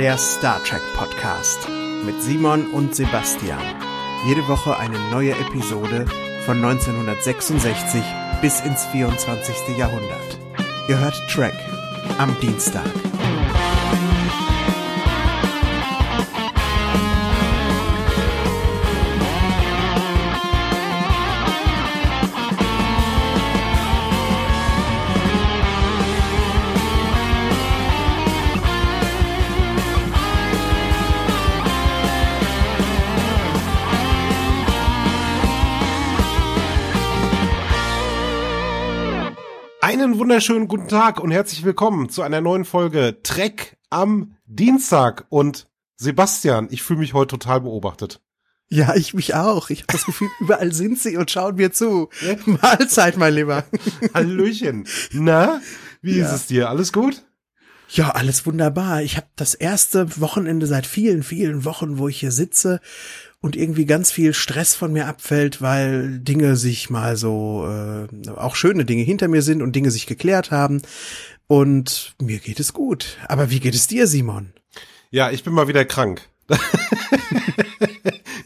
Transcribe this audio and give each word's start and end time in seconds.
der 0.00 0.16
Star 0.16 0.64
Trek 0.64 0.80
Podcast 0.96 1.68
mit 2.06 2.22
Simon 2.22 2.70
und 2.70 2.96
Sebastian. 2.96 3.60
Jede 4.26 4.48
Woche 4.48 4.78
eine 4.78 4.98
neue 5.10 5.32
Episode 5.32 6.06
von 6.46 6.56
1966 6.64 8.02
bis 8.40 8.60
ins 8.62 8.86
24. 8.86 9.76
Jahrhundert. 9.76 10.38
Ihr 10.88 10.98
hört 10.98 11.20
Trek 11.28 11.52
am 12.16 12.34
Dienstag. 12.40 12.90
Wunderschönen 40.20 40.68
guten 40.68 40.86
Tag 40.86 41.18
und 41.18 41.30
herzlich 41.30 41.64
willkommen 41.64 42.10
zu 42.10 42.20
einer 42.20 42.42
neuen 42.42 42.66
Folge 42.66 43.20
Trek 43.22 43.78
am 43.88 44.36
Dienstag. 44.44 45.24
Und 45.30 45.66
Sebastian, 45.96 46.68
ich 46.70 46.82
fühle 46.82 46.98
mich 46.98 47.14
heute 47.14 47.38
total 47.38 47.62
beobachtet. 47.62 48.20
Ja, 48.68 48.94
ich 48.96 49.14
mich 49.14 49.34
auch. 49.34 49.70
Ich 49.70 49.80
habe 49.80 49.92
das 49.94 50.04
Gefühl, 50.04 50.28
überall 50.40 50.74
sind 50.74 50.98
sie 50.98 51.16
und 51.16 51.30
schauen 51.30 51.54
mir 51.54 51.72
zu. 51.72 52.10
Mahlzeit, 52.44 53.16
mein 53.16 53.32
Lieber. 53.32 53.64
Hallöchen. 54.14 54.86
Na, 55.12 55.62
wie 56.02 56.18
Ja. 56.18 56.26
ist 56.26 56.32
es 56.34 56.46
dir? 56.48 56.68
Alles 56.68 56.92
gut? 56.92 57.22
Ja, 57.88 58.10
alles 58.10 58.44
wunderbar. 58.44 59.00
Ich 59.00 59.16
habe 59.16 59.26
das 59.36 59.54
erste 59.54 60.20
Wochenende 60.20 60.66
seit 60.66 60.84
vielen, 60.86 61.22
vielen 61.22 61.64
Wochen, 61.64 61.96
wo 61.96 62.08
ich 62.08 62.20
hier 62.20 62.30
sitze 62.30 62.80
und 63.40 63.56
irgendwie 63.56 63.86
ganz 63.86 64.10
viel 64.10 64.34
Stress 64.34 64.74
von 64.74 64.92
mir 64.92 65.06
abfällt, 65.06 65.62
weil 65.62 66.18
Dinge 66.18 66.56
sich 66.56 66.90
mal 66.90 67.16
so, 67.16 67.66
äh, 67.66 68.30
auch 68.30 68.54
schöne 68.54 68.84
Dinge 68.84 69.02
hinter 69.02 69.28
mir 69.28 69.42
sind 69.42 69.62
und 69.62 69.74
Dinge 69.74 69.90
sich 69.90 70.06
geklärt 70.06 70.50
haben. 70.50 70.82
Und 71.46 72.14
mir 72.20 72.38
geht 72.38 72.60
es 72.60 72.72
gut. 72.72 73.16
Aber 73.28 73.50
wie 73.50 73.60
geht 73.60 73.74
es 73.74 73.86
dir, 73.86 74.06
Simon? 74.06 74.52
Ja, 75.10 75.30
ich 75.30 75.42
bin 75.42 75.54
mal 75.54 75.68
wieder 75.68 75.84
krank. 75.84 76.28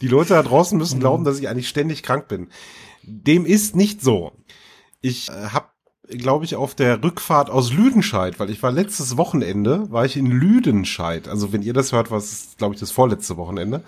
Die 0.00 0.09
Leute 0.09 0.34
da 0.34 0.42
draußen 0.42 0.78
müssen 0.78 1.00
glauben, 1.00 1.25
dass 1.25 1.39
ich 1.39 1.48
eigentlich 1.48 1.69
ständig 1.69 2.03
krank 2.03 2.28
bin. 2.28 2.48
Dem 3.03 3.45
ist 3.45 3.77
nicht 3.77 4.00
so. 4.00 4.33
Ich 5.00 5.28
äh, 5.28 5.48
habe, 5.48 5.67
glaube 6.09 6.45
ich, 6.45 6.56
auf 6.56 6.75
der 6.75 7.03
Rückfahrt 7.03 7.50
aus 7.50 7.72
Lüdenscheid, 7.72 8.39
weil 8.39 8.50
ich 8.50 8.62
war 8.62 8.70
letztes 8.72 9.17
Wochenende, 9.17 9.91
war 9.91 10.05
ich 10.05 10.17
in 10.17 10.27
Lüdenscheid. 10.27 11.28
Also 11.28 11.53
wenn 11.53 11.62
ihr 11.62 11.72
das 11.75 11.92
hört, 11.92 12.11
war 12.11 12.19
es, 12.19 12.55
glaube 12.56 12.75
ich, 12.75 12.81
das 12.81 12.91
vorletzte 12.91 13.37
Wochenende. 13.37 13.83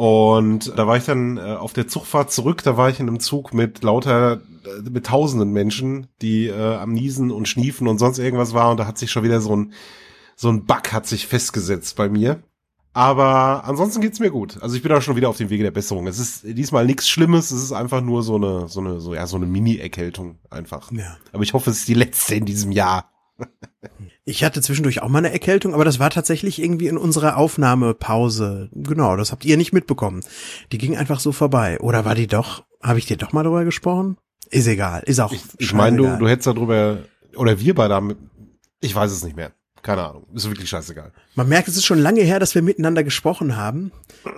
Und 0.00 0.78
da 0.78 0.86
war 0.86 0.96
ich 0.96 1.04
dann 1.04 1.36
äh, 1.36 1.42
auf 1.42 1.74
der 1.74 1.86
Zugfahrt 1.86 2.32
zurück, 2.32 2.62
da 2.62 2.78
war 2.78 2.88
ich 2.88 3.00
in 3.00 3.06
einem 3.06 3.20
Zug 3.20 3.52
mit 3.52 3.82
lauter, 3.82 4.40
äh, 4.64 4.88
mit 4.88 5.04
tausenden 5.04 5.52
Menschen, 5.52 6.06
die 6.22 6.46
äh, 6.46 6.76
am 6.76 6.94
Niesen 6.94 7.30
und 7.30 7.48
Schniefen 7.48 7.86
und 7.86 7.98
sonst 7.98 8.18
irgendwas 8.18 8.54
war. 8.54 8.70
Und 8.70 8.80
da 8.80 8.86
hat 8.86 8.96
sich 8.96 9.10
schon 9.10 9.24
wieder 9.24 9.42
so 9.42 9.54
ein, 9.54 9.74
so 10.36 10.48
ein 10.48 10.64
Bug 10.64 10.90
hat 10.94 11.06
sich 11.06 11.26
festgesetzt 11.26 11.96
bei 11.96 12.08
mir. 12.08 12.42
Aber 12.94 13.64
ansonsten 13.66 14.00
geht's 14.00 14.20
mir 14.20 14.30
gut. 14.30 14.56
Also 14.62 14.74
ich 14.74 14.82
bin 14.82 14.90
auch 14.90 15.02
schon 15.02 15.16
wieder 15.16 15.28
auf 15.28 15.36
dem 15.36 15.50
Wege 15.50 15.64
der 15.64 15.70
Besserung. 15.70 16.06
Es 16.06 16.18
ist 16.18 16.44
diesmal 16.44 16.86
nichts 16.86 17.06
Schlimmes, 17.06 17.50
es 17.50 17.62
ist 17.62 17.72
einfach 17.72 18.00
nur 18.00 18.22
so 18.22 18.36
eine, 18.36 18.68
so 18.68 18.80
eine, 18.80 19.00
so, 19.00 19.12
ja, 19.12 19.26
so 19.26 19.36
eine 19.36 19.44
Mini-Erkältung 19.44 20.38
einfach. 20.48 20.90
Ja. 20.92 21.18
Aber 21.32 21.42
ich 21.42 21.52
hoffe, 21.52 21.68
es 21.68 21.80
ist 21.80 21.88
die 21.88 21.92
letzte 21.92 22.36
in 22.36 22.46
diesem 22.46 22.72
Jahr. 22.72 23.12
Ich 24.30 24.44
hatte 24.44 24.62
zwischendurch 24.62 25.02
auch 25.02 25.08
mal 25.08 25.18
eine 25.18 25.32
Erkältung, 25.32 25.74
aber 25.74 25.84
das 25.84 25.98
war 25.98 26.08
tatsächlich 26.08 26.62
irgendwie 26.62 26.86
in 26.86 26.96
unserer 26.96 27.36
Aufnahmepause. 27.36 28.70
Genau, 28.72 29.16
das 29.16 29.32
habt 29.32 29.44
ihr 29.44 29.56
nicht 29.56 29.72
mitbekommen. 29.72 30.20
Die 30.70 30.78
ging 30.78 30.96
einfach 30.96 31.18
so 31.18 31.32
vorbei. 31.32 31.80
Oder 31.80 32.04
war 32.04 32.14
die 32.14 32.28
doch? 32.28 32.64
Habe 32.80 33.00
ich 33.00 33.06
dir 33.06 33.16
doch 33.16 33.32
mal 33.32 33.42
darüber 33.42 33.64
gesprochen? 33.64 34.18
Ist 34.48 34.68
egal, 34.68 35.02
ist 35.04 35.18
auch. 35.18 35.32
Ich, 35.32 35.42
ich 35.58 35.74
meine, 35.74 35.96
du, 35.96 36.16
du 36.16 36.28
hättest 36.28 36.46
darüber, 36.46 36.98
oder 37.34 37.58
wir 37.58 37.74
beide 37.74 37.94
haben, 37.94 38.30
ich 38.80 38.94
weiß 38.94 39.10
es 39.10 39.24
nicht 39.24 39.34
mehr. 39.34 39.50
Keine 39.82 40.04
Ahnung. 40.04 40.26
Ist 40.32 40.48
wirklich 40.48 40.68
scheißegal. 40.68 41.10
Man 41.34 41.48
merkt, 41.48 41.66
es 41.66 41.76
ist 41.76 41.86
schon 41.86 41.98
lange 41.98 42.20
her, 42.20 42.38
dass 42.38 42.54
wir 42.54 42.62
miteinander 42.62 43.02
gesprochen 43.02 43.56
haben. 43.56 43.90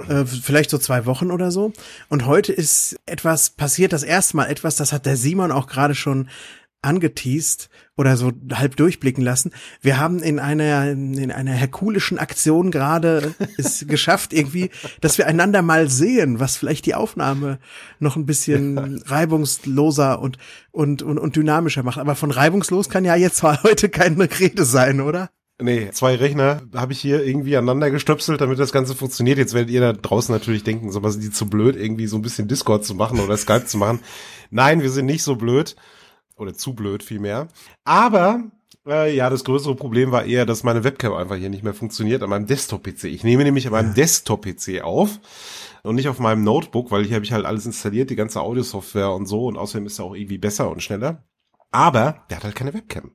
Äh, 0.09 0.25
vielleicht 0.25 0.71
so 0.71 0.79
zwei 0.79 1.05
Wochen 1.05 1.31
oder 1.31 1.51
so. 1.51 1.73
Und 2.09 2.25
heute 2.25 2.53
ist 2.53 2.97
etwas 3.05 3.51
passiert, 3.51 3.93
das 3.93 4.05
erste 4.05 4.39
Mal 4.39 4.47
etwas, 4.47 4.77
das 4.77 4.93
hat 4.93 5.05
der 5.05 5.17
Simon 5.19 5.53
auch 5.53 5.67
gerade 5.67 5.95
schon 5.95 6.29
angeteased 6.81 7.69
oder 7.97 8.17
so 8.17 8.33
halb 8.53 8.77
durchblicken 8.77 9.23
lassen. 9.23 9.53
Wir 9.81 9.99
haben 9.99 10.21
in 10.21 10.39
einer 10.39 10.91
in 10.91 11.31
einer 11.31 11.53
herkulischen 11.53 12.19
Aktion 12.19 12.71
gerade 12.71 13.35
es 13.59 13.85
geschafft 13.89 14.33
irgendwie, 14.33 14.71
dass 15.01 15.19
wir 15.19 15.27
einander 15.27 15.63
mal 15.63 15.89
sehen, 15.89 16.41
was 16.41 16.57
vielleicht 16.57 16.87
die 16.87 16.95
Aufnahme 16.95 17.59
noch 17.99 18.17
ein 18.17 18.27
bisschen 18.27 19.03
reibungsloser 19.03 20.21
und 20.21 20.39
und 20.71 21.03
und, 21.03 21.19
und 21.19 21.37
dynamischer 21.37 21.83
macht. 21.83 21.99
Aber 21.99 22.15
von 22.15 22.31
reibungslos 22.31 22.89
kann 22.89 23.05
ja 23.05 23.15
jetzt 23.15 23.43
heute 23.43 23.89
keine 23.89 24.29
Rede 24.41 24.65
sein, 24.65 25.01
oder? 25.01 25.31
Nee, 25.61 25.91
zwei 25.93 26.17
Rechner 26.17 26.63
habe 26.75 26.93
ich 26.93 26.99
hier 26.99 27.23
irgendwie 27.25 27.57
aneinander 27.57 27.91
gestöpselt, 27.91 28.41
damit 28.41 28.59
das 28.59 28.73
Ganze 28.73 28.97
funktioniert. 28.97 29.39
Jetzt 29.39 29.55
werdet 29.55 29.71
ihr 29.71 29.81
da 29.81 29.93
draußen 29.93 30.35
natürlich 30.35 30.65
denken, 30.65 30.91
so 30.91 31.03
was 31.03 31.13
sind 31.13 31.23
die 31.25 31.31
zu 31.31 31.49
blöd, 31.49 31.77
irgendwie 31.77 32.09
so 32.09 32.17
ein 32.17 32.23
bisschen 32.23 32.49
Discord 32.49 32.85
zu 32.85 32.95
machen 32.95 33.21
oder 33.21 33.37
Skype 33.37 33.67
zu 33.67 33.77
machen. 33.77 34.01
Nein, 34.51 34.83
wir 34.83 34.91
sind 34.91 35.07
nicht 35.07 35.23
so 35.23 35.37
blöd. 35.37 35.77
Oder 36.37 36.55
zu 36.55 36.75
blöd 36.75 37.03
vielmehr. 37.03 37.49
Aber 37.85 38.45
äh, 38.87 39.15
ja, 39.15 39.31
das 39.31 39.45
größere 39.45 39.75
Problem 39.75 40.11
war 40.11 40.25
eher, 40.25 40.47
dass 40.47 40.65
meine 40.65 40.85
Webcam 40.85 41.13
einfach 41.13 41.37
hier 41.37 41.51
nicht 41.51 41.63
mehr 41.63 41.75
funktioniert 41.75 42.23
an 42.23 42.31
meinem 42.31 42.47
Desktop-PC. 42.47 43.05
Ich 43.05 43.25
nehme 43.25 43.45
nämlich 43.45 43.67
an 43.67 43.73
meinem 43.73 43.95
Desktop-PC 43.95 44.83
auf 44.83 45.21
und 45.83 45.95
nicht 45.95 46.09
auf 46.09 46.19
meinem 46.19 46.43
Notebook, 46.43 46.91
weil 46.91 47.05
hier 47.05 47.17
habe 47.17 47.25
ich 47.25 47.33
halt 47.33 47.47
alles 47.47 47.67
installiert, 47.67 48.11
die 48.11 48.17
ganze 48.17 48.41
Audiosoftware 48.41 49.13
und 49.13 49.27
so 49.27 49.47
und 49.47 49.57
außerdem 49.57 49.87
ist 49.87 49.99
er 49.99 50.07
auch 50.07 50.15
irgendwie 50.15 50.39
besser 50.39 50.71
und 50.71 50.83
schneller. 50.83 51.25
Aber 51.71 52.25
der 52.29 52.39
hat 52.39 52.45
halt 52.45 52.55
keine 52.55 52.75
Webcam. 52.75 53.13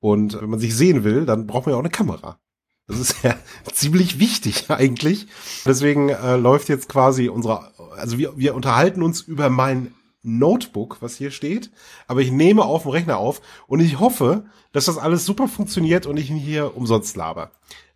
Und 0.00 0.40
wenn 0.40 0.50
man 0.50 0.60
sich 0.60 0.76
sehen 0.76 1.04
will, 1.04 1.26
dann 1.26 1.46
braucht 1.46 1.66
man 1.66 1.72
ja 1.72 1.76
auch 1.76 1.82
eine 1.82 1.90
Kamera. 1.90 2.38
Das 2.86 2.98
ist 2.98 3.22
ja 3.22 3.36
ziemlich 3.72 4.18
wichtig 4.18 4.70
eigentlich. 4.70 5.28
Deswegen 5.64 6.10
äh, 6.10 6.36
läuft 6.36 6.68
jetzt 6.68 6.88
quasi 6.88 7.28
unsere, 7.28 7.72
also 7.96 8.18
wir, 8.18 8.36
wir 8.36 8.54
unterhalten 8.54 9.02
uns 9.02 9.20
über 9.20 9.48
mein 9.48 9.94
Notebook, 10.22 10.98
was 11.00 11.16
hier 11.16 11.30
steht, 11.30 11.70
aber 12.06 12.20
ich 12.20 12.30
nehme 12.30 12.64
auf 12.64 12.82
dem 12.82 12.92
Rechner 12.92 13.18
auf 13.18 13.40
und 13.66 13.80
ich 13.80 13.98
hoffe, 13.98 14.44
dass 14.72 14.84
das 14.84 14.98
alles 14.98 15.24
super 15.24 15.48
funktioniert 15.48 16.06
und 16.06 16.16
ich 16.16 16.30
nicht 16.30 16.44
hier 16.44 16.76
umsonst 16.76 17.16
laber. 17.16 17.50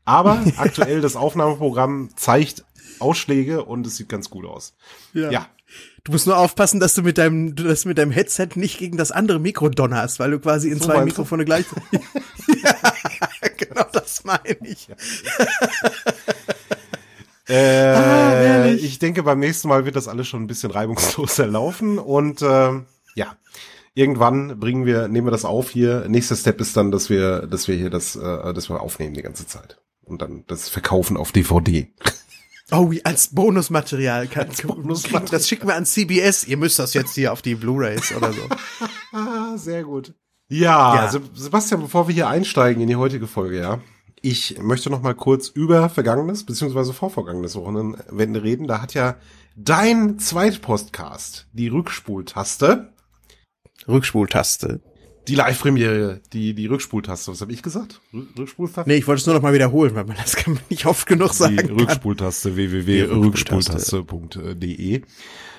Aber 0.04 0.42
aktuell 0.56 1.00
das 1.00 1.16
Aufnahmeprogramm 1.16 2.10
zeigt 2.16 2.65
Ausschläge 2.98 3.65
und 3.65 3.86
es 3.86 3.97
sieht 3.97 4.09
ganz 4.09 4.31
gut 4.31 4.47
aus. 4.47 4.75
ja. 5.12 5.47
Du 6.04 6.12
musst 6.12 6.28
nur 6.28 6.38
aufpassen, 6.38 6.78
dass 6.78 6.94
du 6.94 7.03
mit 7.03 7.19
deinem, 7.19 7.56
dass 7.56 7.82
du 7.82 7.88
mit 7.88 7.98
deinem 7.98 8.12
Headset 8.12 8.50
nicht 8.54 8.78
gegen 8.78 8.97
das 8.97 9.10
andere 9.10 9.41
Mikro 9.41 9.69
donnerst, 9.69 10.20
weil 10.20 10.31
du 10.31 10.38
quasi 10.38 10.70
in 10.70 10.78
So 10.78 10.84
zwei? 10.84 11.04
Mikrofone 11.04 11.44
gleichzeitig. 11.44 11.82
ja, 12.62 12.75
genau 13.56 13.86
das 13.92 14.22
meine 14.22 14.56
ich. 14.62 14.86
Äh, 17.49 17.55
herrlich. 17.55 18.84
ich 18.84 18.99
denke, 18.99 19.23
beim 19.23 19.39
nächsten 19.39 19.69
Mal 19.69 19.84
wird 19.84 19.97
das 19.97 20.09
alles 20.09 20.27
schon 20.29 20.43
ein 20.43 20.47
bisschen 20.47 20.71
reibungsloser 20.71 21.47
laufen 21.49 21.99
und 21.99 22.43
ähm, 22.43 22.87
ja, 23.15 23.37
irgendwann 23.95 24.59
bringen 24.59 24.84
wir, 24.87 25.09
nehmen 25.09 25.27
wir 25.27 25.31
das 25.31 25.45
auf 25.45 25.71
hier. 25.71 26.07
Nächster 26.09 26.37
Step 26.37 26.61
ist 26.61 26.77
dann, 26.77 26.91
dass 26.91 27.09
wir, 27.09 27.47
dass 27.47 27.69
wir 27.69 27.77
hier 27.77 27.91
das, 27.91 28.17
äh, 28.17 28.53
dass 28.53 28.69
wir 28.69 28.81
aufnehmen 28.81 29.15
die 29.15 29.23
ganze 29.23 29.47
Zeit 29.47 29.79
und 30.03 30.23
dann 30.23 30.45
das 30.47 30.69
verkaufen 30.69 31.17
auf 31.17 31.33
DVD. 31.33 31.93
Oh, 32.73 32.91
wie- 32.91 33.05
als 33.05 33.29
Bonusmaterial. 33.29 34.27
Kann, 34.27 34.49
Bonusmaterial. 34.65 35.31
Das 35.31 35.49
schicken 35.49 35.69
wir 35.69 35.77
an 35.77 35.87
CBS. 35.87 36.43
Ihr 36.45 36.57
müsst 36.57 36.81
das 36.81 36.95
jetzt 36.95 37.15
hier 37.15 37.33
auf 37.33 37.41
die 37.41 37.55
Blu-rays 37.55 38.13
oder 38.17 38.33
so. 38.33 38.41
Ah, 39.13 39.53
sehr 39.57 39.84
gut. 39.84 40.15
Ja, 40.49 40.97
Ja. 40.97 41.09
Se- 41.09 41.23
Sebastian, 41.34 41.81
bevor 41.83 42.09
wir 42.09 42.15
hier 42.15 42.28
einsteigen 42.28 42.83
in 42.83 42.89
die 42.89 42.97
heutige 42.97 43.28
Folge, 43.28 43.61
ja. 43.61 43.78
Ich 44.22 44.59
möchte 44.60 44.91
noch 44.91 45.03
mal 45.03 45.15
kurz 45.15 45.48
über 45.48 45.89
vergangenes 45.89 46.45
beziehungsweise 46.45 46.92
vorvergangenes 46.92 47.54
Wochenende 47.54 48.42
reden. 48.42 48.66
Da 48.66 48.80
hat 48.83 48.95
ja 48.95 49.16
dein 49.57 50.18
Zweitpostcast, 50.18 51.47
die 51.53 51.68
Rückspultaste, 51.68 52.92
Rückspultaste. 53.86 54.80
die 55.28 55.34
Live-Premiere, 55.34 56.21
die, 56.33 56.54
die 56.54 56.66
Rückspultaste, 56.66 57.30
was 57.30 57.41
habe 57.41 57.53
ich 57.53 57.63
gesagt? 57.63 58.01
Rück- 58.13 58.36
Rückspultaste? 58.39 58.89
Nee, 58.91 58.97
ich 58.97 59.07
wollte 59.07 59.21
es 59.21 59.27
nur 59.27 59.34
noch 59.36 59.42
mal 59.42 59.53
wiederholen, 59.53 59.95
weil 59.95 60.04
man 60.04 60.16
das 60.16 60.34
kann 60.36 60.54
man 60.54 60.63
nicht 60.71 60.86
oft 60.86 61.07
genug 61.07 61.30
die 61.33 61.36
sagen. 61.36 61.57
kann. 61.57 61.78
Rückspultaste 61.78 62.57
www.rückspultaste.de 62.57 65.03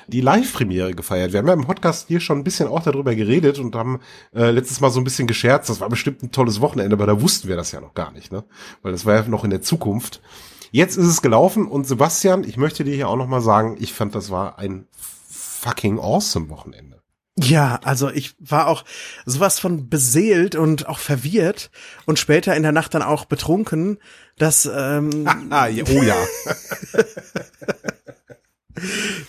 die 0.07 0.21
Live-Premiere 0.21 0.93
gefeiert. 0.93 1.33
Wir 1.33 1.39
haben 1.39 1.47
ja 1.47 1.53
im 1.53 1.65
Podcast 1.65 2.07
hier 2.07 2.19
schon 2.19 2.39
ein 2.39 2.43
bisschen 2.43 2.67
auch 2.67 2.83
darüber 2.83 3.13
geredet 3.13 3.59
und 3.59 3.75
haben 3.75 3.99
äh, 4.33 4.51
letztes 4.51 4.79
Mal 4.79 4.89
so 4.89 4.99
ein 4.99 5.03
bisschen 5.03 5.27
gescherzt. 5.27 5.69
Das 5.69 5.81
war 5.81 5.89
bestimmt 5.89 6.23
ein 6.23 6.31
tolles 6.31 6.61
Wochenende, 6.61 6.95
aber 6.95 7.05
da 7.05 7.21
wussten 7.21 7.47
wir 7.47 7.55
das 7.55 7.71
ja 7.71 7.81
noch 7.81 7.93
gar 7.93 8.11
nicht, 8.11 8.31
ne? 8.31 8.43
Weil 8.81 8.93
das 8.93 9.05
war 9.05 9.15
ja 9.15 9.27
noch 9.27 9.43
in 9.43 9.49
der 9.49 9.61
Zukunft. 9.61 10.21
Jetzt 10.71 10.97
ist 10.97 11.07
es 11.07 11.21
gelaufen 11.21 11.67
und 11.67 11.87
Sebastian, 11.87 12.43
ich 12.43 12.57
möchte 12.57 12.83
dir 12.83 12.95
hier 12.95 13.09
auch 13.09 13.15
noch 13.15 13.27
mal 13.27 13.41
sagen, 13.41 13.77
ich 13.79 13.93
fand, 13.93 14.15
das 14.15 14.31
war 14.31 14.59
ein 14.59 14.87
fucking 15.29 15.99
awesome 15.99 16.49
Wochenende. 16.49 17.01
Ja, 17.39 17.79
also 17.83 18.09
ich 18.09 18.35
war 18.39 18.67
auch 18.67 18.83
sowas 19.25 19.59
von 19.59 19.89
beseelt 19.89 20.55
und 20.55 20.87
auch 20.87 20.97
verwirrt 20.97 21.69
und 22.05 22.17
später 22.17 22.55
in 22.55 22.63
der 22.63 22.71
Nacht 22.71 22.95
dann 22.95 23.03
auch 23.03 23.25
betrunken, 23.25 23.99
dass 24.37 24.65
ähm, 24.65 25.27
ah, 25.51 25.67
oh 25.67 26.01
ja. 26.01 26.15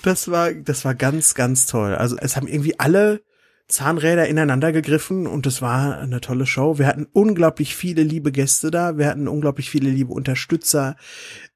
das 0.02 0.30
war 0.30 0.52
das 0.52 0.84
war 0.84 0.94
ganz 0.94 1.34
ganz 1.34 1.66
toll. 1.66 1.94
Also 1.94 2.16
es 2.18 2.36
haben 2.36 2.48
irgendwie 2.48 2.78
alle 2.78 3.22
Zahnräder 3.68 4.26
ineinander 4.26 4.72
gegriffen 4.72 5.26
und 5.26 5.46
es 5.46 5.60
war 5.60 5.98
eine 5.98 6.22
tolle 6.22 6.46
Show. 6.46 6.78
Wir 6.78 6.86
hatten 6.86 7.06
unglaublich 7.12 7.76
viele 7.76 8.02
liebe 8.02 8.32
Gäste 8.32 8.70
da, 8.70 8.96
wir 8.96 9.06
hatten 9.06 9.28
unglaublich 9.28 9.68
viele 9.68 9.90
liebe 9.90 10.12
Unterstützer, 10.12 10.96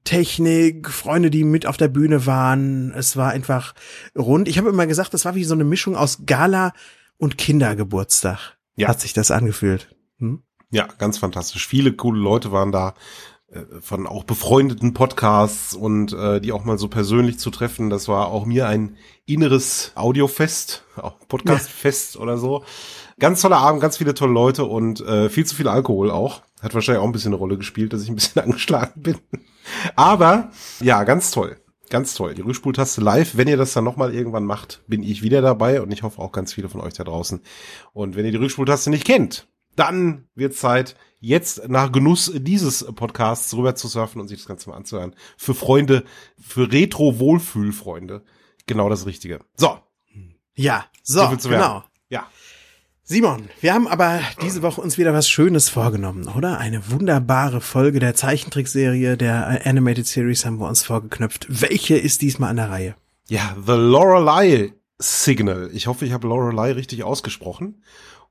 Technik, 0.05 0.91
Freunde, 0.91 1.31
die 1.31 1.43
mit 1.43 1.67
auf 1.67 1.79
der 1.79 1.89
Bühne 1.89 2.27
waren. 2.27 2.93
Es 2.93 3.17
war 3.17 3.31
einfach 3.31 3.75
rund. 4.17 4.47
Ich 4.47 4.59
habe 4.59 4.69
immer 4.69 4.87
gesagt, 4.87 5.15
das 5.15 5.25
war 5.25 5.35
wie 5.35 5.45
so 5.45 5.55
eine 5.55 5.65
Mischung 5.65 5.97
aus 5.97 6.27
Gala 6.27 6.75
und 7.17 7.39
Kindergeburtstag. 7.39 8.59
Ja. 8.77 8.89
Hat 8.89 9.01
sich 9.01 9.15
das 9.15 9.31
angefühlt. 9.31 9.95
Hm? 10.19 10.43
Ja, 10.71 10.89
ganz 10.99 11.19
fantastisch. 11.19 11.67
Viele 11.67 11.93
coole 11.93 12.21
Leute 12.21 12.53
waren 12.53 12.73
da 12.73 12.95
von 13.81 14.07
auch 14.07 14.25
befreundeten 14.25 14.95
Podcasts 14.95 15.75
und 15.75 16.13
äh, 16.13 16.41
die 16.41 16.53
auch 16.53 16.65
mal 16.65 16.79
so 16.79 16.89
persönlich 16.89 17.39
zu 17.39 17.51
treffen, 17.51 17.91
das 17.91 18.09
war 18.09 18.29
auch 18.29 18.47
mir 18.47 18.67
ein 18.67 18.97
inneres 19.27 19.93
Audiofest, 19.95 20.85
auch 20.97 21.15
Podcastfest 21.29 22.15
ja. 22.15 22.21
oder 22.21 22.39
so. 22.39 22.65
Ganz 23.19 23.43
toller 23.43 23.59
Abend, 23.59 23.81
ganz 23.81 23.99
viele 23.99 24.15
tolle 24.15 24.33
Leute 24.33 24.65
und 24.65 25.01
äh, 25.01 25.29
viel 25.29 25.45
zu 25.45 25.55
viel 25.55 25.69
Alkohol 25.69 26.11
auch. 26.11 26.43
Hat 26.63 26.75
wahrscheinlich 26.75 27.03
auch 27.03 27.07
ein 27.07 27.13
bisschen 27.13 27.33
eine 27.33 27.39
Rolle 27.39 27.59
gespielt, 27.59 27.93
dass 27.93 28.03
ich 28.03 28.09
ein 28.09 28.15
bisschen 28.15 28.43
angeschlagen 28.45 29.03
bin. 29.03 29.19
Aber 29.97 30.51
ja, 30.81 31.05
ganz 31.05 31.31
toll. 31.31 31.59
Ganz 31.91 32.15
toll. 32.15 32.33
Die 32.33 32.41
Rückspultaste 32.41 33.03
live. 33.03 33.37
Wenn 33.37 33.49
ihr 33.49 33.59
das 33.59 33.75
dann 33.75 33.85
nochmal 33.85 34.15
irgendwann 34.15 34.47
macht, 34.47 34.81
bin 34.87 35.03
ich 35.03 35.23
wieder 35.23 35.43
dabei 35.43 35.83
und 35.83 35.93
ich 35.93 36.03
hoffe 36.03 36.23
auch 36.23 36.33
ganz 36.33 36.55
viele 36.55 36.71
von 36.71 36.81
euch 36.81 36.95
da 36.95 37.05
draußen. 37.05 37.43
Und 37.93 38.17
wenn 38.17 38.25
ihr 38.25 38.31
die 38.31 38.39
Rückspultaste 38.39 38.89
nicht 38.89 39.05
kennt, 39.05 39.47
dann 39.77 40.29
wird 40.35 40.55
Zeit, 40.55 40.97
jetzt 41.21 41.69
nach 41.69 41.93
Genuss 41.93 42.33
dieses 42.35 42.85
Podcasts 42.85 43.55
rüber 43.55 43.75
zu 43.75 43.89
surfen 43.89 44.21
und 44.21 44.29
sich 44.29 44.39
das 44.39 44.49
Ganze 44.49 44.69
mal 44.69 44.77
anzuhören. 44.77 45.15
Für 45.37 45.55
Freunde, 45.55 46.05
für 46.39 46.71
Retro-Wohlfühlfreunde. 46.71 48.23
Genau 48.67 48.89
das 48.89 49.07
Richtige. 49.07 49.41
So. 49.57 49.79
Ja, 50.55 50.85
so, 51.03 51.35
so 51.39 51.49
genau. 51.49 51.85
Ja. 52.09 52.27
Simon, 53.05 53.49
wir 53.61 53.75
haben 53.75 53.89
aber 53.89 54.21
diese 54.43 54.63
Woche 54.63 54.81
uns 54.81 54.97
wieder 54.97 55.13
was 55.13 55.29
Schönes 55.29 55.69
vorgenommen, 55.69 56.29
oder? 56.29 56.59
Eine 56.59 56.91
wunderbare 56.91 57.61
Folge 57.61 57.99
der 57.99 58.15
Zeichentrickserie, 58.15 59.17
der 59.17 59.67
Animated 59.67 60.07
Series 60.07 60.45
haben 60.45 60.59
wir 60.59 60.69
uns 60.69 60.85
vorgeknöpft. 60.85 61.47
Welche 61.49 61.97
ist 61.97 62.23
diesmal 62.23 62.51
an 62.51 62.57
der 62.57 62.71
Reihe? 62.71 62.95
Ja, 63.29 63.57
The 63.67 63.73
Lorelei 63.73 64.73
Signal. 64.99 65.71
Ich 65.73 65.87
hoffe, 65.87 66.05
ich 66.05 66.13
habe 66.13 66.29
Lorelei 66.29 66.73
richtig 66.73 67.03
ausgesprochen. 67.03 67.83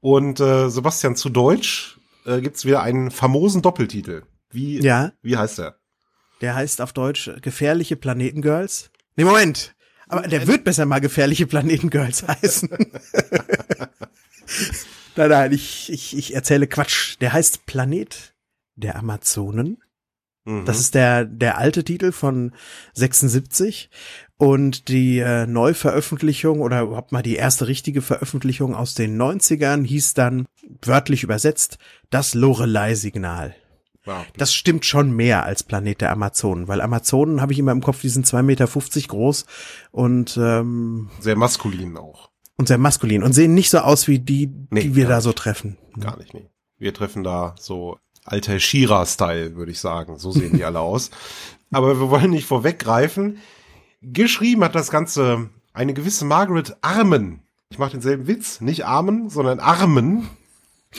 Und 0.01 0.39
äh, 0.39 0.69
Sebastian, 0.69 1.15
zu 1.15 1.30
Deutsch 1.30 2.00
äh, 2.25 2.42
gibt's 2.42 2.65
wieder 2.65 2.81
einen 2.81 3.12
famosen 3.12 3.62
Doppeltitel. 3.62 4.24
Wie, 4.50 4.81
ja. 4.81 5.13
wie 5.21 5.38
heißt 5.38 5.59
der? 5.59 5.77
Der 6.42 6.56
heißt 6.56 6.81
auf 6.81 6.92
Deutsch 6.92 7.31
Gefährliche 7.42 7.95
Planetengirls. 7.95 8.89
Nee, 9.15 9.24
Moment. 9.24 9.75
Aber 10.07 10.27
der 10.27 10.48
wird 10.48 10.63
besser 10.65 10.86
mal 10.86 11.00
Gefährliche 11.00 11.45
Planetengirls 11.48 12.27
heißen. 12.27 12.69
nein, 15.15 15.30
nein, 15.30 15.53
ich, 15.53 15.92
ich, 15.92 16.18
ich 16.18 16.36
erzähle 16.36 16.68
Quatsch. 16.68 17.18
Der 17.21 17.31
heißt 17.31 17.65
Planet 17.65 18.33
der 18.75 18.98
Amazonen. 18.98 19.81
Mhm. 20.45 20.65
Das 20.65 20.79
ist 20.79 20.95
der, 20.95 21.25
der 21.25 21.57
alte 21.57 21.83
Titel 21.83 22.11
von 22.11 22.53
76. 22.93 23.89
Und 24.38 24.88
die 24.88 25.19
äh, 25.19 25.45
Neuveröffentlichung 25.45 26.61
oder 26.61 26.81
überhaupt 26.81 27.11
mal 27.11 27.21
die 27.21 27.35
erste 27.35 27.67
richtige 27.67 28.01
Veröffentlichung 28.01 28.73
aus 28.73 28.95
den 28.95 29.21
90ern 29.21 29.85
hieß 29.85 30.15
dann, 30.15 30.47
wörtlich 30.81 31.21
übersetzt, 31.21 31.77
das 32.09 32.33
Lorelei-Signal. 32.33 33.55
Wow. 34.03 34.25
Das 34.35 34.53
stimmt 34.53 34.85
schon 34.85 35.11
mehr 35.11 35.43
als 35.43 35.61
Planet 35.61 36.01
der 36.01 36.11
Amazonen, 36.11 36.67
weil 36.67 36.81
Amazonen 36.81 37.39
habe 37.39 37.53
ich 37.53 37.59
immer 37.59 37.71
im 37.71 37.81
Kopf, 37.81 38.01
die 38.01 38.09
sind 38.09 38.25
2,50 38.25 38.41
Meter 38.41 38.67
groß 39.07 39.45
und 39.91 40.38
ähm, 40.38 41.11
sehr 41.19 41.35
maskulin 41.35 41.97
auch. 41.97 42.31
Und 42.57 42.67
sehr 42.67 42.79
maskulin 42.79 43.21
und 43.21 43.33
sehen 43.33 43.53
nicht 43.53 43.69
so 43.69 43.77
aus 43.79 44.07
wie 44.07 44.19
die, 44.19 44.51
nee, 44.71 44.81
die 44.81 44.95
wir 44.95 45.07
da 45.07 45.17
nicht. 45.17 45.23
so 45.23 45.33
treffen. 45.33 45.77
Gar 45.99 46.17
nicht, 46.17 46.33
nee. 46.33 46.49
Wir 46.79 46.95
treffen 46.95 47.23
da 47.23 47.53
so 47.59 47.99
alter 48.25 48.59
Shira-Style, 48.59 49.56
würde 49.56 49.71
ich 49.71 49.79
sagen. 49.79 50.18
So 50.18 50.31
sehen 50.31 50.56
die 50.56 50.65
alle 50.65 50.79
aus. 50.79 51.12
Aber 51.71 52.00
wir 52.00 52.09
wollen 52.09 52.31
nicht 52.31 52.45
vorweggreifen. 52.45 53.39
Geschrieben 54.01 54.63
hat 54.63 54.75
das 54.75 54.91
Ganze 54.91 55.50
eine 55.73 55.94
gewisse 55.94 56.25
Margaret 56.25 56.75
Armen. 56.81 57.41
Ich 57.69 57.79
mache 57.79 57.91
denselben 57.91 58.27
Witz, 58.27 58.59
nicht 58.59 58.85
Armen, 58.85 59.29
sondern 59.29 59.59
Armen. 59.59 60.29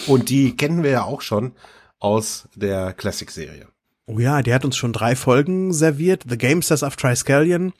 Und 0.06 0.30
die 0.30 0.56
kennen 0.56 0.82
wir 0.82 0.90
ja 0.90 1.04
auch 1.04 1.20
schon 1.20 1.52
aus 1.98 2.48
der 2.54 2.92
Classic-Serie. 2.94 3.68
Oh 4.06 4.18
ja, 4.18 4.42
die 4.42 4.52
hat 4.52 4.64
uns 4.64 4.76
schon 4.76 4.92
drei 4.92 5.14
Folgen 5.14 5.72
serviert. 5.72 6.24
The 6.28 6.38
Gamesters 6.38 6.82
of 6.82 6.96
Triskelion, 6.96 7.72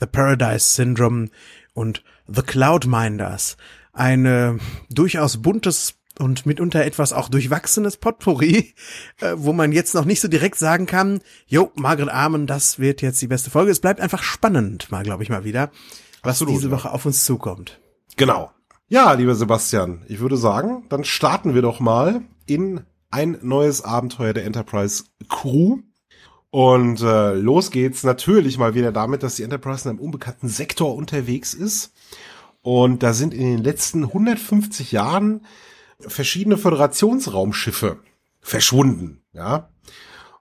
The 0.00 0.06
Paradise 0.06 0.74
Syndrome 0.74 1.28
und 1.72 2.02
The 2.26 2.42
Cloudminders. 2.42 3.56
Eine 3.92 4.58
durchaus 4.90 5.40
buntes 5.40 5.94
und 6.20 6.46
mitunter 6.46 6.84
etwas 6.84 7.12
auch 7.12 7.28
durchwachsenes 7.28 7.96
Potpourri, 7.96 8.74
äh, 9.20 9.32
wo 9.36 9.52
man 9.52 9.72
jetzt 9.72 9.94
noch 9.94 10.04
nicht 10.04 10.20
so 10.20 10.28
direkt 10.28 10.58
sagen 10.58 10.86
kann, 10.86 11.20
jo, 11.46 11.72
Margaret 11.74 12.10
Armen, 12.10 12.46
das 12.46 12.78
wird 12.78 13.02
jetzt 13.02 13.20
die 13.22 13.26
beste 13.26 13.50
Folge. 13.50 13.70
Es 13.70 13.80
bleibt 13.80 14.00
einfach 14.00 14.22
spannend, 14.22 14.90
mal 14.90 15.02
glaube 15.02 15.22
ich 15.22 15.30
mal 15.30 15.44
wieder, 15.44 15.70
was 16.22 16.36
Absolut, 16.36 16.54
diese 16.54 16.70
Woche 16.70 16.92
auf 16.92 17.06
uns 17.06 17.24
zukommt. 17.24 17.80
Genau. 18.16 18.50
Ja, 18.88 19.12
lieber 19.12 19.34
Sebastian, 19.34 20.02
ich 20.08 20.20
würde 20.20 20.36
sagen, 20.36 20.84
dann 20.88 21.04
starten 21.04 21.54
wir 21.54 21.62
doch 21.62 21.80
mal 21.80 22.22
in 22.46 22.80
ein 23.10 23.38
neues 23.42 23.82
Abenteuer 23.82 24.32
der 24.32 24.44
Enterprise 24.44 25.04
Crew. 25.28 25.78
Und 26.50 27.00
äh, 27.00 27.34
los 27.34 27.70
geht's 27.70 28.02
natürlich 28.02 28.58
mal 28.58 28.74
wieder 28.74 28.90
damit, 28.90 29.22
dass 29.22 29.36
die 29.36 29.44
Enterprise 29.44 29.84
in 29.84 29.90
einem 29.90 30.04
unbekannten 30.04 30.48
Sektor 30.48 30.96
unterwegs 30.96 31.54
ist. 31.54 31.92
Und 32.62 33.02
da 33.02 33.12
sind 33.12 33.32
in 33.32 33.56
den 33.56 33.64
letzten 33.64 34.04
150 34.04 34.92
Jahren 34.92 35.46
verschiedene 36.06 36.56
Föderationsraumschiffe 36.56 38.00
verschwunden, 38.40 39.22
ja. 39.32 39.70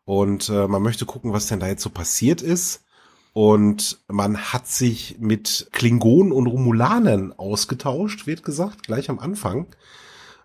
Und 0.06 0.50
äh, 0.50 0.68
man 0.68 0.82
möchte 0.82 1.06
gucken, 1.06 1.34
was 1.34 1.48
denn 1.48 1.60
da 1.60 1.68
jetzt 1.68 1.84
so 1.84 1.90
passiert 1.90 2.42
ist. 2.42 2.84
Und 3.34 4.00
man 4.08 4.38
hat 4.38 4.68
sich 4.68 5.18
mit 5.20 5.70
Klingonen 5.72 6.32
und 6.32 6.48
Romulanern 6.48 7.32
ausgetauscht, 7.34 8.26
wird 8.26 8.44
gesagt, 8.44 8.84
gleich 8.84 9.10
am 9.10 9.20
Anfang. 9.20 9.68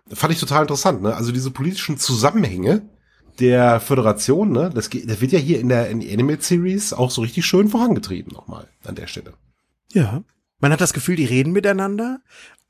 Fand 0.07 0.33
ich 0.33 0.39
total 0.39 0.61
interessant, 0.61 1.01
ne? 1.01 1.15
Also 1.15 1.31
diese 1.31 1.49
politischen 1.49 1.97
Zusammenhänge 1.97 2.87
der 3.39 3.79
Föderation, 3.79 4.51
ne? 4.51 4.69
Das, 4.73 4.89
geht, 4.89 5.09
das 5.09 5.19
wird 5.19 5.31
ja 5.31 5.39
hier 5.39 5.59
in 5.59 5.69
der, 5.69 5.89
in 5.89 5.99
der 5.99 6.13
Anime 6.13 6.37
Series 6.39 6.93
auch 6.93 7.09
so 7.09 7.21
richtig 7.21 7.45
schön 7.45 7.69
vorangetrieben 7.69 8.31
nochmal 8.31 8.67
an 8.85 8.95
der 8.95 9.07
Stelle. 9.07 9.33
Ja. 9.91 10.23
Man 10.59 10.71
hat 10.71 10.79
das 10.79 10.93
Gefühl, 10.93 11.15
die 11.15 11.25
reden 11.25 11.51
miteinander, 11.51 12.21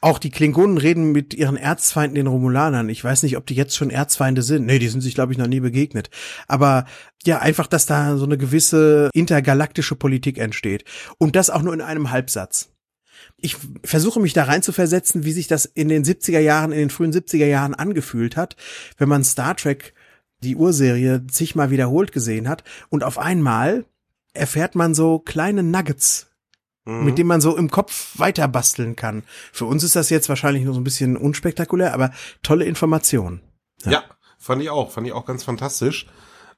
auch 0.01 0.19
die 0.19 0.29
Klingonen 0.29 0.77
reden 0.77 1.11
mit 1.11 1.33
ihren 1.33 1.57
Erzfeinden, 1.57 2.15
den 2.15 2.27
Romulanern. 2.27 2.89
Ich 2.89 3.03
weiß 3.03 3.23
nicht, 3.23 3.37
ob 3.37 3.45
die 3.45 3.55
jetzt 3.55 3.75
schon 3.75 3.89
Erzfeinde 3.89 4.43
sind. 4.43 4.65
Nee, 4.65 4.79
die 4.79 4.87
sind 4.87 5.01
sich, 5.01 5.15
glaube 5.15 5.31
ich, 5.31 5.37
noch 5.37 5.47
nie 5.47 5.61
begegnet. 5.61 6.09
Aber 6.47 6.85
ja, 7.25 7.39
einfach, 7.39 7.67
dass 7.67 7.85
da 7.85 8.17
so 8.17 8.25
eine 8.25 8.37
gewisse 8.37 9.09
intergalaktische 9.13 9.95
Politik 9.95 10.37
entsteht. 10.37 10.83
Und 11.17 11.35
das 11.35 11.49
auch 11.49 11.61
nur 11.61 11.73
in 11.73 11.81
einem 11.81 12.11
Halbsatz. 12.11 12.69
Ich 13.37 13.57
versuche 13.83 14.19
mich 14.19 14.33
da 14.33 14.43
rein 14.43 14.61
zu 14.61 14.71
versetzen, 14.71 15.23
wie 15.23 15.31
sich 15.31 15.47
das 15.47 15.65
in 15.65 15.89
den 15.89 16.03
70er 16.03 16.39
Jahren, 16.39 16.71
in 16.71 16.79
den 16.79 16.89
frühen 16.89 17.13
70er 17.13 17.45
Jahren 17.45 17.73
angefühlt 17.73 18.37
hat, 18.37 18.55
wenn 18.97 19.09
man 19.09 19.23
Star 19.23 19.55
Trek, 19.55 19.93
die 20.43 20.55
Urserie, 20.55 21.25
zigmal 21.27 21.71
wiederholt 21.71 22.11
gesehen 22.11 22.47
hat. 22.47 22.63
Und 22.89 23.03
auf 23.03 23.17
einmal 23.17 23.85
erfährt 24.33 24.75
man 24.75 24.93
so 24.93 25.19
kleine 25.19 25.63
Nuggets 25.63 26.27
mhm. 26.86 27.06
mit 27.06 27.18
dem 27.18 27.27
man 27.27 27.42
so 27.42 27.58
im 27.58 27.70
Kopf 27.70 28.18
weiter 28.18 28.48
basteln 28.48 28.96
kann. 28.96 29.24
Für 29.51 29.65
uns 29.65 29.84
ist 29.84 29.96
das 29.96 30.10
jetzt 30.10 30.30
wahrscheinlich 30.30 30.63
nur 30.63 30.74
so 30.74 30.80
ein 30.80 30.86
bisschen 30.86 31.18
unspektakulär, 31.18 31.94
aber 31.94 32.12
tolle 32.44 32.65
Information. 32.65 33.42
Ja. 33.84 33.92
ja, 33.92 34.04
fand 34.38 34.62
ich 34.62 34.70
auch, 34.70 34.92
fand 34.92 35.08
ich 35.08 35.13
auch 35.13 35.25
ganz 35.25 35.44
fantastisch. 35.44 36.08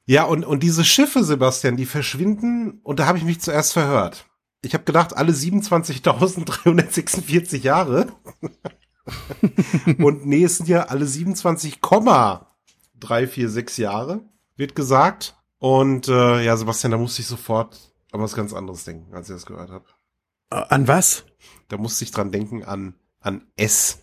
Ja, 0.06 0.24
und, 0.24 0.46
und 0.46 0.64
diese 0.64 0.86
Schiffe, 0.86 1.24
Sebastian, 1.24 1.76
die 1.76 1.86
verschwinden, 1.86 2.80
und 2.84 3.00
da 3.00 3.08
habe 3.08 3.18
ich 3.18 3.26
mich 3.26 3.42
zuerst 3.42 3.74
verhört. 3.74 4.26
Ich 4.62 4.74
habe 4.74 4.86
gedacht, 4.86 5.16
alle 5.16 5.34
27.346 5.34 7.62
Jahre. 7.62 8.08
und 9.98 10.26
nee, 10.26 10.44
es 10.44 10.58
sind 10.58 10.68
ja 10.70 10.84
alle 10.84 11.06
27,346 11.06 13.78
Jahre, 13.78 14.22
wird 14.56 14.76
gesagt. 14.76 15.36
Und 15.60 16.08
äh, 16.08 16.44
ja, 16.44 16.56
Sebastian, 16.56 16.92
da 16.92 16.98
musste 16.98 17.22
ich 17.22 17.28
sofort 17.28 17.78
an 18.12 18.22
was 18.22 18.34
ganz 18.34 18.54
anderes 18.54 18.86
denken, 18.86 19.14
als 19.14 19.30
ich 19.30 19.36
das 19.36 19.46
gehört 19.46 19.72
habe. 19.72 19.86
Äh, 20.50 20.64
an 20.70 20.88
was? 20.88 21.26
Da 21.68 21.78
musste 21.78 22.04
ich 22.04 22.12
dran 22.12 22.32
denken 22.32 22.64
an, 22.64 22.96
an 23.20 23.46
S 23.56 24.00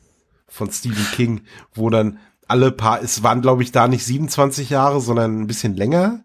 von 0.49 0.71
Stephen 0.71 1.07
King, 1.13 1.43
wo 1.73 1.91
dann 1.91 2.19
alle 2.47 2.71
paar, 2.71 3.03
es 3.03 3.23
waren 3.23 3.43
glaube 3.43 3.63
ich 3.63 3.73
da 3.73 3.89
nicht 3.89 4.05
27 4.05 4.71
Jahre, 4.71 5.01
sondern 5.01 5.41
ein 5.41 5.47
bisschen 5.47 5.75
länger. 5.75 6.25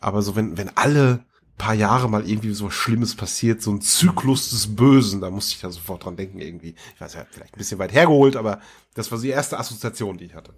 Aber 0.00 0.22
so 0.22 0.36
wenn, 0.36 0.56
wenn 0.56 0.76
alle 0.76 1.24
paar 1.58 1.74
Jahre 1.74 2.08
mal 2.08 2.26
irgendwie 2.26 2.52
so 2.54 2.66
was 2.66 2.74
Schlimmes 2.74 3.16
passiert, 3.16 3.60
so 3.60 3.72
ein 3.72 3.80
Zyklus 3.80 4.50
des 4.50 4.76
Bösen, 4.76 5.20
da 5.20 5.30
musste 5.30 5.54
ich 5.54 5.60
da 5.60 5.70
sofort 5.70 6.04
dran 6.04 6.16
denken 6.16 6.38
irgendwie. 6.40 6.76
Ich 6.94 7.00
weiß 7.00 7.14
ja, 7.14 7.26
vielleicht 7.28 7.54
ein 7.54 7.58
bisschen 7.58 7.80
weit 7.80 7.92
hergeholt, 7.92 8.36
aber 8.36 8.60
das 8.94 9.10
war 9.10 9.18
die 9.18 9.28
erste 9.28 9.58
Assoziation, 9.58 10.16
die 10.16 10.26
ich 10.26 10.34
hatte. 10.34 10.54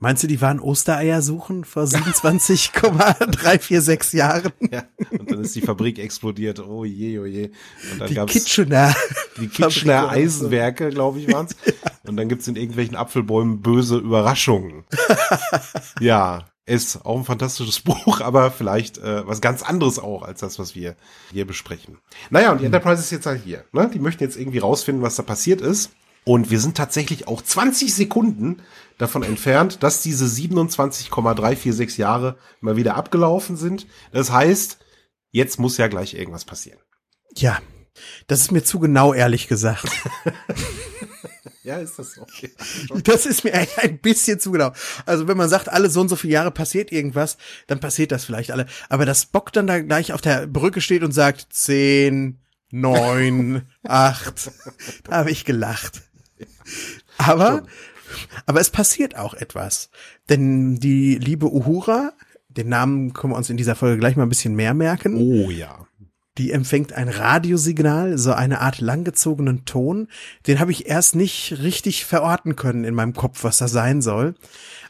Meinst 0.00 0.22
du, 0.22 0.28
die 0.28 0.40
waren 0.40 0.60
Ostereier 0.60 1.22
suchen 1.22 1.64
vor 1.64 1.88
27,346 1.88 4.12
Jahren? 4.12 4.52
Ja, 4.70 4.84
und 5.10 5.30
dann 5.30 5.40
ist 5.40 5.56
die 5.56 5.62
Fabrik 5.62 5.98
explodiert. 5.98 6.60
Oh 6.60 6.84
je, 6.84 7.18
oh 7.18 7.24
je. 7.24 7.50
Und 7.92 8.00
dann 8.00 8.08
die 8.08 8.14
gab's 8.14 8.32
Kitchener. 8.32 8.94
die 9.40 9.48
Kitchener 9.48 10.10
Eisenwerke, 10.10 10.90
glaube 10.90 11.20
ich, 11.20 11.32
waren's. 11.32 11.56
Und 12.06 12.16
dann 12.16 12.28
gibt's 12.28 12.46
in 12.48 12.56
irgendwelchen 12.56 12.96
Apfelbäumen 12.96 13.60
böse 13.60 13.98
Überraschungen. 13.98 14.84
ja, 16.00 16.44
ist 16.64 17.04
auch 17.04 17.18
ein 17.18 17.24
fantastisches 17.24 17.80
Buch, 17.80 18.20
aber 18.20 18.50
vielleicht 18.50 18.98
äh, 18.98 19.26
was 19.26 19.40
ganz 19.40 19.62
anderes 19.62 19.98
auch 19.98 20.22
als 20.22 20.40
das, 20.40 20.58
was 20.58 20.74
wir 20.74 20.96
hier 21.32 21.46
besprechen. 21.46 21.98
Naja, 22.30 22.52
und 22.52 22.60
die 22.60 22.66
Enterprise 22.66 23.00
ist 23.00 23.10
jetzt 23.10 23.26
halt 23.26 23.42
hier. 23.42 23.64
Ne? 23.72 23.90
Die 23.92 23.98
möchten 23.98 24.22
jetzt 24.22 24.36
irgendwie 24.36 24.58
rausfinden, 24.58 25.02
was 25.02 25.16
da 25.16 25.22
passiert 25.22 25.60
ist. 25.60 25.90
Und 26.28 26.50
wir 26.50 26.60
sind 26.60 26.76
tatsächlich 26.76 27.26
auch 27.26 27.40
20 27.40 27.94
Sekunden 27.94 28.60
davon 28.98 29.22
entfernt, 29.22 29.82
dass 29.82 30.02
diese 30.02 30.28
27,346 30.28 31.96
Jahre 31.96 32.36
mal 32.60 32.76
wieder 32.76 32.96
abgelaufen 32.96 33.56
sind. 33.56 33.86
Das 34.12 34.30
heißt, 34.30 34.76
jetzt 35.30 35.58
muss 35.58 35.78
ja 35.78 35.88
gleich 35.88 36.12
irgendwas 36.12 36.44
passieren. 36.44 36.80
Ja, 37.34 37.62
das 38.26 38.42
ist 38.42 38.52
mir 38.52 38.62
zu 38.62 38.78
genau, 38.78 39.14
ehrlich 39.14 39.48
gesagt. 39.48 39.88
Ja, 41.64 41.76
ist 41.78 41.98
das 41.98 42.14
so? 42.14 42.24
Das 43.04 43.26
ist 43.26 43.44
mir 43.44 43.52
ein 43.52 43.98
bisschen 43.98 44.40
zu 44.40 44.52
genau. 44.52 44.72
Also 45.04 45.28
wenn 45.28 45.36
man 45.36 45.50
sagt, 45.50 45.68
alle 45.68 45.90
so 45.90 46.00
und 46.00 46.08
so 46.08 46.16
viele 46.16 46.32
Jahre 46.32 46.50
passiert 46.50 46.92
irgendwas, 46.92 47.36
dann 47.66 47.78
passiert 47.78 48.10
das 48.10 48.24
vielleicht 48.24 48.52
alle. 48.52 48.64
Aber 48.88 49.04
dass 49.04 49.26
Bock 49.26 49.52
dann 49.52 49.66
da 49.66 49.78
gleich 49.80 50.14
auf 50.14 50.22
der 50.22 50.46
Brücke 50.46 50.80
steht 50.80 51.02
und 51.02 51.12
sagt, 51.12 51.48
zehn, 51.50 52.40
neun, 52.70 53.68
acht, 53.82 54.50
da 55.04 55.16
habe 55.16 55.30
ich 55.30 55.44
gelacht. 55.44 56.07
Aber, 57.18 57.64
aber 58.46 58.60
es 58.60 58.70
passiert 58.70 59.16
auch 59.16 59.34
etwas. 59.34 59.90
Denn 60.28 60.76
die 60.76 61.16
liebe 61.16 61.52
Uhura, 61.52 62.12
den 62.48 62.68
Namen 62.68 63.12
können 63.12 63.32
wir 63.32 63.36
uns 63.36 63.50
in 63.50 63.56
dieser 63.56 63.76
Folge 63.76 63.98
gleich 63.98 64.16
mal 64.16 64.24
ein 64.24 64.30
bisschen 64.30 64.54
mehr 64.54 64.74
merken. 64.74 65.16
Oh 65.16 65.50
ja. 65.50 65.86
Die 66.38 66.52
empfängt 66.52 66.92
ein 66.92 67.08
Radiosignal, 67.08 68.16
so 68.16 68.32
eine 68.32 68.60
Art 68.60 68.80
langgezogenen 68.80 69.64
Ton. 69.64 70.06
Den 70.46 70.60
habe 70.60 70.70
ich 70.70 70.86
erst 70.86 71.16
nicht 71.16 71.58
richtig 71.62 72.04
verorten 72.04 72.54
können 72.54 72.84
in 72.84 72.94
meinem 72.94 73.12
Kopf, 73.12 73.42
was 73.42 73.58
das 73.58 73.72
sein 73.72 74.02
soll. 74.02 74.36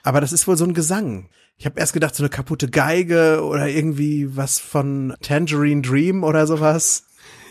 Aber 0.03 0.21
das 0.21 0.33
ist 0.33 0.47
wohl 0.47 0.59
so 0.59 0.65
ein 0.65 0.75
Gesang. 0.75 1.31
Ich 1.57 1.65
habe 1.67 1.81
erst 1.81 1.95
gedacht, 1.95 2.15
so 2.15 2.23
eine 2.23 2.31
kaputte 2.31 2.69
Geige 2.69 3.43
oder 3.43 3.67
irgendwie 3.67 4.37
was 4.37 4.59
von 4.59 5.15
Tangerine 5.23 5.83
Dream 5.83 6.23
oder 6.23 6.47
sowas. 6.47 7.05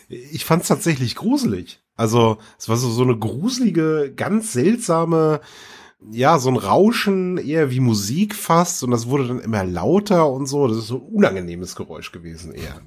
Ich 0.08 0.46
fand's 0.46 0.68
tatsächlich 0.68 1.16
gruselig. 1.16 1.82
Also, 1.98 2.38
es 2.58 2.70
war 2.70 2.77
so, 2.77 2.89
so 2.89 3.04
eine 3.04 3.18
gruselige, 3.18 4.13
ganz 4.16 4.54
seltsame, 4.54 5.42
ja, 6.12 6.38
so 6.38 6.50
ein 6.50 6.56
Rauschen, 6.56 7.38
eher 7.38 7.72
wie 7.72 7.80
Musik 7.80 8.36
fast, 8.36 8.84
und 8.84 8.92
das 8.92 9.08
wurde 9.08 9.27
dann 9.27 9.39
immer 9.39 9.63
lauter 9.63 10.32
und 10.32 10.46
so. 10.46 10.68
Das 10.68 10.77
ist 10.77 10.88
so 10.88 10.98
ein 10.98 11.16
unangenehmes 11.16 11.75
Geräusch 11.75 12.12
gewesen 12.12 12.54
eher. 12.54 12.82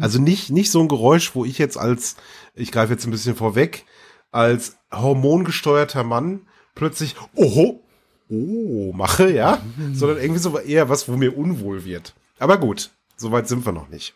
Also 0.00 0.20
nicht, 0.20 0.50
nicht 0.50 0.70
so 0.70 0.80
ein 0.80 0.88
Geräusch, 0.88 1.34
wo 1.34 1.44
ich 1.44 1.58
jetzt 1.58 1.78
als, 1.78 2.16
ich 2.54 2.72
greife 2.72 2.92
jetzt 2.92 3.06
ein 3.06 3.12
bisschen 3.12 3.36
vorweg, 3.36 3.86
als 4.32 4.76
hormongesteuerter 4.92 6.02
Mann 6.02 6.40
plötzlich, 6.74 7.14
oho, 7.36 7.80
oh, 8.28 8.92
mache, 8.92 9.30
ja, 9.32 9.62
sondern 9.92 10.18
irgendwie 10.18 10.40
so 10.40 10.58
eher 10.58 10.88
was, 10.88 11.08
wo 11.08 11.16
mir 11.16 11.38
unwohl 11.38 11.84
wird. 11.84 12.14
Aber 12.38 12.58
gut, 12.58 12.90
soweit 13.16 13.46
sind 13.46 13.64
wir 13.64 13.72
noch 13.72 13.88
nicht. 13.88 14.14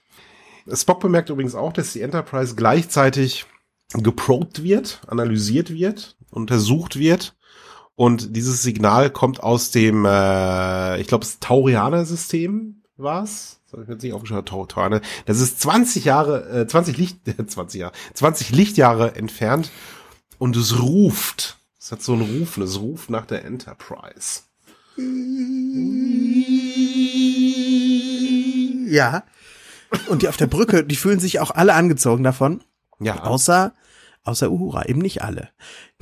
Spock 0.73 1.01
bemerkt 1.01 1.31
übrigens 1.31 1.55
auch, 1.55 1.73
dass 1.73 1.93
die 1.93 2.03
Enterprise 2.03 2.55
gleichzeitig 2.55 3.47
geprobt 3.95 4.63
wird, 4.63 5.01
analysiert 5.07 5.71
wird, 5.71 6.17
untersucht 6.31 6.99
wird. 6.99 7.35
Und 7.97 8.35
dieses 8.37 8.63
Signal 8.63 9.11
kommt 9.11 9.43
aus 9.43 9.71
dem, 9.73 10.05
äh, 10.07 11.01
ich 11.01 11.07
glaube, 11.07 11.25
das 11.25 11.39
Taurianer-System 11.41 12.83
war's. 12.97 13.61
Das 13.67 13.73
habe 13.75 13.83
ich 13.83 13.89
mir 13.89 13.95
jetzt 13.95 14.03
nicht 14.03 14.15
aufgeschaut, 14.15 14.47
Tau- 14.49 14.67
Taurianer. 14.67 15.01
Das 15.27 15.41
ist 15.41 15.61
20 15.61 16.05
Jahre, 16.05 16.49
äh, 16.63 16.67
20 16.67 16.97
Licht, 16.97 17.19
20 17.47 17.81
Jahre, 17.81 17.93
20 18.15 18.51
Lichtjahre 18.53 19.17
entfernt 19.17 19.71
und 20.39 20.57
es 20.57 20.81
ruft. 20.81 21.59
Es 21.79 21.93
hat 21.93 22.03
so 22.03 22.13
einen 22.15 22.23
Rufen, 22.39 22.63
es 22.63 22.81
ruft 22.81 23.11
nach 23.11 23.27
der 23.27 23.45
Enterprise. 23.45 24.41
Ja. 28.89 29.25
Und 30.09 30.23
die 30.23 30.29
auf 30.29 30.37
der 30.37 30.47
Brücke, 30.47 30.85
die 30.85 30.97
fühlen 30.97 31.21
sich 31.21 31.41
auch 31.41 31.51
alle 31.51 31.75
angezogen 31.75 32.23
davon. 32.23 32.63
Ja, 33.01 33.25
Außer, 33.25 33.73
außer 34.25 34.51
Uhura, 34.51 34.87
eben 34.87 35.01
nicht 35.01 35.23
alle. 35.23 35.49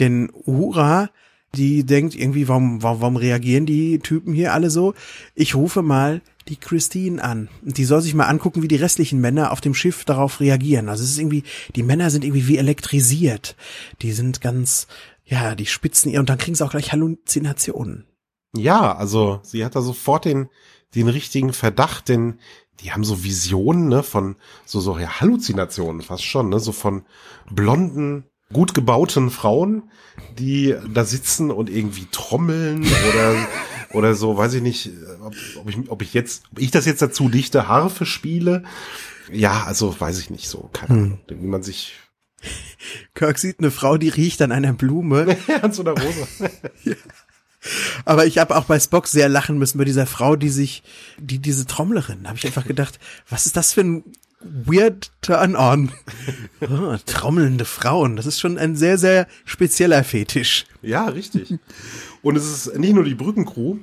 Denn 0.00 0.30
Uhura, 0.46 1.10
die 1.54 1.84
denkt 1.84 2.14
irgendwie, 2.14 2.48
warum, 2.48 2.82
warum, 2.82 3.00
warum 3.00 3.16
reagieren 3.16 3.66
die 3.66 3.98
Typen 4.00 4.34
hier 4.34 4.52
alle 4.52 4.70
so? 4.70 4.94
Ich 5.34 5.54
rufe 5.54 5.82
mal 5.82 6.20
die 6.48 6.56
Christine 6.56 7.22
an. 7.22 7.48
Und 7.64 7.78
die 7.78 7.84
soll 7.84 8.02
sich 8.02 8.14
mal 8.14 8.26
angucken, 8.26 8.62
wie 8.62 8.68
die 8.68 8.76
restlichen 8.76 9.20
Männer 9.20 9.52
auf 9.52 9.60
dem 9.60 9.74
Schiff 9.74 10.04
darauf 10.04 10.40
reagieren. 10.40 10.88
Also 10.88 11.04
es 11.04 11.10
ist 11.10 11.18
irgendwie, 11.18 11.44
die 11.76 11.82
Männer 11.82 12.10
sind 12.10 12.24
irgendwie 12.24 12.48
wie 12.48 12.58
elektrisiert. 12.58 13.56
Die 14.02 14.12
sind 14.12 14.40
ganz, 14.40 14.88
ja, 15.24 15.54
die 15.54 15.66
spitzen 15.66 16.10
ihr 16.10 16.20
und 16.20 16.28
dann 16.28 16.38
kriegen 16.38 16.54
sie 16.54 16.64
auch 16.64 16.70
gleich 16.70 16.92
Halluzinationen. 16.92 18.04
Ja, 18.56 18.94
also 18.94 19.40
sie 19.42 19.64
hat 19.64 19.76
da 19.76 19.82
sofort 19.82 20.24
den, 20.24 20.48
den 20.94 21.08
richtigen 21.08 21.52
Verdacht, 21.52 22.08
denn 22.08 22.38
die 22.80 22.92
haben 22.92 23.04
so 23.04 23.24
Visionen, 23.24 23.88
ne, 23.88 24.02
von 24.02 24.36
so, 24.64 24.80
so 24.80 24.98
ja, 24.98 25.20
Halluzinationen 25.20 26.02
fast 26.02 26.24
schon, 26.24 26.48
ne, 26.48 26.60
so 26.60 26.72
von 26.72 27.04
blonden, 27.50 28.24
gut 28.52 28.74
gebauten 28.74 29.30
Frauen, 29.30 29.90
die 30.38 30.74
da 30.92 31.04
sitzen 31.04 31.50
und 31.50 31.68
irgendwie 31.68 32.06
trommeln 32.10 32.82
oder, 32.82 33.46
oder 33.92 34.14
so, 34.14 34.36
weiß 34.36 34.54
ich 34.54 34.62
nicht, 34.62 34.90
ob, 35.22 35.34
ob 35.60 35.68
ich, 35.68 35.90
ob 35.90 36.02
ich 36.02 36.14
jetzt, 36.14 36.44
ob 36.52 36.60
ich 36.60 36.70
das 36.70 36.86
jetzt 36.86 37.02
dazu 37.02 37.28
dichte, 37.28 37.68
Harfe 37.68 38.06
spiele. 38.06 38.64
Ja, 39.30 39.64
also 39.64 39.98
weiß 39.98 40.18
ich 40.20 40.30
nicht 40.30 40.48
so, 40.48 40.70
keine 40.72 40.90
Ahnung, 40.90 41.20
wie 41.28 41.46
man 41.46 41.62
sich 41.62 41.94
Kirk 43.14 43.38
sieht 43.38 43.58
eine 43.58 43.70
Frau, 43.70 43.96
die 43.96 44.08
riecht 44.08 44.40
an 44.42 44.52
einer 44.52 44.72
Blume. 44.72 45.36
an 45.62 45.72
so 45.72 45.82
einer 45.82 45.92
Rose. 45.92 46.26
Aber 48.04 48.26
ich 48.26 48.38
habe 48.38 48.56
auch 48.56 48.64
bei 48.64 48.78
Spock 48.78 49.08
sehr 49.08 49.28
lachen 49.28 49.58
müssen 49.58 49.78
bei 49.78 49.84
dieser 49.84 50.06
Frau, 50.06 50.36
die 50.36 50.48
sich, 50.48 50.82
die 51.18 51.38
diese 51.38 51.66
Trommlerin. 51.66 52.22
Da 52.22 52.28
habe 52.30 52.38
ich 52.38 52.46
einfach 52.46 52.66
gedacht, 52.66 52.98
was 53.28 53.46
ist 53.46 53.56
das 53.56 53.72
für 53.72 53.82
ein 53.82 54.04
weird 54.40 55.10
Turn-on? 55.20 55.90
Oh, 56.60 56.96
trommelnde 57.06 57.64
Frauen, 57.64 58.16
das 58.16 58.26
ist 58.26 58.40
schon 58.40 58.58
ein 58.58 58.76
sehr, 58.76 58.98
sehr 58.98 59.26
spezieller 59.44 60.04
Fetisch. 60.04 60.66
Ja, 60.82 61.06
richtig. 61.06 61.54
Und 62.22 62.36
es 62.36 62.66
ist 62.66 62.78
nicht 62.78 62.94
nur 62.94 63.04
die 63.04 63.16
Brückencrew, 63.16 63.78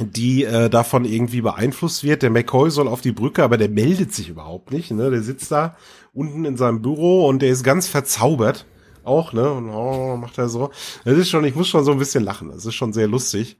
die 0.00 0.44
äh, 0.44 0.68
davon 0.68 1.04
irgendwie 1.04 1.40
beeinflusst 1.40 2.02
wird. 2.02 2.22
Der 2.22 2.30
McCoy 2.30 2.70
soll 2.70 2.88
auf 2.88 3.00
die 3.00 3.12
Brücke, 3.12 3.44
aber 3.44 3.56
der 3.56 3.68
meldet 3.68 4.12
sich 4.12 4.28
überhaupt 4.28 4.72
nicht. 4.72 4.90
Ne? 4.90 5.10
Der 5.10 5.22
sitzt 5.22 5.52
da 5.52 5.76
unten 6.12 6.44
in 6.44 6.56
seinem 6.56 6.82
Büro 6.82 7.26
und 7.28 7.42
der 7.42 7.50
ist 7.50 7.62
ganz 7.62 7.86
verzaubert. 7.86 8.66
Auch, 9.04 9.32
ne? 9.32 9.50
Und 9.50 9.68
oh, 9.68 10.16
macht 10.16 10.38
er 10.38 10.48
so. 10.48 10.70
Das 11.04 11.16
ist 11.18 11.28
schon, 11.30 11.44
ich 11.44 11.54
muss 11.54 11.68
schon 11.68 11.84
so 11.84 11.92
ein 11.92 11.98
bisschen 11.98 12.24
lachen. 12.24 12.50
Das 12.50 12.64
ist 12.64 12.74
schon 12.74 12.92
sehr 12.92 13.06
lustig. 13.06 13.56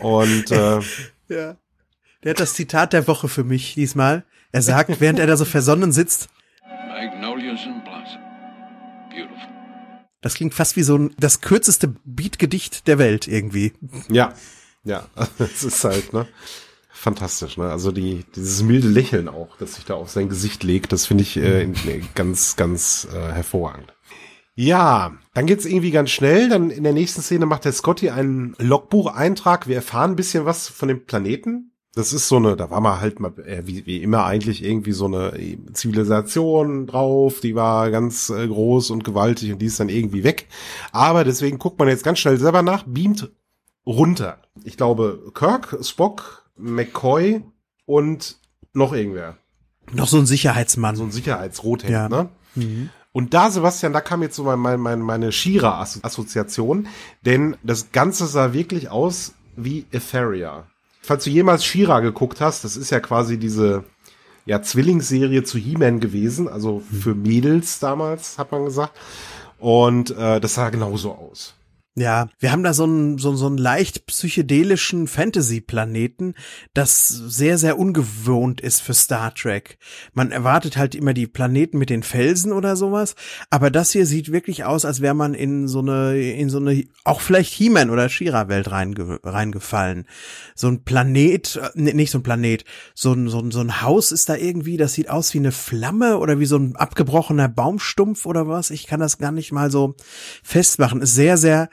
Und 0.00 0.50
äh, 0.50 0.80
Ja. 1.28 1.56
Der 2.22 2.30
hat 2.32 2.40
das 2.40 2.54
Zitat 2.54 2.92
der 2.92 3.06
Woche 3.06 3.28
für 3.28 3.44
mich 3.44 3.74
diesmal. 3.74 4.24
Er 4.52 4.62
sagt, 4.62 5.00
während 5.00 5.18
er 5.18 5.26
da 5.26 5.36
so 5.36 5.44
versonnen 5.44 5.92
sitzt, 5.92 6.28
Magnolias 6.88 7.64
in 7.64 7.82
blossom. 7.82 8.20
Beautiful. 9.08 9.48
das 10.20 10.34
klingt 10.34 10.54
fast 10.54 10.76
wie 10.76 10.82
so 10.82 10.96
ein, 10.96 11.14
das 11.18 11.40
kürzeste 11.40 11.94
Beatgedicht 12.04 12.86
der 12.86 12.98
Welt 12.98 13.26
irgendwie. 13.26 13.72
ja, 14.08 14.34
ja, 14.84 15.06
es 15.38 15.64
ist 15.64 15.82
halt, 15.84 16.12
ne? 16.12 16.26
Fantastisch, 16.92 17.56
ne? 17.56 17.70
Also 17.70 17.92
die, 17.92 18.26
dieses 18.36 18.62
milde 18.62 18.88
Lächeln 18.88 19.28
auch, 19.28 19.56
das 19.56 19.76
sich 19.76 19.86
da 19.86 19.94
auf 19.94 20.10
sein 20.10 20.28
Gesicht 20.28 20.62
legt, 20.62 20.92
das 20.92 21.06
finde 21.06 21.22
ich 21.22 21.38
äh, 21.38 21.66
ganz, 22.14 22.56
ganz 22.56 23.08
äh, 23.10 23.32
hervorragend. 23.32 23.94
Ja, 24.60 25.12
dann 25.32 25.46
geht's 25.46 25.64
irgendwie 25.64 25.90
ganz 25.90 26.10
schnell. 26.10 26.48
Dann 26.50 26.68
in 26.70 26.84
der 26.84 26.92
nächsten 26.92 27.22
Szene 27.22 27.46
macht 27.46 27.64
der 27.64 27.72
Scotty 27.72 28.10
einen 28.10 28.54
Logbucheintrag. 28.58 29.66
Wir 29.68 29.76
erfahren 29.76 30.10
ein 30.10 30.16
bisschen 30.16 30.44
was 30.44 30.68
von 30.68 30.88
dem 30.88 31.06
Planeten. 31.06 31.72
Das 31.94 32.12
ist 32.12 32.28
so 32.28 32.36
eine, 32.36 32.56
da 32.56 32.70
war 32.70 32.80
mal 32.80 33.00
halt 33.00 33.20
mal, 33.20 33.32
äh, 33.46 33.62
wie, 33.66 33.84
wie 33.86 34.02
immer 34.02 34.24
eigentlich 34.24 34.62
irgendwie 34.62 34.92
so 34.92 35.06
eine 35.06 35.32
äh, 35.38 35.56
Zivilisation 35.72 36.86
drauf, 36.86 37.40
die 37.40 37.54
war 37.54 37.90
ganz 37.90 38.30
äh, 38.30 38.46
groß 38.46 38.90
und 38.90 39.02
gewaltig 39.02 39.52
und 39.52 39.58
die 39.60 39.66
ist 39.66 39.80
dann 39.80 39.88
irgendwie 39.88 40.22
weg. 40.22 40.46
Aber 40.92 41.24
deswegen 41.24 41.58
guckt 41.58 41.78
man 41.78 41.88
jetzt 41.88 42.04
ganz 42.04 42.18
schnell 42.20 42.38
selber 42.38 42.62
nach, 42.62 42.84
beamt 42.86 43.30
runter. 43.86 44.38
Ich 44.62 44.76
glaube, 44.76 45.32
Kirk, 45.34 45.78
Spock, 45.82 46.44
McCoy 46.56 47.42
und 47.86 48.38
noch 48.72 48.92
irgendwer. 48.92 49.36
Noch 49.92 50.06
so 50.06 50.18
ein 50.18 50.26
Sicherheitsmann. 50.26 50.94
So 50.96 51.02
ein 51.04 51.10
Sicherheitsrothemd, 51.10 51.90
Ja. 51.92 52.08
ne? 52.08 52.28
Und 53.12 53.34
da, 53.34 53.50
Sebastian, 53.50 53.92
da 53.92 54.00
kam 54.00 54.22
jetzt 54.22 54.36
so 54.36 54.44
mein, 54.44 54.58
mein, 54.58 54.80
mein, 54.80 55.00
meine 55.00 55.32
Shira-Assoziation, 55.32 56.86
denn 57.24 57.56
das 57.62 57.90
Ganze 57.92 58.26
sah 58.26 58.52
wirklich 58.52 58.90
aus 58.90 59.34
wie 59.56 59.86
Etheria. 59.90 60.64
Falls 61.02 61.24
du 61.24 61.30
jemals 61.30 61.64
Shira 61.64 62.00
geguckt 62.00 62.40
hast, 62.40 62.62
das 62.62 62.76
ist 62.76 62.90
ja 62.90 63.00
quasi 63.00 63.38
diese 63.38 63.84
ja, 64.46 64.62
Zwillingsserie 64.62 65.42
zu 65.42 65.58
He-Man 65.58 66.00
gewesen, 66.00 66.48
also 66.48 66.80
für 66.80 67.14
Mädels 67.14 67.78
damals, 67.78 68.38
hat 68.38 68.52
man 68.52 68.64
gesagt. 68.64 68.96
Und 69.58 70.10
äh, 70.16 70.40
das 70.40 70.54
sah 70.54 70.70
genauso 70.70 71.12
aus. 71.12 71.54
Ja, 72.00 72.30
wir 72.38 72.50
haben 72.50 72.62
da 72.62 72.72
so 72.72 72.84
einen, 72.84 73.18
so, 73.18 73.36
so 73.36 73.46
einen 73.46 73.58
leicht 73.58 74.06
psychedelischen 74.06 75.06
Fantasy-Planeten, 75.06 76.32
das 76.72 77.08
sehr, 77.08 77.58
sehr 77.58 77.78
ungewohnt 77.78 78.62
ist 78.62 78.80
für 78.80 78.94
Star 78.94 79.34
Trek. 79.34 79.76
Man 80.14 80.30
erwartet 80.30 80.78
halt 80.78 80.94
immer 80.94 81.12
die 81.12 81.26
Planeten 81.26 81.76
mit 81.76 81.90
den 81.90 82.02
Felsen 82.02 82.52
oder 82.52 82.74
sowas, 82.74 83.16
aber 83.50 83.70
das 83.70 83.90
hier 83.90 84.06
sieht 84.06 84.32
wirklich 84.32 84.64
aus, 84.64 84.86
als 84.86 85.02
wäre 85.02 85.12
man 85.12 85.34
in 85.34 85.68
so 85.68 85.80
eine, 85.80 86.18
in 86.18 86.48
so 86.48 86.56
eine, 86.56 86.84
auch 87.04 87.20
vielleicht 87.20 87.52
He-Man 87.52 87.90
oder 87.90 88.08
Shira-Welt 88.08 88.70
reinge, 88.70 89.20
reingefallen. 89.22 90.06
So 90.54 90.68
ein 90.68 90.84
Planet, 90.84 91.60
äh, 91.74 91.80
nicht 91.92 92.12
so 92.12 92.20
ein 92.20 92.22
Planet, 92.22 92.64
so 92.94 93.12
ein, 93.12 93.28
so 93.28 93.40
ein, 93.40 93.50
so 93.50 93.60
ein 93.60 93.82
Haus 93.82 94.10
ist 94.10 94.30
da 94.30 94.36
irgendwie, 94.36 94.78
das 94.78 94.94
sieht 94.94 95.10
aus 95.10 95.34
wie 95.34 95.38
eine 95.38 95.52
Flamme 95.52 96.16
oder 96.16 96.40
wie 96.40 96.46
so 96.46 96.56
ein 96.56 96.76
abgebrochener 96.76 97.50
Baumstumpf 97.50 98.24
oder 98.24 98.48
was. 98.48 98.70
Ich 98.70 98.86
kann 98.86 99.00
das 99.00 99.18
gar 99.18 99.32
nicht 99.32 99.52
mal 99.52 99.70
so 99.70 99.96
festmachen. 100.42 101.02
Ist 101.02 101.14
sehr, 101.14 101.36
sehr 101.36 101.68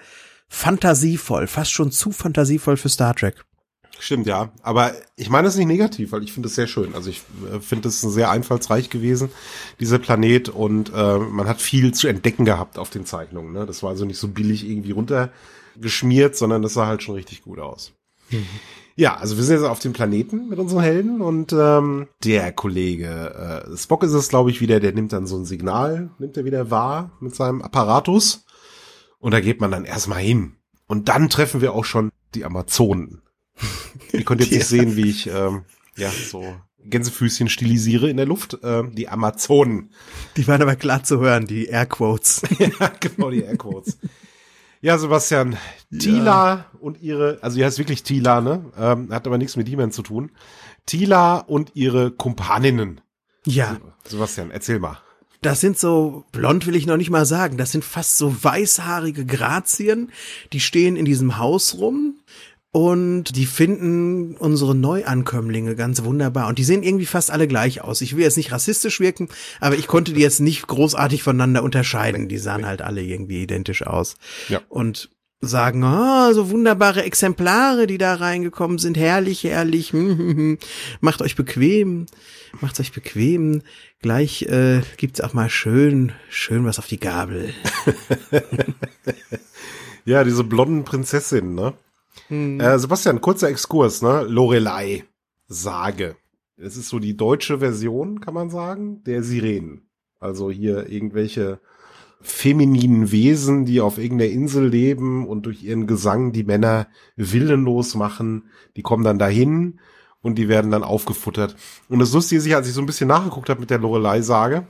fantasievoll, 0.50 1.48
fast 1.48 1.72
schon 1.72 1.92
zu 1.92 2.12
fantasievoll 2.12 2.78
für 2.78 2.90
Star 2.90 3.16
Trek. 3.16 3.44
Stimmt, 4.00 4.28
ja. 4.28 4.52
Aber 4.62 4.94
ich 5.16 5.30
meine 5.30 5.48
das 5.48 5.56
nicht 5.56 5.68
negativ, 5.68 6.12
weil 6.12 6.24
ich 6.24 6.32
finde 6.32 6.48
es 6.48 6.56
sehr 6.56 6.68
schön. 6.68 6.94
Also 6.94 7.10
ich 7.10 7.24
äh, 7.52 7.60
finde 7.60 7.90
es 7.90 8.02
sehr 8.02 8.30
einfallsreich 8.30 8.90
gewesen, 8.90 9.30
dieser 9.80 10.00
Planet. 10.00 10.50
Und 10.50 10.92
äh, 10.94 11.18
man 11.18 11.48
hat 11.48 11.62
viel 11.62 11.94
zu 11.94 12.08
entdecken 12.08 12.46
gehabt 12.46 12.78
auf 12.78 12.90
den 12.90 13.06
Zeichnungen. 13.06 13.54
Ne? 13.54 13.66
Das 13.66 13.82
war 13.84 13.90
also 13.90 14.06
nicht 14.06 14.20
so 14.20 14.28
billig 14.28 14.68
irgendwie 14.70 14.92
runtergeschmiert, 14.92 16.36
sondern 16.36 16.62
das 16.62 16.74
sah 16.74 16.86
halt 16.86 17.02
schon 17.02 17.16
richtig 17.16 17.44
gut 17.44 17.60
aus. 17.60 17.94
Mhm. 18.30 18.46
Ja, 18.96 19.16
also 19.16 19.38
wir 19.38 19.44
sind 19.44 19.58
jetzt 19.58 19.66
auf 19.66 19.78
dem 19.78 19.94
Planeten 19.94 20.50
mit 20.50 20.58
unseren 20.58 20.82
Helden 20.82 21.22
und 21.22 21.54
ähm, 21.54 22.08
der 22.24 22.52
Kollege 22.52 23.66
äh, 23.72 23.78
Spock 23.78 24.02
ist 24.02 24.14
es, 24.14 24.28
glaube 24.28 24.50
ich, 24.50 24.60
wieder, 24.60 24.80
der 24.80 24.92
nimmt 24.92 25.14
dann 25.14 25.28
so 25.28 25.38
ein 25.38 25.46
Signal, 25.46 26.10
nimmt 26.18 26.36
er 26.36 26.46
wieder 26.46 26.72
wahr 26.72 27.12
mit 27.20 27.36
seinem 27.36 27.62
Apparatus 27.62 28.44
und 29.20 29.32
da 29.32 29.40
geht 29.40 29.62
man 29.62 29.72
dann 29.72 29.86
erstmal 29.86 30.20
hin. 30.20 30.58
Und 30.88 31.10
dann 31.10 31.30
treffen 31.30 31.62
wir 31.62 31.74
auch 31.74 31.86
schon 31.86 32.12
die 32.34 32.46
Amazonen. 32.46 33.22
Ihr 34.14 34.24
könnt 34.24 34.42
jetzt 34.42 34.52
nicht 34.52 34.68
sehen, 34.68 34.96
wie 34.96 35.10
ich 35.10 35.28
ähm, 35.28 35.64
ja 35.96 36.10
so 36.10 36.56
Gänsefüßchen 36.84 37.50
stilisiere 37.50 38.10
in 38.10 38.18
der 38.18 38.26
Luft. 38.26 38.60
Ähm, 38.64 38.96
die 38.96 39.10
Amazonen. 39.10 39.92
Die 40.38 40.48
waren 40.48 40.62
aber 40.62 40.76
klar 40.76 41.04
zu 41.04 41.20
hören, 41.20 41.46
die 41.46 41.66
Airquotes. 41.66 42.42
ja, 42.60 42.92
genau, 43.00 43.30
die 43.30 43.42
Airquotes. 43.42 43.98
Ja, 44.80 44.98
Sebastian, 44.98 45.58
ja. 45.90 46.00
Tila 46.00 46.66
und 46.80 47.02
ihre, 47.02 47.40
also 47.42 47.58
die 47.58 47.66
heißt 47.66 47.80
wirklich 47.80 48.04
Tila, 48.04 48.42
ne? 48.42 48.72
Ähm, 48.78 49.12
hat 49.12 49.26
aber 49.26 49.40
nichts 49.40 49.56
mit 49.56 49.68
He-Man 49.68 49.92
zu 49.92 50.04
tun. 50.04 50.32
Tila 50.86 51.40
und 51.40 51.72
ihre 51.74 52.12
Kumpaninnen. 52.12 53.02
Ja. 53.46 53.78
Sebastian, 54.06 54.52
erzähl 54.52 54.80
mal. 54.80 55.00
Das 55.42 55.62
sind 55.62 55.78
so, 55.78 56.26
blond 56.32 56.66
will 56.66 56.76
ich 56.76 56.86
noch 56.88 56.98
nicht 56.98 57.10
mal 57.10 57.26
sagen, 57.26 57.58
das 57.58 57.72
sind 57.72 57.86
fast 57.86 58.18
so 58.18 58.44
weißhaarige 58.44 59.26
Grazien, 59.26 60.12
die 60.54 60.60
stehen 60.60 60.96
in 60.96 61.06
diesem 61.06 61.38
Haus 61.38 61.76
rum 61.78 62.16
und 62.72 63.36
die 63.36 63.46
finden 63.46 64.36
unsere 64.36 64.76
Neuankömmlinge 64.76 65.76
ganz 65.76 66.04
wunderbar. 66.04 66.48
Und 66.48 66.60
die 66.60 66.64
sehen 66.64 66.84
irgendwie 66.84 67.06
fast 67.06 67.32
alle 67.32 67.48
gleich 67.48 67.82
aus. 67.82 68.02
Ich 68.02 68.16
will 68.16 68.24
jetzt 68.24 68.38
nicht 68.38 68.52
rassistisch 68.52 69.00
wirken, 69.00 69.30
aber 69.60 69.76
ich 69.76 69.88
konnte 69.88 70.14
die 70.14 70.22
jetzt 70.22 70.42
nicht 70.42 70.68
großartig 70.68 71.24
voneinander 71.24 71.64
unterscheiden. 71.64 72.28
Die 72.28 72.38
sahen 72.38 72.66
halt 72.66 72.82
alle 72.82 73.02
irgendwie 73.02 73.42
identisch 73.42 73.82
aus. 73.82 74.16
Ja. 74.50 74.62
Und 74.70 75.10
sagen, 75.40 75.84
oh, 75.84 76.34
so 76.34 76.50
wunderbare 76.50 77.04
Exemplare, 77.04 77.88
die 77.88 77.98
da 77.98 78.16
reingekommen 78.16 78.80
sind, 78.80 78.98
herrlich, 78.98 79.44
herrlich, 79.44 79.94
macht 81.00 81.22
euch 81.22 81.36
bequem, 81.36 82.08
macht 82.60 82.80
euch 82.80 82.92
bequem, 82.92 83.62
gleich 84.02 84.44
äh, 84.44 84.82
gibt's 84.98 85.22
auch 85.22 85.34
mal 85.34 85.50
schön, 85.50 86.12
schön 86.30 86.66
was 86.66 86.80
auf 86.80 86.88
die 86.88 87.00
Gabel. 87.00 87.54
ja, 90.06 90.24
diese 90.24 90.44
blonden 90.44 90.84
Prinzessinnen, 90.84 91.54
ne? 91.54 91.74
Hm. 92.30 92.60
Äh, 92.60 92.80
Sebastian, 92.80 93.22
kurzer 93.22 93.50
Exkurs, 93.50 94.02
ne? 94.02 94.24
Lorelei, 94.24 95.06
Sage. 95.48 96.16
Es 96.58 96.76
ist 96.76 96.90
so 96.90 96.98
die 96.98 97.16
deutsche 97.16 97.60
Version, 97.60 98.20
kann 98.20 98.34
man 98.34 98.50
sagen, 98.50 99.04
der 99.04 99.22
Sirenen. 99.22 99.88
Also 100.20 100.50
hier 100.50 100.90
irgendwelche 100.90 101.60
femininen 102.28 103.12
Wesen, 103.12 103.66
die 103.66 103.82
auf 103.82 103.98
irgendeiner 103.98 104.32
Insel 104.32 104.68
leben 104.68 105.26
und 105.26 105.46
durch 105.46 105.64
ihren 105.64 105.88
Gesang 105.88 106.34
die 106.34 106.44
Männer 106.44 106.88
willenlos 107.16 107.96
machen. 107.96 108.50
Die 108.76 108.82
kommen 108.82 109.04
dann 109.04 109.18
dahin 109.18 109.80
und 110.22 110.36
die 110.36 110.50
werden 110.50 110.72
dann 110.72 110.84
aufgefuttert. 110.84 111.56
Und 111.90 112.00
das 112.00 112.14
Lustige 112.14 112.42
ist, 112.42 112.54
als 112.54 112.68
ich 112.68 112.74
so 112.74 112.82
ein 112.82 112.86
bisschen 112.86 113.08
nachgeguckt 113.08 113.50
habe 113.50 113.62
mit 113.62 113.70
der 113.70 113.80
Lorelei-Sage, 113.80 114.68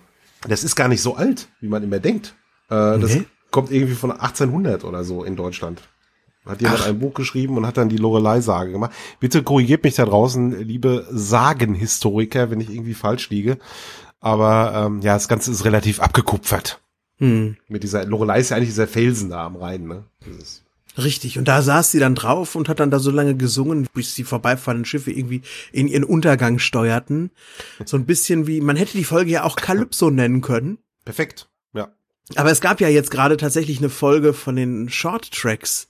das 0.48 0.63
ist 0.63 0.76
gar 0.76 0.88
nicht 0.88 1.02
so 1.02 1.15
alt, 1.15 1.50
wie 1.60 1.67
man 1.67 1.84
immer 1.84 2.00
denkt. 2.00 2.36
Äh, 2.70 3.00
das 3.00 3.17
kommt 3.50 3.72
irgendwie 3.72 3.96
von 3.96 4.12
1800 4.12 4.84
oder 4.84 5.04
so 5.04 5.24
in 5.24 5.36
Deutschland. 5.36 5.82
Hat 6.46 6.62
jemand 6.62 6.82
Ach. 6.84 6.88
ein 6.88 7.00
Buch 7.00 7.13
geschrieben 7.13 7.58
und 7.58 7.65
hat 7.65 7.78
dann 7.78 7.89
die 7.89 7.98
Lorelei-Sage 7.98 8.72
gemacht. 8.72 8.91
Bitte 9.20 9.43
korrigiert 9.43 9.84
mich 9.84 9.96
da 9.96 10.06
draußen, 10.06 10.60
liebe 10.60 11.06
Sagenhistoriker, 11.12 12.52
wenn 12.52 12.62
ich 12.62 12.70
irgendwie 12.70 12.93
falsch 12.93 13.30
liege. 13.30 13.58
Aber 14.20 14.74
ähm, 14.76 15.02
ja, 15.02 15.13
das 15.13 15.28
Ganze 15.28 15.52
ist 15.52 15.65
relativ 15.65 16.00
abgekupfert. 16.00 16.80
Hm. 17.17 17.58
Mit 17.67 17.84
dieser 17.84 18.06
Lorelei 18.06 18.39
ist 18.39 18.49
ja 18.49 18.58
eigentlich 18.58 18.69
dieser 18.69 18.88
Felsen 18.88 19.30
da 19.30 19.45
am 19.45 19.56
Rhein, 19.56 19.88
ne? 19.88 20.03
Dieses 20.25 20.63
Richtig, 20.97 21.38
und 21.38 21.47
da 21.47 21.62
saß 21.62 21.91
sie 21.91 21.99
dann 21.99 22.15
drauf 22.15 22.56
und 22.56 22.69
hat 22.69 22.80
dann 22.80 22.89
da 22.89 22.97
so 22.97 23.12
lange 23.12 23.36
gesungen, 23.36 23.88
bis 23.93 24.15
die 24.15 24.23
vorbeifahrenden 24.23 24.86
Schiffe 24.86 25.12
irgendwie 25.12 25.43
in 25.71 25.88
ihren 25.88 26.03
Untergang 26.03 26.58
steuerten. 26.58 27.30
So 27.86 27.97
ein 27.97 28.06
bisschen 28.06 28.47
wie, 28.47 28.62
man 28.62 28.75
hätte 28.75 28.97
die 28.97 29.03
Folge 29.03 29.30
ja 29.30 29.43
auch 29.43 29.56
Calypso 29.56 30.10
nennen 30.12 30.41
können. 30.41 30.80
Perfekt, 31.06 31.49
ja. 31.73 31.89
Aber 32.36 32.51
es 32.51 32.62
gab 32.62 32.82
ja 32.82 32.89
jetzt 32.89 33.12
gerade 33.12 33.38
tatsächlich 33.38 33.77
eine 33.77 33.89
Folge 33.89 34.34
von 34.34 34.56
den 34.56 34.89
Short 34.89 35.32
Tracks, 35.32 35.88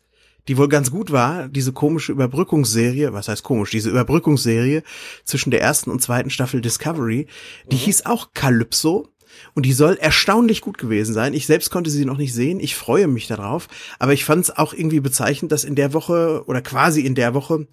die 0.50 0.58
wohl 0.58 0.68
ganz 0.68 0.92
gut 0.92 1.12
war, 1.12 1.48
diese 1.48 1.72
komische 1.72 2.12
Überbrückungsserie, 2.12 3.14
was 3.14 3.30
heißt 3.30 3.44
komisch, 3.44 3.72
diese 3.72 3.90
Überbrückungsserie 3.90 4.84
zwischen 5.24 5.52
der 5.52 5.62
ersten 5.62 5.90
und 5.90 6.02
zweiten 6.02 6.30
Staffel 6.30 6.60
Discovery, 6.60 7.28
die 7.72 7.76
mhm. 7.78 7.80
hieß 7.80 8.06
auch 8.06 8.34
Calypso 8.34 9.08
und 9.54 9.66
die 9.66 9.74
soll 9.74 9.98
erstaunlich 10.00 10.62
gut 10.62 10.78
gewesen 10.78 11.14
sein. 11.14 11.34
Ich 11.34 11.46
selbst 11.46 11.70
konnte 11.70 11.90
sie 11.90 12.06
noch 12.06 12.18
nicht 12.18 12.34
sehen. 12.34 12.60
Ich 12.60 12.76
freue 12.76 13.08
mich 13.08 13.28
darauf. 13.28 13.68
Aber 14.00 14.14
ich 14.14 14.26
fand 14.26 14.44
es 14.44 14.56
auch 14.56 14.74
irgendwie 14.74 15.00
bezeichnend, 15.00 15.52
dass 15.52 15.64
in 15.64 15.76
der 15.76 15.94
Woche 15.94 16.44
oder 16.48 16.62
quasi 16.62 17.02
in 17.02 17.16
der 17.16 17.34
Woche, 17.34 17.68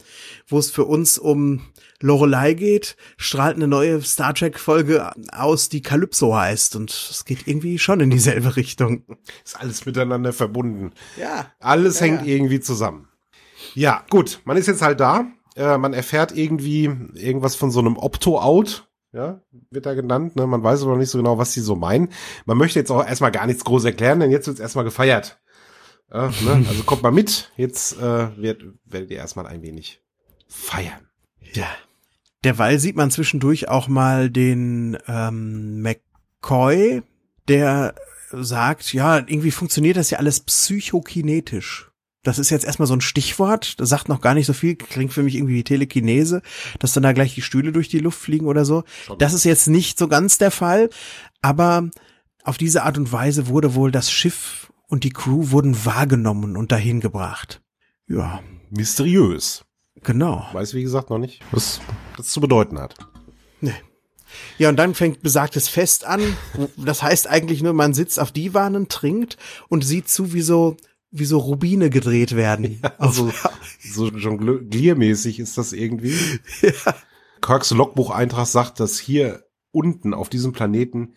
wo 0.46 0.58
es 0.58 0.70
für 0.70 0.84
uns 0.84 1.18
um 1.18 1.62
Lorelei 2.00 2.54
geht, 2.54 2.96
strahlt 3.16 3.56
eine 3.56 3.68
neue 3.68 4.02
Star 4.02 4.34
Trek 4.34 4.58
Folge 4.58 5.10
aus, 5.32 5.68
die 5.68 5.82
Calypso 5.82 6.36
heißt. 6.36 6.76
Und 6.76 6.90
es 6.90 7.24
geht 7.24 7.46
irgendwie 7.46 7.78
schon 7.78 8.00
in 8.00 8.10
dieselbe 8.10 8.56
Richtung. 8.56 9.04
Ist 9.44 9.60
alles 9.60 9.86
miteinander 9.86 10.32
verbunden. 10.32 10.92
Ja. 11.18 11.52
Alles 11.60 12.00
ja, 12.00 12.06
hängt 12.06 12.26
ja. 12.26 12.34
irgendwie 12.34 12.60
zusammen. 12.60 13.08
Ja, 13.74 14.04
gut. 14.10 14.40
Man 14.44 14.56
ist 14.56 14.66
jetzt 14.66 14.82
halt 14.82 15.00
da. 15.00 15.26
Äh, 15.56 15.78
man 15.78 15.94
erfährt 15.94 16.36
irgendwie 16.36 16.90
irgendwas 17.14 17.54
von 17.54 17.70
so 17.70 17.80
einem 17.80 17.96
Opto-Out 17.96 18.88
ja, 19.14 19.40
wird 19.70 19.86
da 19.86 19.94
genannt. 19.94 20.36
Ne? 20.36 20.46
Man 20.46 20.62
weiß 20.62 20.82
aber 20.82 20.92
noch 20.92 20.98
nicht 20.98 21.10
so 21.10 21.18
genau, 21.18 21.38
was 21.38 21.52
sie 21.52 21.60
so 21.60 21.76
meinen. 21.76 22.08
Man 22.46 22.58
möchte 22.58 22.80
jetzt 22.80 22.90
auch 22.90 23.06
erstmal 23.06 23.30
gar 23.30 23.46
nichts 23.46 23.64
groß 23.64 23.84
erklären, 23.84 24.20
denn 24.20 24.30
jetzt 24.30 24.48
wird 24.48 24.60
erstmal 24.60 24.84
gefeiert. 24.84 25.40
Ja, 26.12 26.28
ne? 26.28 26.66
Also 26.68 26.82
kommt 26.82 27.02
mal 27.02 27.12
mit. 27.12 27.52
Jetzt 27.56 27.98
äh, 27.98 28.36
wird, 28.36 28.64
werdet 28.84 29.10
ihr 29.10 29.18
erstmal 29.18 29.46
ein 29.46 29.62
wenig 29.62 30.02
feiern. 30.48 31.08
Ja. 31.52 31.68
Derweil 32.42 32.78
sieht 32.78 32.96
man 32.96 33.10
zwischendurch 33.10 33.68
auch 33.68 33.88
mal 33.88 34.30
den 34.30 34.98
ähm, 35.06 35.80
McCoy, 35.80 37.02
der 37.48 37.94
sagt, 38.32 38.92
ja, 38.92 39.18
irgendwie 39.18 39.52
funktioniert 39.52 39.96
das 39.96 40.10
ja 40.10 40.18
alles 40.18 40.40
psychokinetisch. 40.40 41.90
Das 42.24 42.38
ist 42.38 42.50
jetzt 42.50 42.64
erstmal 42.64 42.88
so 42.88 42.94
ein 42.94 43.00
Stichwort, 43.00 43.78
das 43.78 43.90
sagt 43.90 44.08
noch 44.08 44.20
gar 44.20 44.34
nicht 44.34 44.46
so 44.46 44.52
viel, 44.52 44.74
klingt 44.74 45.12
für 45.12 45.22
mich 45.22 45.36
irgendwie 45.36 45.54
wie 45.54 45.64
Telekinese, 45.64 46.42
dass 46.80 46.92
dann 46.92 47.02
da 47.04 47.12
gleich 47.12 47.34
die 47.34 47.42
Stühle 47.42 47.70
durch 47.70 47.88
die 47.88 48.00
Luft 48.00 48.18
fliegen 48.18 48.46
oder 48.46 48.64
so. 48.64 48.82
Das 49.18 49.34
ist 49.34 49.44
jetzt 49.44 49.68
nicht 49.68 49.98
so 49.98 50.08
ganz 50.08 50.38
der 50.38 50.50
Fall, 50.50 50.90
aber 51.42 51.90
auf 52.42 52.58
diese 52.58 52.82
Art 52.82 52.98
und 52.98 53.12
Weise 53.12 53.46
wurde 53.46 53.74
wohl 53.74 53.92
das 53.92 54.10
Schiff 54.10 54.72
und 54.88 55.04
die 55.04 55.10
Crew 55.10 55.50
wurden 55.50 55.84
wahrgenommen 55.84 56.56
und 56.56 56.72
dahin 56.72 57.00
gebracht. 57.00 57.62
Ja. 58.08 58.40
Mysteriös. 58.70 59.64
Genau. 60.02 60.46
Weiß, 60.52 60.74
wie 60.74 60.82
gesagt, 60.82 61.10
noch 61.10 61.18
nicht, 61.18 61.40
was 61.52 61.80
das 62.16 62.28
zu 62.28 62.40
bedeuten 62.40 62.78
hat. 62.78 62.96
Nee. 63.60 63.72
Ja, 64.58 64.68
und 64.68 64.76
dann 64.76 64.94
fängt 64.94 65.22
besagtes 65.22 65.68
Fest 65.68 66.04
an. 66.04 66.20
Das 66.76 67.02
heißt 67.02 67.28
eigentlich 67.28 67.62
nur, 67.62 67.72
man 67.72 67.94
sitzt 67.94 68.18
auf 68.18 68.32
Divanen, 68.32 68.88
trinkt 68.88 69.36
und 69.68 69.84
sieht 69.84 70.08
zu, 70.08 70.32
wie 70.32 70.42
so 70.42 70.76
wie 71.14 71.24
so 71.24 71.38
Rubine 71.38 71.90
gedreht 71.90 72.34
werden. 72.34 72.80
Ja, 72.82 72.92
also 72.98 73.32
so 73.78 74.08
jongliermäßig 74.08 75.38
ist 75.38 75.56
das 75.56 75.72
irgendwie. 75.72 76.14
Ja. 76.60 76.94
Kirks 77.40 77.70
Logbucheintrag 77.70 78.46
sagt, 78.46 78.80
dass 78.80 78.98
hier 78.98 79.44
unten 79.70 80.12
auf 80.12 80.28
diesem 80.28 80.52
Planeten 80.52 81.14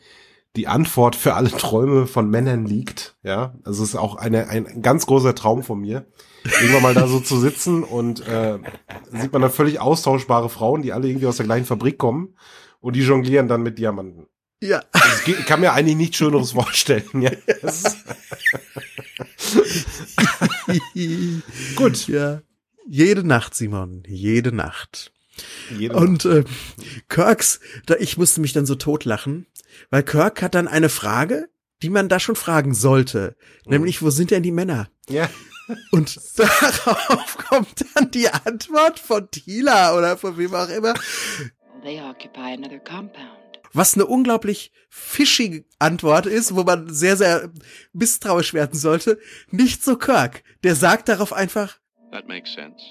die 0.55 0.67
Antwort 0.67 1.15
für 1.15 1.33
alle 1.33 1.49
Träume 1.49 2.05
von 2.05 2.29
Männern 2.29 2.65
liegt. 2.65 3.17
Ja, 3.23 3.55
also 3.63 3.83
es 3.83 3.89
ist 3.89 3.95
auch 3.95 4.15
eine, 4.15 4.49
ein 4.49 4.81
ganz 4.81 5.05
großer 5.05 5.33
Traum 5.36 5.63
von 5.63 5.79
mir, 5.79 6.05
irgendwann 6.62 6.83
mal 6.83 6.93
da 6.93 7.07
so 7.07 7.19
zu 7.19 7.39
sitzen 7.39 7.83
und 7.83 8.27
äh, 8.27 8.60
sieht 9.12 9.33
man 9.33 9.41
da 9.41 9.49
völlig 9.49 9.79
austauschbare 9.79 10.49
Frauen, 10.49 10.81
die 10.81 10.93
alle 10.93 11.07
irgendwie 11.07 11.27
aus 11.27 11.38
der 11.38 11.45
gleichen 11.45 11.65
Fabrik 11.65 11.97
kommen 11.97 12.36
und 12.81 12.95
die 12.95 13.01
jonglieren 13.01 13.47
dann 13.47 13.63
mit 13.63 13.79
Diamanten. 13.79 14.27
Ja. 14.62 14.84
Geht- 15.26 15.39
Ich 15.39 15.46
kann 15.46 15.60
mir 15.60 15.74
eigentlich 15.74 15.98
nichts 15.98 16.17
Schöneres 16.17 16.52
vorstellen. 16.54 17.22
Ja. 17.22 17.32
Gut. 21.76 22.08
Ja. 22.08 22.41
Jede 22.88 23.24
Nacht, 23.26 23.56
Simon. 23.56 24.04
Jede 24.08 24.52
Nacht. 24.54 25.12
Jede 25.78 25.96
Und 25.96 26.26
äh, 26.26 26.43
Kirks, 27.10 27.60
da 27.86 27.96
ich 27.96 28.17
musste 28.17 28.41
mich 28.41 28.54
dann 28.54 28.65
so 28.65 28.74
totlachen, 28.76 29.46
weil 29.91 30.02
Kirk 30.04 30.41
hat 30.41 30.56
dann 30.56 30.67
eine 30.67 30.89
Frage, 30.89 31.48
die 31.84 31.89
man 31.91 32.10
da 32.10 32.20
schon 32.20 32.36
fragen 32.36 32.74
sollte, 32.74 33.36
nämlich 33.65 34.02
wo 34.02 34.10
sind 34.10 34.32
denn 34.32 34.41
die 34.43 34.52
Männer? 34.52 34.89
ja. 35.10 35.30
Und 35.91 36.17
darauf 36.38 37.38
kommt 37.50 37.84
dann 37.93 38.10
die 38.12 38.30
Antwort 38.30 39.00
von 39.00 39.30
Tila 39.30 39.98
oder 39.98 40.15
von 40.17 40.38
wem 40.38 40.56
auch 40.56 40.70
immer, 40.70 40.93
They 41.84 42.00
occupy 42.02 42.54
another 42.54 42.80
compound. 42.80 43.37
Was 43.73 43.93
eine 43.95 44.06
unglaublich 44.06 44.71
fischige 44.89 45.65
Antwort 45.80 46.25
ist, 46.25 46.56
wo 46.56 46.63
man 46.63 46.93
sehr, 46.93 47.17
sehr 47.17 47.49
misstrauisch 47.93 48.53
werden 48.53 48.77
sollte. 48.80 49.19
Nicht 49.51 49.84
so 49.84 49.97
Kirk. 49.97 50.43
Der 50.63 50.75
sagt 50.75 51.10
darauf 51.10 51.34
einfach, 51.34 51.77
That 52.12 52.27
makes 52.27 52.53
sense. 52.53 52.84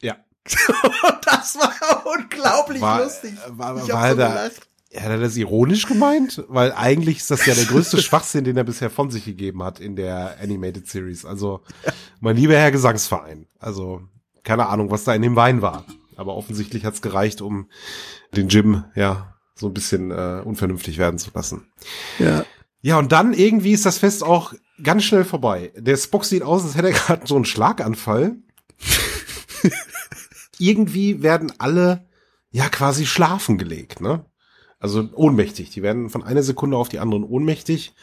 Ja. 0.00 0.16
das 1.24 1.56
war 1.56 2.06
unglaublich 2.06 2.80
War, 2.80 3.02
lustig. 3.04 3.34
war, 3.48 3.74
war, 3.76 3.84
ich 3.84 3.90
hab 3.92 4.00
war 4.00 4.10
so 4.10 4.16
da, 4.16 4.28
gelacht. 4.28 4.68
hat 4.94 5.10
er 5.10 5.18
das 5.18 5.36
ironisch 5.36 5.86
gemeint? 5.86 6.44
Weil 6.48 6.72
eigentlich 6.72 7.18
ist 7.18 7.30
das 7.30 7.44
ja 7.46 7.54
der 7.54 7.64
größte 7.64 8.00
Schwachsinn, 8.02 8.44
den 8.44 8.56
er 8.56 8.64
bisher 8.64 8.90
von 8.90 9.10
sich 9.10 9.24
gegeben 9.24 9.62
hat 9.62 9.80
in 9.80 9.96
der 9.96 10.36
Animated 10.40 10.88
Series. 10.88 11.24
Also, 11.24 11.62
mein 12.20 12.36
lieber 12.36 12.54
Herr 12.54 12.70
Gesangsverein. 12.72 13.46
Also, 13.58 14.02
keine 14.44 14.66
Ahnung, 14.68 14.90
was 14.90 15.04
da 15.04 15.14
in 15.14 15.22
dem 15.22 15.36
Wein 15.36 15.60
war. 15.62 15.84
Aber 16.16 16.36
offensichtlich 16.36 16.84
hat's 16.84 17.02
gereicht, 17.02 17.40
um 17.40 17.68
den 18.36 18.48
Jim, 18.48 18.84
ja, 18.94 19.31
so 19.62 19.68
ein 19.68 19.74
bisschen 19.74 20.10
äh, 20.10 20.42
unvernünftig 20.44 20.98
werden 20.98 21.18
zu 21.18 21.30
lassen. 21.32 21.68
Ja. 22.18 22.44
Ja, 22.84 22.98
und 22.98 23.12
dann 23.12 23.32
irgendwie 23.32 23.70
ist 23.70 23.86
das 23.86 23.98
Fest 23.98 24.24
auch 24.24 24.54
ganz 24.82 25.04
schnell 25.04 25.24
vorbei. 25.24 25.72
Der 25.76 25.96
Spock 25.96 26.24
sieht 26.24 26.42
aus, 26.42 26.64
als 26.64 26.74
hätte 26.74 26.88
er 26.88 26.94
gerade 26.94 27.26
so 27.26 27.36
einen 27.36 27.44
Schlaganfall. 27.44 28.34
irgendwie 30.58 31.22
werden 31.22 31.52
alle 31.58 32.08
ja 32.50 32.68
quasi 32.68 33.06
schlafen 33.06 33.56
gelegt, 33.56 34.00
ne? 34.00 34.24
Also 34.80 35.08
ohnmächtig. 35.14 35.70
Die 35.70 35.82
werden 35.82 36.10
von 36.10 36.24
einer 36.24 36.42
Sekunde 36.42 36.76
auf 36.76 36.88
die 36.88 36.98
anderen 36.98 37.22
ohnmächtig. 37.22 37.94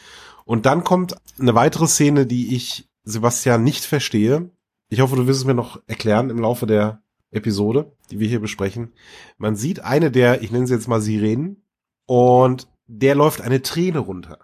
Und 0.46 0.64
dann 0.64 0.82
kommt 0.82 1.14
eine 1.38 1.54
weitere 1.54 1.86
Szene, 1.86 2.24
die 2.24 2.56
ich, 2.56 2.88
Sebastian, 3.04 3.62
nicht 3.62 3.84
verstehe. 3.84 4.50
Ich 4.88 5.02
hoffe, 5.02 5.16
du 5.16 5.26
wirst 5.26 5.40
es 5.40 5.46
mir 5.46 5.54
noch 5.54 5.82
erklären 5.86 6.30
im 6.30 6.38
Laufe 6.38 6.66
der 6.66 7.02
Episode, 7.30 7.92
die 8.10 8.18
wir 8.18 8.28
hier 8.28 8.40
besprechen. 8.40 8.92
Man 9.38 9.56
sieht 9.56 9.80
eine 9.80 10.10
der, 10.10 10.42
ich 10.42 10.50
nenne 10.50 10.66
sie 10.66 10.74
jetzt 10.74 10.88
mal 10.88 11.00
Sirenen, 11.00 11.62
und 12.10 12.66
der 12.88 13.14
läuft 13.14 13.40
eine 13.40 13.62
Träne 13.62 14.00
runter. 14.00 14.40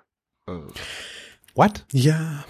Äh, 0.48 0.52
what? 1.56 1.84
Ja. 1.90 2.44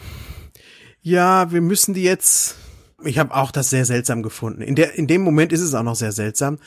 Ja, 1.00 1.50
wir 1.52 1.62
müssen 1.62 1.94
die 1.94 2.02
jetzt. 2.02 2.56
Ich 3.02 3.18
habe 3.18 3.34
auch 3.34 3.50
das 3.50 3.70
sehr 3.70 3.86
seltsam 3.86 4.22
gefunden. 4.22 4.60
In 4.60 4.74
der 4.74 4.92
in 4.98 5.06
dem 5.06 5.22
Moment 5.22 5.54
ist 5.54 5.62
es 5.62 5.72
auch 5.72 5.82
noch 5.82 5.94
sehr 5.94 6.12
seltsam. 6.12 6.58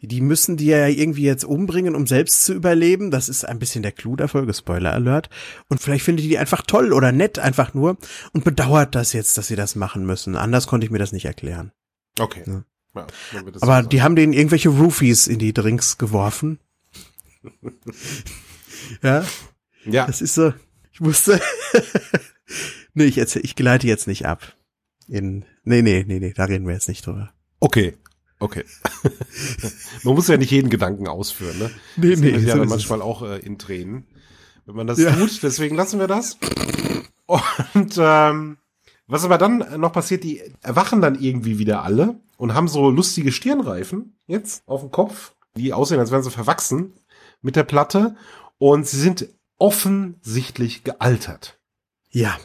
Die 0.00 0.22
müssen 0.22 0.56
die 0.56 0.68
ja 0.68 0.86
irgendwie 0.86 1.24
jetzt 1.24 1.44
umbringen, 1.44 1.94
um 1.94 2.06
selbst 2.06 2.46
zu 2.46 2.54
überleben. 2.54 3.10
Das 3.10 3.28
ist 3.28 3.44
ein 3.44 3.58
bisschen 3.58 3.82
der 3.82 3.92
Clou 3.92 4.16
der 4.16 4.28
Folge, 4.28 4.54
Spoiler 4.54 4.94
Alert. 4.94 5.28
Und 5.68 5.82
vielleicht 5.82 6.06
findet 6.06 6.24
die 6.24 6.30
die 6.30 6.38
einfach 6.38 6.62
toll 6.62 6.94
oder 6.94 7.12
nett 7.12 7.38
einfach 7.38 7.74
nur 7.74 7.98
und 8.32 8.42
bedauert 8.42 8.94
das 8.94 9.12
jetzt, 9.12 9.36
dass 9.36 9.48
sie 9.48 9.56
das 9.56 9.76
machen 9.76 10.06
müssen. 10.06 10.34
Anders 10.34 10.66
konnte 10.66 10.86
ich 10.86 10.90
mir 10.90 10.98
das 10.98 11.12
nicht 11.12 11.26
erklären. 11.26 11.72
Okay. 12.18 12.44
Ja. 12.46 12.64
Ja, 12.94 13.06
Aber 13.60 13.82
die 13.82 14.02
haben 14.02 14.16
denen 14.16 14.32
irgendwelche 14.32 14.70
Roofies 14.70 15.26
in 15.26 15.38
die 15.38 15.52
Drinks 15.52 15.98
geworfen. 15.98 16.58
ja, 19.02 19.24
ja, 19.84 20.06
Das 20.06 20.20
ist 20.20 20.34
so, 20.34 20.52
ich 20.92 21.00
musste, 21.00 21.40
nee, 22.94 23.04
ich 23.04 23.18
erzähl, 23.18 23.44
ich 23.44 23.54
gleite 23.56 23.86
jetzt 23.86 24.06
nicht 24.06 24.26
ab. 24.26 24.54
In, 25.06 25.44
nee, 25.64 25.82
nee, 25.82 26.04
nee, 26.06 26.18
nee, 26.18 26.32
da 26.34 26.44
reden 26.44 26.66
wir 26.66 26.74
jetzt 26.74 26.88
nicht 26.88 27.06
drüber. 27.06 27.32
okay. 27.60 27.96
Okay. 28.40 28.64
Man 30.04 30.14
muss 30.14 30.28
ja 30.28 30.36
nicht 30.36 30.52
jeden 30.52 30.70
Gedanken 30.70 31.08
ausführen, 31.08 31.58
ne? 31.58 31.70
Nee, 31.96 32.10
Das 32.12 32.20
nee, 32.20 32.30
ja 32.30 32.38
so 32.54 32.58
ist 32.58 32.64
es. 32.66 32.70
manchmal 32.70 33.02
auch 33.02 33.22
äh, 33.22 33.38
in 33.40 33.58
Tränen, 33.58 34.06
wenn 34.64 34.76
man 34.76 34.86
das 34.86 34.96
Ja. 35.00 35.10
tut. 35.12 35.42
Deswegen 35.42 35.74
lassen 35.74 35.98
wir 35.98 36.06
das. 36.06 36.38
Und 37.74 37.96
ähm, 37.98 38.58
was 39.08 39.24
aber 39.24 39.38
dann 39.38 39.80
noch 39.80 39.92
passiert, 39.92 40.22
die 40.22 40.42
erwachen 40.62 41.00
dann 41.00 41.20
irgendwie 41.20 41.58
wieder 41.58 41.82
alle 41.82 42.20
und 42.36 42.54
haben 42.54 42.68
so 42.68 42.90
lustige 42.90 43.32
Stirnreifen 43.32 44.16
jetzt 44.26 44.62
auf 44.66 44.82
dem 44.82 44.90
Kopf, 44.90 45.34
die 45.56 45.72
aussehen, 45.72 45.98
als 45.98 46.10
wären 46.10 46.22
sie 46.22 46.30
verwachsen 46.30 46.92
mit 47.40 47.56
der 47.56 47.64
Platte. 47.64 48.14
Und 48.58 48.86
sie 48.86 49.00
sind 49.00 49.28
offensichtlich 49.58 50.84
gealtert. 50.84 51.58
Ja, 52.10 52.36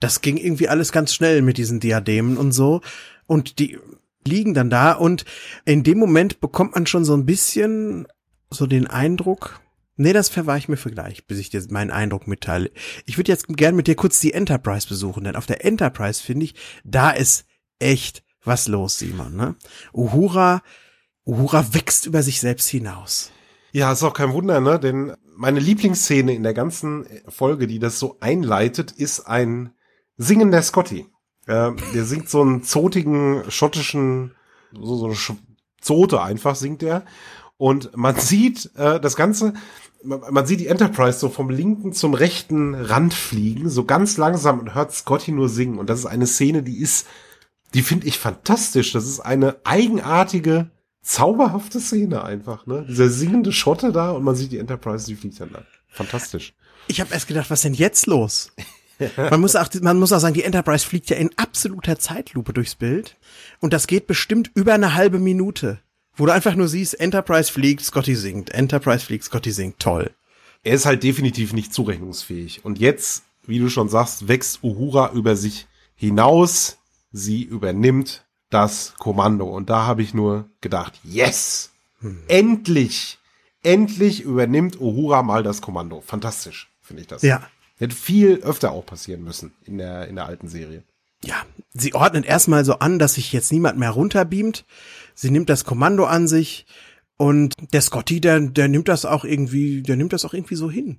das 0.00 0.20
ging 0.20 0.36
irgendwie 0.36 0.68
alles 0.68 0.92
ganz 0.92 1.12
schnell 1.12 1.42
mit 1.42 1.58
diesen 1.58 1.80
Diademen 1.80 2.36
und 2.36 2.52
so. 2.52 2.80
Und 3.26 3.58
die 3.58 3.78
liegen 4.26 4.54
dann 4.54 4.70
da 4.70 4.92
und 4.92 5.24
in 5.64 5.82
dem 5.82 5.98
Moment 5.98 6.40
bekommt 6.40 6.74
man 6.74 6.86
schon 6.86 7.04
so 7.04 7.14
ein 7.14 7.26
bisschen 7.26 8.06
so 8.50 8.66
den 8.66 8.86
Eindruck, 8.86 9.60
nee, 9.98 10.12
das 10.12 10.28
verwahre 10.28 10.58
ich 10.58 10.68
mir 10.68 10.76
für 10.76 10.90
gleich, 10.90 11.26
bis 11.26 11.38
ich 11.38 11.50
dir 11.50 11.62
meinen 11.70 11.90
Eindruck 11.90 12.26
mitteile. 12.26 12.70
Ich 13.06 13.18
würde 13.18 13.30
jetzt 13.30 13.46
gern 13.48 13.76
mit 13.76 13.86
dir 13.86 13.96
kurz 13.96 14.20
die 14.20 14.32
Enterprise 14.32 14.88
besuchen, 14.88 15.24
denn 15.24 15.36
auf 15.36 15.46
der 15.46 15.64
Enterprise 15.64 16.22
finde 16.22 16.44
ich, 16.44 16.54
da 16.84 17.10
ist 17.10 17.44
echt 17.78 18.24
was 18.44 18.68
los, 18.68 18.98
Simon, 18.98 19.36
ne? 19.36 19.56
Uhura, 19.92 20.62
Uhura 21.26 21.74
wächst 21.74 22.06
über 22.06 22.22
sich 22.22 22.40
selbst 22.40 22.68
hinaus. 22.68 23.30
Ja, 23.72 23.92
ist 23.92 24.02
auch 24.02 24.14
kein 24.14 24.32
Wunder, 24.32 24.60
ne? 24.60 24.80
Denn 24.80 25.14
meine 25.36 25.60
Lieblingsszene 25.60 26.34
in 26.34 26.42
der 26.42 26.54
ganzen 26.54 27.06
Folge, 27.28 27.66
die 27.66 27.78
das 27.78 27.98
so 27.98 28.16
einleitet, 28.20 28.92
ist 28.92 29.20
ein 29.20 29.74
singender 30.16 30.62
Scotty. 30.62 31.06
Äh, 31.46 31.72
der 31.94 32.04
singt 32.04 32.28
so 32.28 32.40
einen 32.40 32.64
zotigen 32.64 33.50
schottischen, 33.50 34.34
so, 34.72 34.96
so 34.96 35.06
eine 35.06 35.38
Zote 35.80 36.22
einfach 36.22 36.56
singt 36.56 36.82
er. 36.82 37.04
Und 37.56 37.96
man 37.96 38.16
sieht 38.18 38.70
äh, 38.76 38.98
das 38.98 39.16
Ganze, 39.16 39.52
man, 40.02 40.20
man 40.30 40.46
sieht 40.46 40.60
die 40.60 40.66
Enterprise 40.66 41.18
so 41.18 41.28
vom 41.28 41.50
linken 41.50 41.92
zum 41.92 42.14
rechten 42.14 42.74
Rand 42.74 43.14
fliegen, 43.14 43.68
so 43.68 43.84
ganz 43.84 44.16
langsam 44.16 44.60
und 44.60 44.74
hört 44.74 44.92
Scotty 44.92 45.32
nur 45.32 45.48
singen. 45.48 45.78
Und 45.78 45.90
das 45.90 46.00
ist 46.00 46.06
eine 46.06 46.26
Szene, 46.26 46.62
die 46.62 46.78
ist, 46.78 47.06
die 47.74 47.82
finde 47.82 48.06
ich 48.06 48.18
fantastisch. 48.18 48.92
Das 48.92 49.06
ist 49.06 49.20
eine 49.20 49.56
eigenartige, 49.64 50.70
zauberhafte 51.02 51.80
Szene 51.80 52.22
einfach, 52.24 52.66
ne? 52.66 52.84
Dieser 52.88 53.08
singende 53.08 53.52
Schotte 53.52 53.92
da 53.92 54.10
und 54.10 54.24
man 54.24 54.36
sieht 54.36 54.52
die 54.52 54.58
Enterprise, 54.58 55.06
die 55.06 55.16
fliegt 55.16 55.40
dann 55.40 55.52
da. 55.52 55.62
Fantastisch. 55.88 56.54
Ich 56.86 57.00
habe 57.00 57.12
erst 57.12 57.28
gedacht, 57.28 57.50
was 57.50 57.62
denn 57.62 57.74
jetzt 57.74 58.06
los? 58.06 58.52
Man 59.16 59.40
muss 59.40 59.54
auch, 59.54 59.68
man 59.80 59.98
muss 59.98 60.12
auch 60.12 60.18
sagen, 60.18 60.34
die 60.34 60.42
Enterprise 60.42 60.84
fliegt 60.84 61.08
ja 61.10 61.16
in 61.16 61.30
absoluter 61.36 61.98
Zeitlupe 61.98 62.52
durchs 62.52 62.74
Bild. 62.74 63.16
Und 63.60 63.72
das 63.72 63.86
geht 63.86 64.06
bestimmt 64.06 64.50
über 64.54 64.74
eine 64.74 64.94
halbe 64.94 65.20
Minute. 65.20 65.78
Wo 66.18 66.26
du 66.26 66.32
einfach 66.32 66.56
nur 66.56 66.66
siehst, 66.66 66.98
Enterprise 66.98 67.50
fliegt, 67.50 67.84
Scotty 67.84 68.16
singt. 68.16 68.50
Enterprise 68.50 69.06
fliegt, 69.06 69.22
Scotty 69.22 69.52
singt. 69.52 69.78
Toll. 69.78 70.10
Er 70.64 70.74
ist 70.74 70.84
halt 70.84 71.04
definitiv 71.04 71.52
nicht 71.52 71.72
zurechnungsfähig. 71.72 72.64
Und 72.64 72.80
jetzt, 72.80 73.22
wie 73.46 73.60
du 73.60 73.70
schon 73.70 73.88
sagst, 73.88 74.26
wächst 74.26 74.64
Uhura 74.64 75.12
über 75.12 75.36
sich 75.36 75.68
hinaus. 75.94 76.78
Sie 77.12 77.44
übernimmt 77.44 78.24
das 78.50 78.94
Kommando. 78.98 79.46
Und 79.46 79.70
da 79.70 79.86
habe 79.86 80.02
ich 80.02 80.12
nur 80.12 80.50
gedacht, 80.60 80.98
yes! 81.04 81.70
Endlich! 82.26 83.18
Endlich 83.62 84.22
übernimmt 84.22 84.80
Uhura 84.80 85.22
mal 85.22 85.44
das 85.44 85.62
Kommando. 85.62 86.00
Fantastisch, 86.00 86.68
finde 86.82 87.02
ich 87.02 87.08
das. 87.08 87.22
Ja. 87.22 87.48
Hätte 87.76 87.94
viel 87.94 88.38
öfter 88.38 88.72
auch 88.72 88.84
passieren 88.84 89.22
müssen 89.22 89.52
in 89.64 89.78
der, 89.78 90.08
in 90.08 90.16
der 90.16 90.26
alten 90.26 90.48
Serie. 90.48 90.82
Ja. 91.22 91.36
Sie 91.74 91.94
ordnet 91.94 92.24
erstmal 92.26 92.64
so 92.64 92.80
an, 92.80 92.98
dass 92.98 93.14
sich 93.14 93.32
jetzt 93.32 93.52
niemand 93.52 93.78
mehr 93.78 93.90
runterbeamt. 93.90 94.64
Sie 95.20 95.32
nimmt 95.32 95.48
das 95.50 95.64
Kommando 95.64 96.04
an 96.04 96.28
sich. 96.28 96.64
Und 97.16 97.54
der 97.72 97.82
Scotty, 97.82 98.20
der, 98.20 98.38
der 98.38 98.68
nimmt 98.68 98.86
das 98.86 99.04
auch 99.04 99.24
irgendwie, 99.24 99.82
der 99.82 99.96
nimmt 99.96 100.12
das 100.12 100.24
auch 100.24 100.32
irgendwie 100.32 100.54
so 100.54 100.70
hin. 100.70 100.98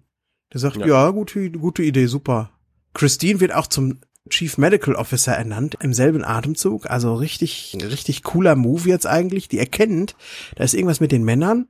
Der 0.52 0.60
sagt, 0.60 0.76
Ja. 0.76 0.86
ja, 0.88 1.10
gute, 1.12 1.50
gute 1.52 1.84
Idee, 1.84 2.08
super. 2.08 2.52
Christine 2.94 3.40
wird 3.40 3.54
auch 3.54 3.68
zum 3.68 4.00
Chief 4.30 4.58
Medical 4.58 4.96
Officer 4.96 5.32
ernannt 5.32 5.78
im 5.82 5.94
selben 5.94 6.26
Atemzug. 6.26 6.90
Also 6.90 7.16
richtig, 7.16 7.78
richtig 7.82 8.24
cooler 8.24 8.58
Move 8.58 8.90
jetzt 8.90 9.08
eigentlich. 9.08 9.48
Die 9.48 9.58
erkennt, 9.58 10.18
da 10.58 10.66
ist 10.66 10.74
irgendwas 10.74 11.00
mit 11.00 11.14
den 11.14 11.24
Männern. 11.24 11.70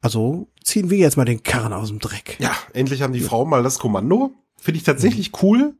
Also 0.00 0.48
ziehen 0.64 0.90
wir 0.90 0.98
jetzt 0.98 1.16
mal 1.16 1.24
den 1.24 1.44
Karren 1.44 1.72
aus 1.72 1.90
dem 1.90 2.00
Dreck. 2.00 2.36
Ja, 2.40 2.56
endlich 2.72 3.02
haben 3.02 3.12
die 3.12 3.20
Frauen 3.20 3.48
mal 3.48 3.62
das 3.62 3.78
Kommando. 3.78 4.32
Finde 4.60 4.78
ich 4.78 4.84
tatsächlich 4.84 5.30
cool, 5.44 5.74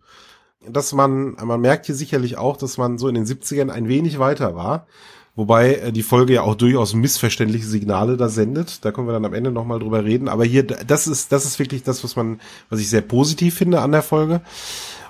dass 0.66 0.92
man, 0.92 1.32
man 1.44 1.60
merkt 1.60 1.86
hier 1.86 1.96
sicherlich 1.96 2.38
auch, 2.38 2.56
dass 2.56 2.78
man 2.78 2.98
so 2.98 3.08
in 3.08 3.16
den 3.16 3.26
70ern 3.26 3.70
ein 3.70 3.88
wenig 3.88 4.20
weiter 4.20 4.54
war. 4.54 4.86
Wobei 5.36 5.74
äh, 5.74 5.92
die 5.92 6.02
Folge 6.02 6.34
ja 6.34 6.42
auch 6.42 6.54
durchaus 6.54 6.94
missverständliche 6.94 7.66
Signale 7.66 8.16
da 8.16 8.28
sendet. 8.28 8.84
Da 8.84 8.92
können 8.92 9.08
wir 9.08 9.12
dann 9.12 9.24
am 9.24 9.34
Ende 9.34 9.50
nochmal 9.50 9.80
drüber 9.80 10.04
reden. 10.04 10.28
Aber 10.28 10.44
hier, 10.44 10.62
das 10.64 11.06
ist, 11.06 11.32
das 11.32 11.44
ist 11.44 11.58
wirklich 11.58 11.82
das, 11.82 12.04
was 12.04 12.16
man, 12.16 12.40
was 12.70 12.80
ich 12.80 12.88
sehr 12.88 13.00
positiv 13.00 13.54
finde 13.54 13.80
an 13.80 13.92
der 13.92 14.02
Folge. 14.02 14.42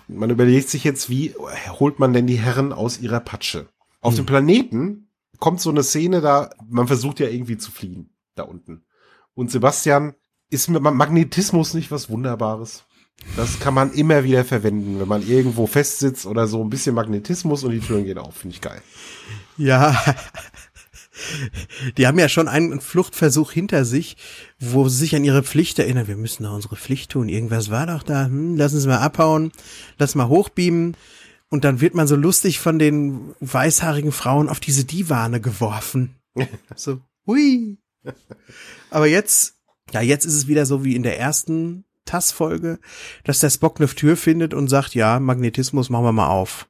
Man 0.08 0.30
überlegt 0.30 0.68
sich 0.68 0.84
jetzt, 0.84 1.08
wie 1.08 1.34
holt 1.78 1.98
man 1.98 2.12
denn 2.12 2.26
die 2.26 2.38
Herren 2.38 2.72
aus 2.72 3.00
ihrer 3.00 3.20
Patsche? 3.20 3.68
Auf 4.00 4.16
dem 4.16 4.26
Planeten 4.26 5.08
kommt 5.38 5.60
so 5.60 5.70
eine 5.70 5.82
Szene 5.82 6.20
da, 6.20 6.50
man 6.68 6.86
versucht 6.86 7.20
ja 7.20 7.28
irgendwie 7.28 7.56
zu 7.56 7.70
fliehen, 7.70 8.10
da 8.34 8.42
unten. 8.42 8.84
Und 9.34 9.50
Sebastian, 9.50 10.14
ist 10.50 10.68
Magnetismus 10.68 11.74
nicht 11.74 11.90
was 11.90 12.08
Wunderbares? 12.08 12.84
Das 13.36 13.58
kann 13.58 13.74
man 13.74 13.92
immer 13.92 14.24
wieder 14.24 14.44
verwenden, 14.44 15.00
wenn 15.00 15.08
man 15.08 15.26
irgendwo 15.26 15.66
festsitzt 15.66 16.26
oder 16.26 16.46
so 16.46 16.62
ein 16.62 16.70
bisschen 16.70 16.94
Magnetismus 16.94 17.64
und 17.64 17.72
die 17.72 17.80
Türen 17.80 18.04
gehen 18.04 18.18
auf. 18.18 18.36
Finde 18.36 18.54
ich 18.54 18.60
geil. 18.60 18.80
Ja. 19.56 19.96
Die 21.96 22.06
haben 22.06 22.18
ja 22.18 22.28
schon 22.28 22.48
einen 22.48 22.80
Fluchtversuch 22.80 23.52
hinter 23.52 23.84
sich, 23.84 24.16
wo 24.58 24.88
sie 24.88 24.98
sich 24.98 25.16
an 25.16 25.24
ihre 25.24 25.42
Pflicht 25.42 25.78
erinnern. 25.78 26.08
Wir 26.08 26.16
müssen 26.16 26.42
doch 26.42 26.54
unsere 26.54 26.76
Pflicht 26.76 27.12
tun. 27.12 27.28
Irgendwas 27.28 27.70
war 27.70 27.86
doch 27.86 28.02
da. 28.02 28.26
Hm, 28.26 28.56
lassen 28.56 28.80
Sie 28.80 28.88
mal 28.88 28.98
abhauen. 28.98 29.52
Lass 29.98 30.14
mal 30.14 30.28
hochbeamen. 30.28 30.96
Und 31.50 31.64
dann 31.64 31.80
wird 31.80 31.94
man 31.94 32.08
so 32.08 32.16
lustig 32.16 32.58
von 32.58 32.78
den 32.78 33.34
weißhaarigen 33.40 34.12
Frauen 34.12 34.48
auf 34.48 34.60
diese 34.60 34.84
Divane 34.84 35.40
geworfen. 35.40 36.16
so, 36.74 37.00
hui. 37.26 37.78
Aber 38.90 39.06
jetzt, 39.06 39.54
ja, 39.92 40.00
jetzt 40.00 40.24
ist 40.24 40.34
es 40.34 40.48
wieder 40.48 40.66
so 40.66 40.84
wie 40.84 40.96
in 40.96 41.04
der 41.04 41.18
ersten 41.18 41.84
TAS-Folge, 42.14 42.78
dass 43.24 43.40
der 43.40 43.50
Spock 43.50 43.80
eine 43.80 43.88
Tür 43.88 44.16
findet 44.16 44.54
und 44.54 44.68
sagt, 44.68 44.94
ja, 44.94 45.18
Magnetismus 45.18 45.90
machen 45.90 46.04
wir 46.04 46.12
mal 46.12 46.28
auf. 46.28 46.68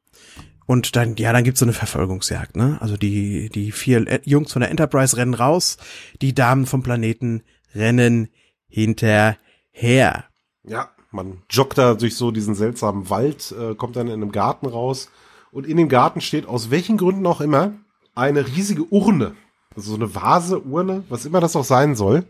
Und 0.67 0.97
dann, 0.97 1.17
ja, 1.17 1.33
dann 1.33 1.45
gibt's 1.45 1.61
so 1.61 1.67
eine 1.67 1.75
Verfolgungsjagd, 1.75 2.57
ne? 2.57 2.79
Also 2.81 2.97
die, 2.97 3.51
die 3.51 3.71
vier 3.71 4.21
Jungs 4.25 4.53
von 4.53 4.61
der 4.61 4.71
Enterprise 4.71 5.17
rennen 5.17 5.35
raus, 5.35 5.77
die 6.23 6.35
Damen 6.35 6.65
vom 6.65 6.83
Planeten 6.83 7.43
rennen 7.75 8.29
hinterher. 8.67 10.25
Ja, 10.67 10.91
man 11.11 11.43
joggt 11.51 11.77
da 11.77 11.95
durch 11.95 12.17
so 12.17 12.31
diesen 12.31 12.55
seltsamen 12.55 13.11
Wald, 13.11 13.55
äh, 13.59 13.75
kommt 13.75 13.97
dann 13.97 14.09
in 14.09 14.15
einem 14.15 14.33
Garten 14.33 14.67
raus 14.67 15.11
und 15.53 15.67
in 15.67 15.77
dem 15.77 15.91
Garten 15.91 16.23
steht 16.23 16.47
aus 16.47 16.71
welchen 16.71 16.97
Gründen 16.97 17.27
auch 17.27 17.43
immer 17.43 17.75
eine 18.15 18.47
riesige 18.47 18.85
Urne. 18.85 19.35
Also 19.77 19.91
so 19.91 19.97
eine 19.97 20.15
Vase, 20.15 20.61
Urne, 20.61 21.05
was 21.11 21.27
immer 21.27 21.41
das 21.41 21.57
auch 21.57 21.65
sein 21.65 21.95
soll. 21.95 22.25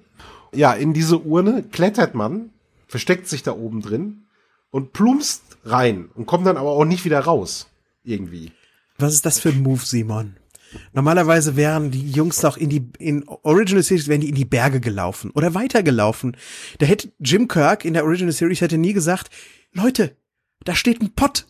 Ja, 0.53 0.72
in 0.72 0.92
diese 0.92 1.18
Urne 1.18 1.62
klettert 1.62 2.14
man, 2.14 2.50
versteckt 2.87 3.29
sich 3.29 3.42
da 3.42 3.53
oben 3.53 3.83
drin 3.83 4.27
und 4.70 4.92
plumpst 4.92 5.42
rein 5.64 6.09
und 6.14 6.27
kommt 6.27 6.47
dann 6.47 6.57
aber 6.57 6.70
auch 6.70 6.85
nicht 6.85 7.05
wieder 7.05 7.20
raus 7.20 7.68
irgendwie. 8.03 8.53
Was 8.99 9.14
ist 9.14 9.27
das 9.27 9.40
für 9.40 9.51
ein 9.51 9.62
Move, 9.62 9.85
Simon? 9.85 10.37
Normalerweise 10.92 11.57
wären 11.57 11.90
die 11.90 12.11
Jungs 12.11 12.40
doch 12.40 12.57
in 12.57 12.68
die, 12.68 12.88
in 12.99 13.27
Original 13.29 13.83
Series 13.83 14.09
wären 14.09 14.20
die 14.20 14.29
in 14.29 14.35
die 14.35 14.44
Berge 14.44 14.81
gelaufen 14.81 15.31
oder 15.31 15.55
weitergelaufen. 15.55 16.37
Da 16.79 16.87
hätte 16.87 17.12
Jim 17.20 17.49
Kirk 17.49 17.85
in 17.85 17.94
der 17.94 18.05
Original 18.05 18.33
Series 18.33 18.61
hätte 18.61 18.79
nie 18.79 18.92
gesagt, 18.92 19.31
Leute, 19.73 20.16
da 20.64 20.75
steht 20.75 21.01
ein 21.01 21.14
Pott. 21.14 21.47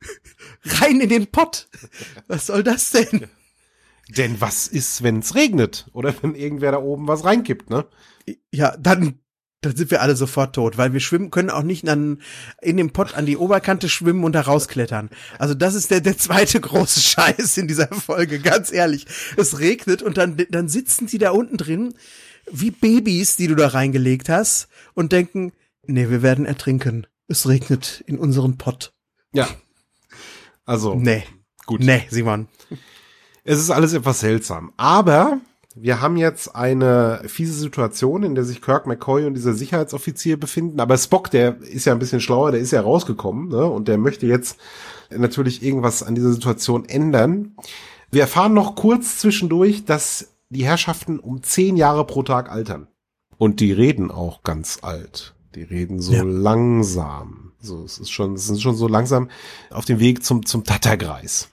Rein 0.64 1.00
in 1.00 1.08
den 1.08 1.26
Pott. 1.28 1.68
Was 2.28 2.46
soll 2.46 2.62
das 2.62 2.90
denn? 2.90 3.26
Denn 4.08 4.40
was 4.40 4.68
ist, 4.68 5.02
wenn 5.02 5.20
es 5.20 5.34
regnet? 5.34 5.88
Oder 5.92 6.14
wenn 6.22 6.34
irgendwer 6.34 6.72
da 6.72 6.78
oben 6.78 7.08
was 7.08 7.24
reinkippt, 7.24 7.70
ne? 7.70 7.86
Ja, 8.52 8.76
dann 8.76 9.18
dann 9.66 9.76
sind 9.76 9.90
wir 9.90 10.00
alle 10.00 10.16
sofort 10.16 10.54
tot, 10.54 10.78
weil 10.78 10.92
wir 10.92 11.00
schwimmen 11.00 11.30
können 11.30 11.50
auch 11.50 11.62
nicht 11.62 11.88
an, 11.88 12.20
in 12.62 12.76
dem 12.76 12.90
Pott 12.90 13.14
an 13.14 13.26
die 13.26 13.36
Oberkante 13.36 13.88
schwimmen 13.88 14.24
und 14.24 14.32
da 14.32 14.42
rausklettern. 14.42 15.10
Also 15.38 15.54
das 15.54 15.74
ist 15.74 15.90
der, 15.90 16.00
der 16.00 16.16
zweite 16.16 16.60
große 16.60 17.00
Scheiß 17.00 17.56
in 17.56 17.68
dieser 17.68 17.88
Folge, 17.88 18.38
ganz 18.38 18.72
ehrlich. 18.72 19.06
Es 19.36 19.58
regnet 19.58 20.02
und 20.02 20.16
dann, 20.16 20.36
dann 20.50 20.68
sitzen 20.68 21.08
sie 21.08 21.18
da 21.18 21.30
unten 21.30 21.56
drin 21.56 21.94
wie 22.50 22.70
Babys, 22.70 23.36
die 23.36 23.48
du 23.48 23.56
da 23.56 23.68
reingelegt 23.68 24.28
hast 24.28 24.68
und 24.94 25.12
denken, 25.12 25.52
nee, 25.84 26.08
wir 26.10 26.22
werden 26.22 26.46
ertrinken. 26.46 27.06
Es 27.26 27.48
regnet 27.48 28.04
in 28.06 28.18
unseren 28.18 28.56
Pott. 28.56 28.94
Ja. 29.32 29.48
Also. 30.64 30.94
Nee. 30.94 31.24
Gut. 31.66 31.80
Nee, 31.80 32.06
Simon. 32.08 32.46
Es 33.42 33.58
ist 33.58 33.70
alles 33.70 33.92
etwas 33.92 34.20
seltsam. 34.20 34.72
Aber 34.76 35.40
wir 35.78 36.00
haben 36.00 36.16
jetzt 36.16 36.56
eine 36.56 37.20
fiese 37.26 37.52
Situation, 37.52 38.22
in 38.22 38.34
der 38.34 38.44
sich 38.44 38.62
Kirk 38.62 38.86
McCoy 38.86 39.26
und 39.26 39.34
dieser 39.34 39.52
Sicherheitsoffizier 39.52 40.40
befinden. 40.40 40.80
Aber 40.80 40.96
Spock, 40.96 41.30
der 41.30 41.60
ist 41.60 41.84
ja 41.84 41.92
ein 41.92 41.98
bisschen 41.98 42.20
schlauer, 42.20 42.50
der 42.50 42.60
ist 42.60 42.70
ja 42.70 42.80
rausgekommen, 42.80 43.48
ne? 43.48 43.66
Und 43.66 43.86
der 43.86 43.98
möchte 43.98 44.26
jetzt 44.26 44.58
natürlich 45.10 45.62
irgendwas 45.62 46.02
an 46.02 46.14
dieser 46.14 46.32
Situation 46.32 46.86
ändern. 46.86 47.56
Wir 48.10 48.22
erfahren 48.22 48.54
noch 48.54 48.74
kurz 48.74 49.18
zwischendurch, 49.18 49.84
dass 49.84 50.32
die 50.48 50.64
Herrschaften 50.64 51.18
um 51.18 51.42
zehn 51.42 51.76
Jahre 51.76 52.06
pro 52.06 52.22
Tag 52.22 52.50
altern. 52.50 52.88
Und 53.36 53.60
die 53.60 53.72
reden 53.72 54.10
auch 54.10 54.42
ganz 54.42 54.78
alt. 54.80 55.34
Die 55.54 55.62
reden 55.62 56.00
so 56.00 56.14
ja. 56.14 56.22
langsam. 56.22 57.45
So, 57.66 57.84
es 57.84 57.98
ist 57.98 58.10
schon, 58.10 58.34
es 58.34 58.48
ist 58.48 58.62
schon 58.62 58.76
so 58.76 58.86
langsam 58.86 59.28
auf 59.70 59.84
dem 59.84 59.98
Weg 59.98 60.24
zum, 60.24 60.46
zum 60.46 60.64
Tatterkreis. 60.64 61.48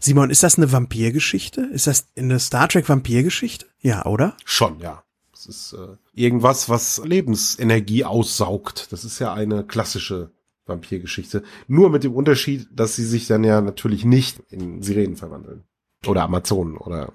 Simon, 0.00 0.30
ist 0.30 0.42
das 0.42 0.56
eine 0.56 0.70
Vampirgeschichte? 0.70 1.62
Ist 1.72 1.86
das 1.88 2.06
eine 2.16 2.38
Star 2.38 2.68
Trek 2.68 2.88
Vampirgeschichte? 2.88 3.66
Ja, 3.80 4.06
oder? 4.06 4.36
Schon, 4.44 4.78
ja. 4.80 5.02
Es 5.34 5.46
ist 5.46 5.72
äh, 5.74 5.96
irgendwas, 6.12 6.68
was 6.68 7.02
Lebensenergie 7.04 8.04
aussaugt. 8.04 8.88
Das 8.90 9.04
ist 9.04 9.18
ja 9.18 9.34
eine 9.34 9.64
klassische 9.64 10.30
Vampirgeschichte. 10.66 11.42
Nur 11.66 11.90
mit 11.90 12.04
dem 12.04 12.14
Unterschied, 12.14 12.68
dass 12.72 12.96
sie 12.96 13.04
sich 13.04 13.26
dann 13.26 13.44
ja 13.44 13.60
natürlich 13.60 14.04
nicht 14.04 14.40
in 14.50 14.82
Sirenen 14.82 15.16
verwandeln. 15.16 15.64
Oder 16.06 16.22
Amazonen 16.22 16.76
oder. 16.76 17.12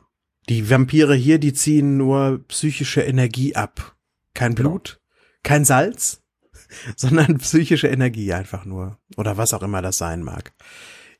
Die 0.49 0.69
Vampire 0.69 1.15
hier, 1.15 1.39
die 1.39 1.53
ziehen 1.53 1.97
nur 1.97 2.41
psychische 2.47 3.01
Energie 3.01 3.55
ab. 3.55 3.95
Kein 4.33 4.55
genau. 4.55 4.69
Blut, 4.69 4.99
genau. 4.99 5.39
kein 5.43 5.65
Salz, 5.65 6.20
sondern 6.95 7.37
psychische 7.39 7.87
Energie 7.87 8.33
einfach 8.33 8.65
nur. 8.65 8.97
Oder 9.17 9.37
was 9.37 9.53
auch 9.53 9.63
immer 9.63 9.81
das 9.81 9.97
sein 9.97 10.23
mag. 10.23 10.53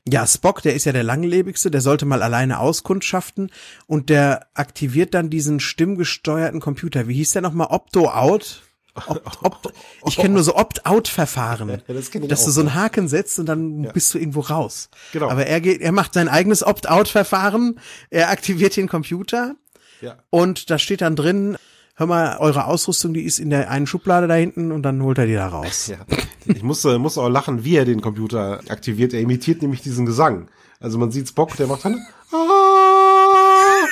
Ja, 0.06 0.26
Spock, 0.26 0.62
der 0.62 0.74
ist 0.74 0.84
ja 0.84 0.92
der 0.92 1.04
langlebigste, 1.04 1.70
der 1.70 1.80
sollte 1.80 2.06
mal 2.06 2.22
alleine 2.22 2.58
auskundschaften 2.58 3.52
und 3.86 4.10
der 4.10 4.48
aktiviert 4.54 5.14
dann 5.14 5.30
diesen 5.30 5.60
stimmgesteuerten 5.60 6.60
Computer. 6.60 7.06
Wie 7.06 7.14
hieß 7.14 7.30
der 7.32 7.42
nochmal? 7.42 7.68
Opto-Out? 7.70 8.62
Opt, 8.94 9.42
opt, 9.42 9.72
ich 10.06 10.16
kenne 10.16 10.34
nur 10.34 10.42
so 10.42 10.54
Opt-out-Verfahren, 10.54 11.82
das 11.86 12.10
dass 12.10 12.44
du 12.44 12.50
so 12.50 12.60
einen 12.60 12.74
Haken 12.74 13.08
setzt 13.08 13.38
und 13.38 13.46
dann 13.46 13.84
ja. 13.84 13.92
bist 13.92 14.12
du 14.12 14.18
irgendwo 14.18 14.40
raus. 14.40 14.90
Genau. 15.12 15.30
Aber 15.30 15.46
er 15.46 15.62
geht, 15.62 15.80
er 15.80 15.92
macht 15.92 16.12
sein 16.12 16.28
eigenes 16.28 16.62
Opt-out-Verfahren, 16.62 17.80
er 18.10 18.28
aktiviert 18.28 18.76
den 18.76 18.88
Computer 18.88 19.54
ja. 20.02 20.18
und 20.28 20.68
da 20.68 20.78
steht 20.78 21.00
dann 21.00 21.16
drin, 21.16 21.56
hör 21.94 22.06
mal, 22.06 22.38
eure 22.38 22.66
Ausrüstung, 22.66 23.14
die 23.14 23.22
ist 23.22 23.38
in 23.38 23.50
der 23.50 23.70
einen 23.70 23.86
Schublade 23.86 24.26
da 24.26 24.34
hinten 24.34 24.72
und 24.72 24.82
dann 24.82 25.02
holt 25.02 25.18
er 25.18 25.26
die 25.26 25.34
da 25.34 25.48
raus. 25.48 25.92
Ja. 25.92 25.98
Ich 26.46 26.62
musste, 26.62 26.98
musste 26.98 27.20
auch 27.20 27.28
lachen, 27.28 27.64
wie 27.64 27.76
er 27.76 27.84
den 27.84 28.00
Computer 28.00 28.60
aktiviert. 28.68 29.12
Er 29.12 29.20
imitiert 29.20 29.62
nämlich 29.62 29.80
diesen 29.82 30.06
Gesang. 30.06 30.48
Also 30.80 30.98
man 30.98 31.12
sieht 31.12 31.28
Spock, 31.28 31.56
der 31.56 31.68
macht 31.68 31.84
dann 31.84 32.04
ah! 32.32 33.86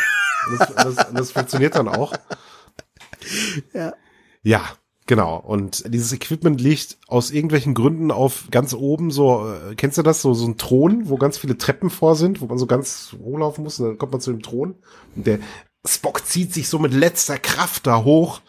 das, 0.58 0.74
das, 0.74 1.12
das 1.12 1.32
funktioniert 1.32 1.76
dann 1.76 1.86
auch. 1.88 2.12
Ja. 3.72 3.92
Ja, 4.42 4.62
Genau. 5.10 5.38
Und 5.38 5.92
dieses 5.92 6.12
Equipment 6.12 6.60
liegt 6.60 6.96
aus 7.08 7.32
irgendwelchen 7.32 7.74
Gründen 7.74 8.12
auf 8.12 8.46
ganz 8.52 8.74
oben 8.74 9.10
so, 9.10 9.44
äh, 9.50 9.74
kennst 9.74 9.98
du 9.98 10.02
das? 10.02 10.22
So, 10.22 10.34
so 10.34 10.46
ein 10.46 10.56
Thron, 10.56 11.08
wo 11.08 11.16
ganz 11.16 11.36
viele 11.36 11.58
Treppen 11.58 11.90
vor 11.90 12.14
sind, 12.14 12.40
wo 12.40 12.46
man 12.46 12.58
so 12.58 12.68
ganz 12.68 13.16
hochlaufen 13.20 13.64
muss 13.64 13.80
und 13.80 13.88
dann 13.88 13.98
kommt 13.98 14.12
man 14.12 14.20
zu 14.20 14.30
dem 14.30 14.40
Thron. 14.40 14.76
Und 15.16 15.26
der 15.26 15.40
Spock 15.86 16.26
zieht 16.26 16.52
sich 16.52 16.68
so 16.68 16.78
mit 16.78 16.92
letzter 16.92 17.38
Kraft 17.38 17.86
da 17.86 18.04
hoch 18.04 18.40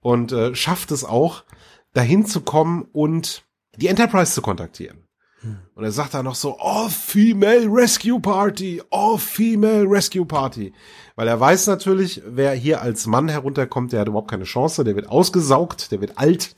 und 0.00 0.32
äh, 0.32 0.54
schafft 0.54 0.90
es 0.90 1.04
auch, 1.04 1.44
dahin 1.92 2.26
zu 2.26 2.40
kommen 2.40 2.88
und 2.92 3.44
die 3.76 3.88
Enterprise 3.88 4.32
zu 4.32 4.42
kontaktieren. 4.42 5.06
Hm. 5.40 5.58
Und 5.74 5.84
er 5.84 5.92
sagt 5.92 6.14
da 6.14 6.22
noch 6.22 6.34
so, 6.34 6.56
oh, 6.60 6.88
Female 6.88 7.66
Rescue 7.66 8.20
Party, 8.20 8.82
oh, 8.90 9.16
Female 9.16 9.84
Rescue 9.88 10.26
Party. 10.26 10.72
Weil 11.16 11.28
er 11.28 11.40
weiß 11.40 11.66
natürlich, 11.66 12.22
wer 12.26 12.52
hier 12.52 12.82
als 12.82 13.06
Mann 13.06 13.28
herunterkommt, 13.28 13.92
der 13.92 14.00
hat 14.00 14.08
überhaupt 14.08 14.30
keine 14.30 14.44
Chance, 14.44 14.84
der 14.84 14.96
wird 14.96 15.08
ausgesaugt, 15.08 15.92
der 15.92 16.00
wird 16.00 16.18
alt, 16.18 16.54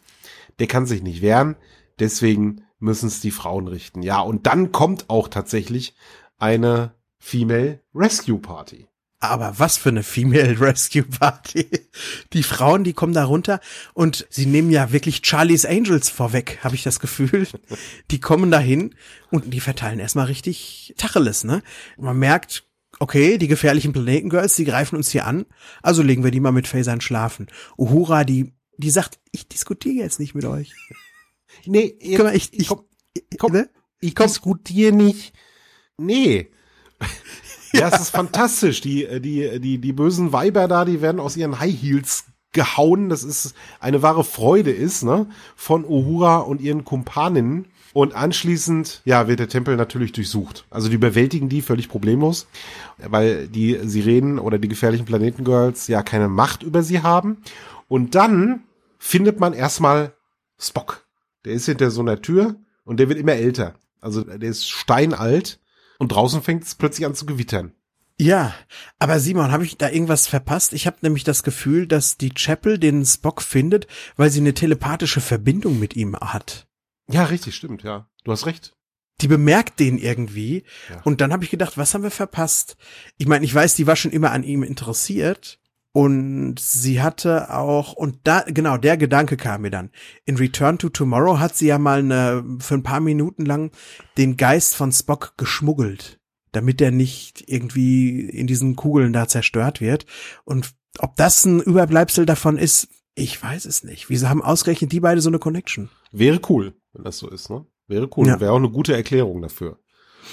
der 0.58 0.66
kann 0.66 0.86
sich 0.86 1.02
nicht 1.02 1.22
wehren. 1.22 1.56
Deswegen 1.98 2.64
müssen 2.78 3.06
es 3.06 3.20
die 3.20 3.30
Frauen 3.30 3.68
richten. 3.68 4.02
Ja, 4.02 4.20
und 4.20 4.46
dann 4.46 4.72
kommt 4.72 5.08
auch 5.08 5.28
tatsächlich 5.28 5.94
eine 6.38 6.94
Female 7.18 7.80
Rescue 7.94 8.38
Party. 8.38 8.88
Aber 9.22 9.60
was 9.60 9.76
für 9.76 9.90
eine 9.90 10.02
Female 10.02 10.58
Rescue 10.60 11.04
Party. 11.04 11.68
Die 12.32 12.42
Frauen, 12.42 12.82
die 12.82 12.92
kommen 12.92 13.14
da 13.14 13.24
runter 13.24 13.60
und 13.94 14.26
sie 14.30 14.46
nehmen 14.46 14.72
ja 14.72 14.90
wirklich 14.90 15.20
Charlie's 15.22 15.64
Angels 15.64 16.10
vorweg, 16.10 16.58
habe 16.62 16.74
ich 16.74 16.82
das 16.82 16.98
Gefühl. 16.98 17.46
Die 18.10 18.18
kommen 18.18 18.50
dahin 18.50 18.96
und 19.30 19.54
die 19.54 19.60
verteilen 19.60 20.00
erstmal 20.00 20.26
richtig 20.26 20.92
Tacheles, 20.98 21.44
ne? 21.44 21.62
Man 21.96 22.18
merkt, 22.18 22.64
okay, 22.98 23.38
die 23.38 23.46
gefährlichen 23.46 23.92
Planetengirls, 23.92 24.56
die 24.56 24.64
greifen 24.64 24.96
uns 24.96 25.10
hier 25.10 25.24
an, 25.24 25.46
also 25.82 26.02
legen 26.02 26.24
wir 26.24 26.32
die 26.32 26.40
mal 26.40 26.50
mit 26.50 26.66
Phasern 26.66 27.00
schlafen. 27.00 27.46
Uhura, 27.78 28.24
die, 28.24 28.52
die 28.76 28.90
sagt, 28.90 29.20
ich 29.30 29.46
diskutiere 29.46 30.02
jetzt 30.02 30.18
nicht 30.18 30.34
mit 30.34 30.46
euch. 30.46 30.72
Nee, 31.64 31.94
ich, 32.00 32.16
komm, 32.16 32.26
ich, 32.34 32.52
ich, 32.52 32.66
komm, 32.66 32.86
komm, 33.38 33.52
ne? 33.52 33.70
ich 34.00 34.16
diskutiere 34.16 34.92
nicht. 34.92 35.32
Nee. 35.96 36.50
Ja, 37.72 37.88
es 37.88 38.00
ist 38.00 38.10
fantastisch. 38.10 38.80
Die, 38.80 39.04
äh, 39.04 39.20
die, 39.20 39.60
die, 39.60 39.78
die 39.78 39.92
bösen 39.92 40.32
Weiber 40.32 40.68
da, 40.68 40.84
die 40.84 41.00
werden 41.00 41.20
aus 41.20 41.36
ihren 41.36 41.58
High 41.58 41.74
Heels 41.74 42.24
gehauen. 42.52 43.08
Das 43.08 43.24
ist 43.24 43.54
eine 43.80 44.02
wahre 44.02 44.24
Freude 44.24 44.70
ist, 44.70 45.02
ne? 45.02 45.26
Von 45.56 45.84
Uhura 45.84 46.38
und 46.38 46.60
ihren 46.60 46.84
Kumpaninnen. 46.84 47.66
Und 47.94 48.14
anschließend, 48.14 49.02
ja, 49.04 49.28
wird 49.28 49.40
der 49.40 49.50
Tempel 49.50 49.76
natürlich 49.76 50.12
durchsucht. 50.12 50.64
Also 50.70 50.88
die 50.88 50.94
überwältigen 50.94 51.50
die 51.50 51.60
völlig 51.60 51.90
problemlos, 51.90 52.46
weil 52.96 53.48
die 53.48 53.78
Sirenen 53.82 54.38
oder 54.38 54.58
die 54.58 54.68
gefährlichen 54.68 55.04
Planetengirls 55.04 55.88
ja 55.88 56.02
keine 56.02 56.28
Macht 56.28 56.62
über 56.62 56.82
sie 56.82 57.02
haben. 57.02 57.38
Und 57.88 58.14
dann 58.14 58.62
findet 58.98 59.40
man 59.40 59.52
erstmal 59.52 60.14
Spock. 60.58 61.04
Der 61.44 61.52
ist 61.52 61.66
hinter 61.66 61.90
so 61.90 62.00
einer 62.00 62.22
Tür 62.22 62.56
und 62.84 62.98
der 62.98 63.10
wird 63.10 63.18
immer 63.18 63.34
älter. 63.34 63.74
Also 64.00 64.22
der 64.22 64.48
ist 64.48 64.70
steinalt 64.70 65.58
und 65.98 66.12
draußen 66.12 66.42
fängt 66.42 66.64
es 66.64 66.74
plötzlich 66.74 67.06
an 67.06 67.14
zu 67.14 67.26
gewittern. 67.26 67.72
Ja, 68.18 68.54
aber 68.98 69.18
Simon, 69.18 69.50
habe 69.50 69.64
ich 69.64 69.78
da 69.78 69.88
irgendwas 69.88 70.28
verpasst? 70.28 70.74
Ich 70.74 70.86
habe 70.86 70.98
nämlich 71.00 71.24
das 71.24 71.42
Gefühl, 71.42 71.86
dass 71.86 72.18
die 72.18 72.30
Chapel 72.30 72.78
den 72.78 73.04
Spock 73.04 73.42
findet, 73.42 73.86
weil 74.16 74.30
sie 74.30 74.40
eine 74.40 74.54
telepathische 74.54 75.20
Verbindung 75.20 75.78
mit 75.78 75.96
ihm 75.96 76.16
hat. 76.16 76.68
Ja, 77.08 77.24
richtig, 77.24 77.56
stimmt, 77.56 77.82
ja. 77.82 78.08
Du 78.24 78.32
hast 78.32 78.46
recht. 78.46 78.76
Die 79.20 79.28
bemerkt 79.28 79.80
den 79.80 79.98
irgendwie. 79.98 80.64
Ja. 80.88 81.00
Und 81.02 81.20
dann 81.20 81.32
habe 81.32 81.44
ich 81.44 81.50
gedacht, 81.50 81.78
was 81.78 81.94
haben 81.94 82.02
wir 82.02 82.10
verpasst? 82.10 82.76
Ich 83.18 83.26
meine, 83.26 83.44
ich 83.44 83.54
weiß, 83.54 83.74
die 83.74 83.86
war 83.86 83.96
schon 83.96 84.12
immer 84.12 84.30
an 84.30 84.44
ihm 84.44 84.62
interessiert. 84.62 85.58
Und 85.94 86.58
sie 86.58 87.02
hatte 87.02 87.52
auch, 87.54 87.92
und 87.92 88.16
da, 88.24 88.40
genau, 88.46 88.78
der 88.78 88.96
Gedanke 88.96 89.36
kam 89.36 89.60
mir 89.62 89.70
dann. 89.70 89.90
In 90.24 90.36
Return 90.36 90.78
to 90.78 90.88
Tomorrow 90.88 91.38
hat 91.38 91.54
sie 91.54 91.66
ja 91.66 91.78
mal 91.78 91.98
eine, 91.98 92.42
für 92.60 92.74
ein 92.74 92.82
paar 92.82 93.00
Minuten 93.00 93.44
lang 93.44 93.70
den 94.16 94.38
Geist 94.38 94.74
von 94.74 94.90
Spock 94.90 95.34
geschmuggelt, 95.36 96.18
damit 96.52 96.80
er 96.80 96.90
nicht 96.92 97.44
irgendwie 97.46 98.20
in 98.20 98.46
diesen 98.46 98.74
Kugeln 98.74 99.12
da 99.12 99.28
zerstört 99.28 99.82
wird. 99.82 100.06
Und 100.44 100.72
ob 100.98 101.16
das 101.16 101.44
ein 101.44 101.60
Überbleibsel 101.60 102.24
davon 102.24 102.56
ist, 102.56 102.88
ich 103.14 103.42
weiß 103.42 103.66
es 103.66 103.84
nicht. 103.84 104.08
Wieso 104.08 104.30
haben 104.30 104.40
ausgerechnet 104.42 104.92
die 104.92 105.00
beide 105.00 105.20
so 105.20 105.28
eine 105.28 105.38
Connection? 105.38 105.90
Wäre 106.10 106.40
cool, 106.48 106.74
wenn 106.94 107.04
das 107.04 107.18
so 107.18 107.28
ist, 107.28 107.50
ne? 107.50 107.66
Wäre 107.86 108.08
cool. 108.16 108.26
Ja. 108.26 108.40
Wäre 108.40 108.52
auch 108.52 108.56
eine 108.56 108.70
gute 108.70 108.94
Erklärung 108.94 109.42
dafür. 109.42 109.78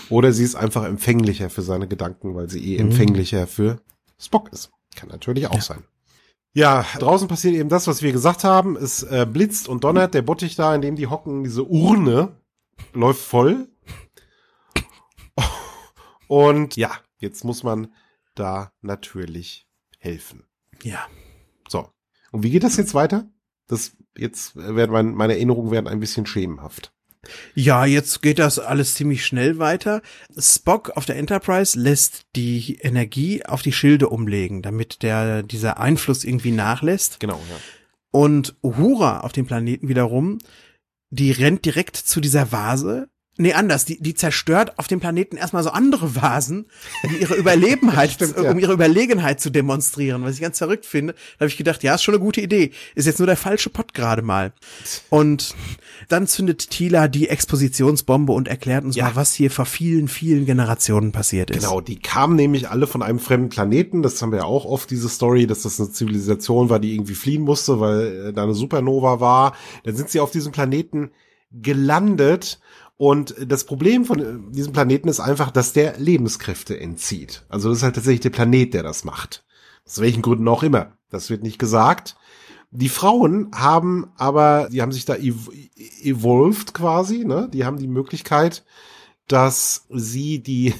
Oder 0.09 0.31
sie 0.31 0.45
ist 0.45 0.55
einfach 0.55 0.85
empfänglicher 0.85 1.49
für 1.49 1.63
seine 1.63 1.89
Gedanken, 1.89 2.33
weil 2.35 2.49
sie 2.49 2.63
eh 2.63 2.81
Mhm. 2.81 2.91
empfänglicher 2.91 3.45
für 3.47 3.81
Spock 4.17 4.53
ist. 4.53 4.71
Kann 4.99 5.09
natürlich 5.09 5.47
auch 5.47 5.61
sein. 5.61 5.85
Ja, 6.51 6.85
draußen 6.97 7.29
passiert 7.29 7.55
eben 7.55 7.69
das, 7.69 7.87
was 7.87 8.01
wir 8.01 8.11
gesagt 8.11 8.43
haben. 8.43 8.75
Es 8.75 9.01
äh, 9.03 9.25
blitzt 9.25 9.69
und 9.69 9.85
donnert. 9.85 10.13
Der 10.13 10.23
Bottich 10.23 10.57
da, 10.57 10.75
in 10.75 10.81
dem 10.81 10.97
die 10.97 11.07
hocken, 11.07 11.45
diese 11.45 11.63
Urne, 11.63 12.35
läuft 12.91 13.21
voll. 13.21 13.69
Und 16.27 16.75
ja, 16.75 16.91
jetzt 17.19 17.45
muss 17.45 17.63
man 17.63 17.93
da 18.35 18.73
natürlich 18.81 19.67
helfen. 19.99 20.43
Ja. 20.83 21.07
So. 21.69 21.89
Und 22.31 22.43
wie 22.43 22.51
geht 22.51 22.65
das 22.65 22.75
jetzt 22.75 22.93
weiter? 22.93 23.31
Das 23.67 23.95
jetzt 24.17 24.57
werden 24.57 24.91
mein, 24.91 25.13
meine 25.15 25.33
Erinnerungen 25.33 25.71
werden 25.71 25.87
ein 25.87 26.01
bisschen 26.01 26.25
schemenhaft. 26.25 26.93
Ja, 27.53 27.85
jetzt 27.85 28.21
geht 28.21 28.39
das 28.39 28.59
alles 28.59 28.95
ziemlich 28.95 29.25
schnell 29.25 29.59
weiter. 29.59 30.01
Spock 30.37 30.91
auf 30.91 31.05
der 31.05 31.17
Enterprise 31.17 31.77
lässt 31.77 32.25
die 32.35 32.77
Energie 32.81 33.45
auf 33.45 33.61
die 33.61 33.73
Schilde 33.73 34.09
umlegen, 34.09 34.61
damit 34.61 35.03
der, 35.03 35.43
dieser 35.43 35.79
Einfluss 35.79 36.23
irgendwie 36.23 36.51
nachlässt. 36.51 37.19
Genau, 37.19 37.41
ja. 37.49 37.57
Und 38.11 38.55
Uhura 38.63 39.19
auf 39.21 39.33
dem 39.33 39.45
Planeten 39.45 39.87
wiederum, 39.87 40.39
die 41.09 41.31
rennt 41.31 41.65
direkt 41.65 41.97
zu 41.97 42.21
dieser 42.21 42.51
Vase. 42.51 43.09
Nee, 43.41 43.53
anders. 43.53 43.85
Die, 43.85 44.01
die 44.01 44.13
zerstört 44.15 44.77
auf 44.77 44.87
dem 44.87 44.99
Planeten 44.99 45.37
erstmal 45.37 45.63
so 45.63 45.69
andere 45.69 46.15
Vasen, 46.15 46.65
um 47.03 47.17
ihre 47.17 47.35
Überlebenheit, 47.35 48.11
Stimmt, 48.13 48.35
ja. 48.37 48.51
um 48.51 48.59
ihre 48.59 48.73
Überlegenheit 48.73 49.39
zu 49.39 49.49
demonstrieren, 49.49 50.23
was 50.23 50.35
ich 50.35 50.41
ganz 50.41 50.57
verrückt 50.57 50.85
finde. 50.85 51.13
Da 51.13 51.43
habe 51.45 51.47
ich 51.47 51.55
gedacht, 51.55 51.81
ja, 51.81 51.95
ist 51.95 52.03
schon 52.03 52.13
eine 52.15 52.23
gute 52.23 52.41
Idee. 52.41 52.71
Ist 52.95 53.05
jetzt 53.05 53.17
nur 53.19 53.27
der 53.27 53.37
falsche 53.37 53.69
Pott 53.69 53.93
gerade 53.93 54.21
mal. 54.21 54.51
Und 55.09 55.55
dann 56.09 56.27
zündet 56.27 56.69
Tila 56.69 57.07
die 57.07 57.29
Expositionsbombe 57.29 58.33
und 58.33 58.49
erklärt 58.49 58.83
uns 58.83 58.97
Ja. 58.97 59.05
mal, 59.05 59.15
was 59.15 59.33
hier 59.33 59.51
vor 59.51 59.65
vielen, 59.65 60.09
vielen 60.09 60.45
Generationen 60.45 61.13
passiert 61.13 61.49
ist. 61.49 61.63
Genau, 61.63 61.79
die 61.79 61.97
kamen 61.97 62.35
nämlich 62.35 62.69
alle 62.69 62.87
von 62.87 63.01
einem 63.01 63.19
fremden 63.19 63.47
Planeten. 63.47 64.01
Das 64.01 64.21
haben 64.21 64.31
wir 64.33 64.39
ja 64.39 64.45
auch 64.45 64.65
oft, 64.65 64.89
diese 64.91 65.07
Story, 65.07 65.47
dass 65.47 65.61
das 65.61 65.79
eine 65.79 65.89
Zivilisation 65.91 66.69
war, 66.69 66.79
die 66.79 66.93
irgendwie 66.93 67.15
fliehen 67.15 67.43
musste, 67.43 67.79
weil 67.79 68.27
äh, 68.27 68.33
da 68.33 68.43
eine 68.43 68.53
Supernova 68.53 69.21
war. 69.21 69.55
Dann 69.85 69.95
sind 69.95 70.09
sie 70.09 70.19
auf 70.19 70.31
diesem 70.31 70.51
Planeten 70.51 71.11
gelandet. 71.51 72.59
Und 73.01 73.33
das 73.39 73.63
Problem 73.63 74.03
von 74.03 74.19
äh, 74.19 74.53
diesem 74.53 74.73
Planeten 74.73 75.07
ist 75.07 75.21
einfach, 75.21 75.51
dass 75.51 75.71
der 75.71 75.97
Lebenskräfte 75.97 76.77
entzieht. 76.77 77.45
Also 77.47 77.69
das 77.69 77.77
ist 77.77 77.83
halt 77.85 77.95
tatsächlich 77.95 78.19
der 78.19 78.29
Planet, 78.29 78.73
der 78.73 78.83
das 78.83 79.05
macht. 79.05 79.45
Aus 79.87 80.01
welchen 80.01 80.21
Gründen 80.21 80.49
auch 80.49 80.63
immer. 80.63 80.97
Das 81.09 81.29
wird 81.29 81.41
nicht 81.41 81.59
gesagt. 81.59 82.17
Die 82.71 82.89
Frauen 82.89 83.51
haben 83.55 84.11
aber, 84.17 84.67
die 84.69 84.81
haben 84.81 84.91
sich 84.91 85.05
da 85.05 85.15
ev 85.15 85.49
evolved 86.01 86.73
quasi, 86.73 87.23
ne? 87.23 87.49
Die 87.53 87.63
haben 87.63 87.77
die 87.77 87.87
Möglichkeit, 87.87 88.65
dass 89.29 89.85
sie 89.89 90.43
die, 90.43 90.73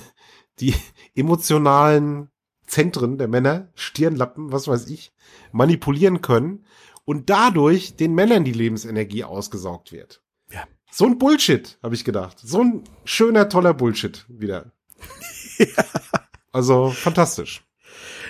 die 0.60 0.76
emotionalen 1.16 2.32
Zentren 2.68 3.18
der 3.18 3.30
Männer, 3.30 3.70
Stirnlappen, 3.76 4.52
was 4.52 4.68
weiß 4.68 4.90
ich, 4.90 5.14
manipulieren 5.54 6.22
können 6.22 6.66
und 7.06 7.30
dadurch 7.30 7.96
den 7.96 8.14
Männern 8.14 8.44
die 8.44 8.52
Lebensenergie 8.52 9.24
ausgesaugt 9.24 9.94
wird. 9.94 10.22
So 10.92 11.06
ein 11.06 11.18
Bullshit, 11.18 11.78
habe 11.84 11.96
ich 11.96 12.04
gedacht. 12.04 12.38
So 12.44 12.62
ein 12.62 12.84
schöner, 13.06 13.50
toller 13.50 13.74
Bullshit 13.74 14.26
wieder. 14.28 14.72
Also 16.52 16.90
fantastisch. 16.90 17.64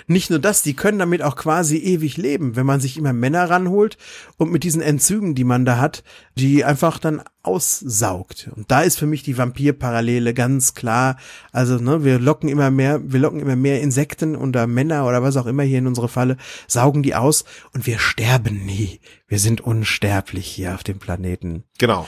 Nicht 0.06 0.30
nur 0.30 0.38
das, 0.38 0.62
die 0.62 0.74
können 0.74 0.98
damit 0.98 1.22
auch 1.22 1.36
quasi 1.36 1.76
ewig 1.76 2.16
leben, 2.16 2.56
wenn 2.56 2.66
man 2.66 2.80
sich 2.80 2.96
immer 2.96 3.12
Männer 3.12 3.48
ranholt 3.48 3.96
und 4.36 4.50
mit 4.50 4.64
diesen 4.64 4.82
Enzymen, 4.82 5.34
die 5.34 5.44
man 5.44 5.64
da 5.64 5.78
hat, 5.78 6.02
die 6.36 6.64
einfach 6.64 6.98
dann 6.98 7.22
aussaugt. 7.42 8.50
Und 8.56 8.70
da 8.70 8.82
ist 8.82 8.98
für 8.98 9.06
mich 9.06 9.22
die 9.22 9.38
Vampir-Parallele 9.38 10.34
ganz 10.34 10.74
klar. 10.74 11.16
Also, 11.52 11.76
ne, 11.76 12.04
wir 12.04 12.18
locken 12.18 12.48
immer 12.48 12.70
mehr, 12.70 13.00
wir 13.04 13.20
locken 13.20 13.40
immer 13.40 13.56
mehr 13.56 13.80
Insekten 13.80 14.36
oder 14.36 14.66
Männer 14.66 15.06
oder 15.06 15.22
was 15.22 15.36
auch 15.36 15.46
immer 15.46 15.62
hier 15.62 15.78
in 15.78 15.86
unsere 15.86 16.08
Falle, 16.08 16.36
saugen 16.66 17.02
die 17.02 17.14
aus 17.14 17.44
und 17.72 17.86
wir 17.86 17.98
sterben 17.98 18.64
nie. 18.66 19.00
Wir 19.28 19.38
sind 19.38 19.60
unsterblich 19.60 20.46
hier 20.46 20.74
auf 20.74 20.82
dem 20.82 20.98
Planeten. 20.98 21.64
Genau. 21.78 22.06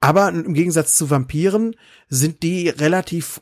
Aber 0.00 0.28
im 0.28 0.54
Gegensatz 0.54 0.94
zu 0.94 1.10
Vampiren 1.10 1.74
sind 2.08 2.42
die 2.42 2.68
relativ 2.68 3.40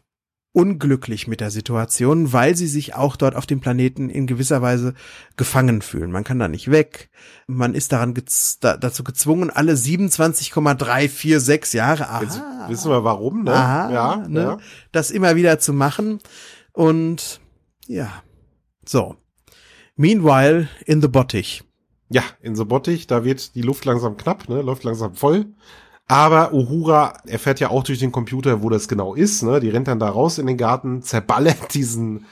unglücklich 0.54 1.26
mit 1.26 1.40
der 1.40 1.50
Situation, 1.50 2.32
weil 2.32 2.56
sie 2.56 2.68
sich 2.68 2.94
auch 2.94 3.16
dort 3.16 3.34
auf 3.34 3.44
dem 3.44 3.58
Planeten 3.60 4.08
in 4.08 4.28
gewisser 4.28 4.62
Weise 4.62 4.94
gefangen 5.36 5.82
fühlen. 5.82 6.12
Man 6.12 6.22
kann 6.22 6.38
da 6.38 6.46
nicht 6.46 6.70
weg. 6.70 7.10
Man 7.48 7.74
ist 7.74 7.90
daran 7.90 8.14
gez 8.14 8.60
da, 8.60 8.76
dazu 8.76 9.02
gezwungen, 9.02 9.50
alle 9.50 9.76
27,346 9.76 11.74
Jahre, 11.74 12.06
Jetzt 12.22 12.38
aha, 12.38 12.68
wissen 12.68 12.88
wir 12.88 13.02
warum, 13.02 13.42
ne? 13.42 13.52
aha, 13.52 13.92
ja, 13.92 14.16
ne, 14.28 14.40
ja. 14.40 14.58
das 14.92 15.10
immer 15.10 15.34
wieder 15.34 15.58
zu 15.58 15.72
machen. 15.72 16.20
Und 16.72 17.40
ja, 17.88 18.22
so. 18.86 19.16
Meanwhile 19.96 20.68
in 20.86 21.02
the 21.02 21.08
Bottich. 21.08 21.64
Ja, 22.10 22.22
in 22.40 22.54
so 22.54 22.64
Bottich, 22.64 23.08
da 23.08 23.24
wird 23.24 23.56
die 23.56 23.62
Luft 23.62 23.84
langsam 23.86 24.16
knapp, 24.16 24.48
ne, 24.48 24.62
läuft 24.62 24.84
langsam 24.84 25.16
voll. 25.16 25.46
Aber 26.06 26.52
Uhura 26.52 27.14
erfährt 27.26 27.60
ja 27.60 27.70
auch 27.70 27.82
durch 27.82 27.98
den 27.98 28.12
Computer, 28.12 28.62
wo 28.62 28.68
das 28.68 28.88
genau 28.88 29.14
ist, 29.14 29.42
ne? 29.42 29.60
Die 29.60 29.70
rennt 29.70 29.88
dann 29.88 29.98
da 29.98 30.10
raus 30.10 30.38
in 30.38 30.46
den 30.46 30.58
Garten, 30.58 31.02
zerballert 31.02 31.74
diesen 31.74 32.26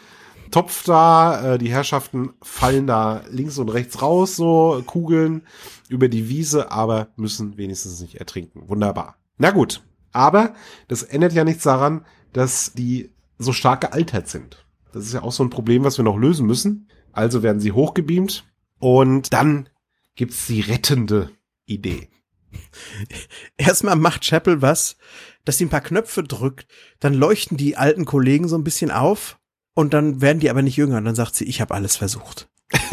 Topf 0.50 0.84
da, 0.84 1.54
äh, 1.54 1.58
die 1.58 1.70
Herrschaften 1.70 2.34
fallen 2.42 2.86
da 2.86 3.22
links 3.30 3.56
und 3.56 3.70
rechts 3.70 4.02
raus, 4.02 4.36
so 4.36 4.82
Kugeln 4.86 5.42
über 5.88 6.08
die 6.08 6.28
Wiese, 6.28 6.70
aber 6.70 7.08
müssen 7.16 7.56
wenigstens 7.56 8.00
nicht 8.00 8.16
ertrinken. 8.16 8.68
Wunderbar. 8.68 9.16
Na 9.38 9.50
gut, 9.50 9.82
aber 10.12 10.54
das 10.88 11.02
ändert 11.02 11.32
ja 11.32 11.44
nichts 11.44 11.62
daran, 11.62 12.04
dass 12.34 12.74
die 12.74 13.10
so 13.38 13.52
stark 13.52 13.80
gealtert 13.80 14.28
sind. 14.28 14.66
Das 14.92 15.06
ist 15.06 15.14
ja 15.14 15.22
auch 15.22 15.32
so 15.32 15.42
ein 15.42 15.50
Problem, 15.50 15.84
was 15.84 15.98
wir 15.98 16.04
noch 16.04 16.18
lösen 16.18 16.46
müssen. 16.46 16.88
Also 17.12 17.42
werden 17.42 17.60
sie 17.60 17.72
hochgebeamt 17.72 18.44
und 18.78 19.32
dann 19.32 19.68
gibt's 20.14 20.46
die 20.46 20.60
rettende 20.60 21.30
Idee. 21.64 22.08
Erstmal 23.56 23.96
macht 23.96 24.22
Chapel 24.22 24.62
was, 24.62 24.96
dass 25.44 25.58
sie 25.58 25.66
ein 25.66 25.70
paar 25.70 25.80
Knöpfe 25.80 26.22
drückt, 26.22 26.66
dann 27.00 27.14
leuchten 27.14 27.56
die 27.56 27.76
alten 27.76 28.04
Kollegen 28.04 28.48
so 28.48 28.56
ein 28.56 28.64
bisschen 28.64 28.90
auf 28.90 29.38
und 29.74 29.94
dann 29.94 30.20
werden 30.20 30.40
die 30.40 30.50
aber 30.50 30.62
nicht 30.62 30.76
jünger 30.76 30.98
und 30.98 31.04
dann 31.04 31.14
sagt 31.14 31.34
sie, 31.34 31.44
ich 31.44 31.60
habe 31.60 31.74
alles 31.74 31.96
versucht. 31.96 32.48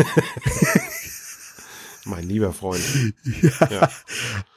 Mein 2.06 2.28
lieber 2.28 2.54
Freund. 2.54 2.84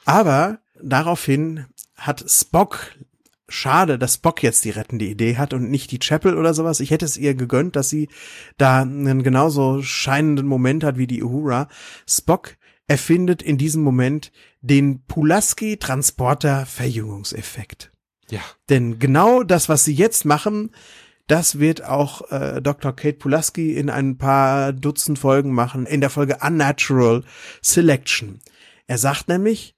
Aber 0.05 0.59
daraufhin 0.81 1.65
hat 1.95 2.25
Spock 2.27 2.95
schade, 3.49 3.99
dass 3.99 4.15
Spock 4.15 4.41
jetzt 4.41 4.65
die 4.65 4.71
rettende 4.71 5.05
Idee 5.05 5.37
hat 5.37 5.53
und 5.53 5.69
nicht 5.69 5.91
die 5.91 5.99
Chapel 5.99 6.37
oder 6.37 6.53
sowas. 6.53 6.79
Ich 6.79 6.91
hätte 6.91 7.05
es 7.05 7.17
ihr 7.17 7.35
gegönnt, 7.35 7.75
dass 7.75 7.89
sie 7.89 8.09
da 8.57 8.81
einen 8.81 9.21
genauso 9.23 9.81
scheinenden 9.81 10.47
Moment 10.47 10.83
hat 10.83 10.97
wie 10.97 11.07
die 11.07 11.23
Uhura. 11.23 11.67
Spock 12.07 12.55
erfindet 12.87 13.41
in 13.41 13.57
diesem 13.57 13.81
Moment 13.81 14.31
den 14.61 15.03
Pulaski 15.05 15.77
Transporter 15.77 16.65
Verjüngungseffekt. 16.65 17.91
Ja. 18.29 18.41
Denn 18.69 18.99
genau 18.99 19.43
das, 19.43 19.69
was 19.69 19.85
sie 19.85 19.93
jetzt 19.93 20.25
machen, 20.25 20.71
das 21.27 21.59
wird 21.59 21.83
auch 21.83 22.29
äh, 22.31 22.61
Dr. 22.61 22.93
Kate 22.95 23.17
Pulaski 23.17 23.73
in 23.73 23.89
ein 23.89 24.17
paar 24.17 24.73
Dutzend 24.73 25.19
Folgen 25.19 25.53
machen, 25.53 25.85
in 25.85 26.01
der 26.01 26.09
Folge 26.09 26.39
Unnatural 26.41 27.23
Selection. 27.61 28.41
Er 28.87 28.97
sagt 28.97 29.29
nämlich, 29.29 29.75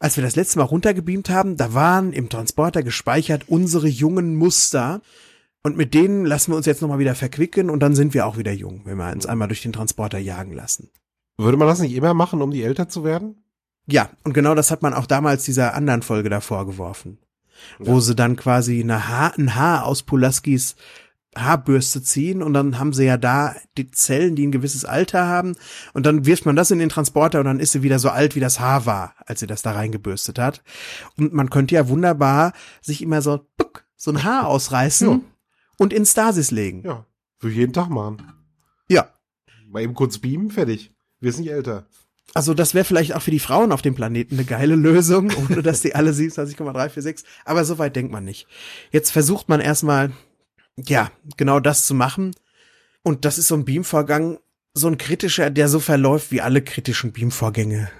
als 0.00 0.16
wir 0.16 0.24
das 0.24 0.36
letzte 0.36 0.58
Mal 0.58 0.64
runtergebeamt 0.64 1.30
haben, 1.30 1.56
da 1.56 1.74
waren 1.74 2.12
im 2.12 2.28
Transporter 2.28 2.82
gespeichert 2.82 3.44
unsere 3.48 3.88
jungen 3.88 4.36
Muster. 4.36 5.00
Und 5.62 5.76
mit 5.76 5.92
denen 5.92 6.24
lassen 6.24 6.52
wir 6.52 6.56
uns 6.56 6.66
jetzt 6.66 6.82
nochmal 6.82 7.00
wieder 7.00 7.14
verquicken 7.14 7.68
und 7.68 7.80
dann 7.80 7.94
sind 7.94 8.14
wir 8.14 8.26
auch 8.26 8.38
wieder 8.38 8.52
jung, 8.52 8.82
wenn 8.84 8.96
wir 8.96 9.12
uns 9.12 9.26
einmal 9.26 9.48
durch 9.48 9.62
den 9.62 9.72
Transporter 9.72 10.18
jagen 10.18 10.52
lassen. 10.52 10.90
Würde 11.38 11.56
man 11.56 11.68
das 11.68 11.78
nicht 11.80 11.94
immer 11.94 12.14
machen, 12.14 12.42
um 12.42 12.50
die 12.50 12.62
älter 12.62 12.88
zu 12.88 13.04
werden? 13.04 13.42
Ja, 13.86 14.10
und 14.24 14.34
genau 14.34 14.54
das 14.54 14.70
hat 14.70 14.82
man 14.82 14.92
auch 14.92 15.06
damals 15.06 15.44
dieser 15.44 15.74
anderen 15.74 16.02
Folge 16.02 16.28
davor 16.28 16.66
geworfen. 16.66 17.18
Wo 17.78 17.94
Ja. 17.94 18.00
sie 18.00 18.14
dann 18.14 18.36
quasi 18.36 18.80
eine 18.82 19.08
Haar, 19.08 19.38
ein 19.38 19.54
Haar 19.54 19.84
aus 19.86 20.02
Pulaskis 20.02 20.76
Haarbürste 21.36 22.02
ziehen 22.02 22.42
und 22.42 22.54
dann 22.54 22.78
haben 22.80 22.92
sie 22.92 23.04
ja 23.04 23.16
da 23.16 23.54
die 23.76 23.90
Zellen, 23.90 24.34
die 24.34 24.46
ein 24.46 24.50
gewisses 24.52 24.84
Alter 24.84 25.26
haben 25.26 25.54
und 25.92 26.04
dann 26.06 26.26
wirft 26.26 26.46
man 26.46 26.56
das 26.56 26.70
in 26.72 26.78
den 26.80 26.88
Transporter 26.88 27.38
und 27.38 27.44
dann 27.44 27.60
ist 27.60 27.72
sie 27.72 27.82
wieder 27.82 27.98
so 28.00 28.08
alt, 28.10 28.34
wie 28.34 28.40
das 28.40 28.58
Haar 28.58 28.86
war, 28.86 29.14
als 29.26 29.38
sie 29.40 29.46
das 29.46 29.62
da 29.62 29.72
reingebürstet 29.72 30.38
hat. 30.38 30.62
Und 31.16 31.32
man 31.34 31.48
könnte 31.50 31.76
ja 31.76 31.88
wunderbar 31.88 32.52
sich 32.80 33.02
immer 33.02 33.22
so, 33.22 33.46
so 33.94 34.10
ein 34.10 34.24
Haar 34.24 34.48
ausreißen 34.48 35.08
Ja. 35.10 35.20
und 35.76 35.92
in 35.92 36.06
Stasis 36.06 36.50
legen. 36.50 36.82
Ja. 36.84 37.04
Für 37.38 37.50
jeden 37.50 37.72
Tag 37.72 37.88
machen. 37.88 38.22
ja. 38.88 39.08
Mal 39.70 39.82
eben 39.82 39.94
kurz 39.94 40.18
beamen, 40.18 40.50
fertig. 40.50 40.92
Wir 41.20 41.32
sind 41.32 41.42
nicht 41.42 41.52
älter. 41.52 41.86
Also 42.34 42.54
das 42.54 42.74
wäre 42.74 42.84
vielleicht 42.84 43.14
auch 43.14 43.22
für 43.22 43.30
die 43.30 43.38
Frauen 43.38 43.72
auf 43.72 43.82
dem 43.82 43.94
Planeten 43.94 44.34
eine 44.34 44.44
geile 44.44 44.76
Lösung, 44.76 45.32
ohne 45.50 45.62
dass 45.62 45.80
die 45.80 45.94
alle 45.94 46.12
27,346, 46.12 47.26
aber 47.44 47.64
so 47.64 47.78
weit 47.78 47.96
denkt 47.96 48.12
man 48.12 48.24
nicht. 48.24 48.46
Jetzt 48.92 49.10
versucht 49.10 49.48
man 49.48 49.60
erstmal, 49.60 50.12
ja, 50.76 51.10
genau 51.36 51.60
das 51.60 51.86
zu 51.86 51.94
machen. 51.94 52.34
Und 53.02 53.24
das 53.24 53.38
ist 53.38 53.48
so 53.48 53.54
ein 53.54 53.64
Beamvorgang, 53.64 54.38
so 54.74 54.88
ein 54.88 54.98
kritischer, 54.98 55.50
der 55.50 55.68
so 55.68 55.80
verläuft 55.80 56.30
wie 56.30 56.40
alle 56.40 56.62
kritischen 56.62 57.12
Beamvorgänge. 57.12 57.90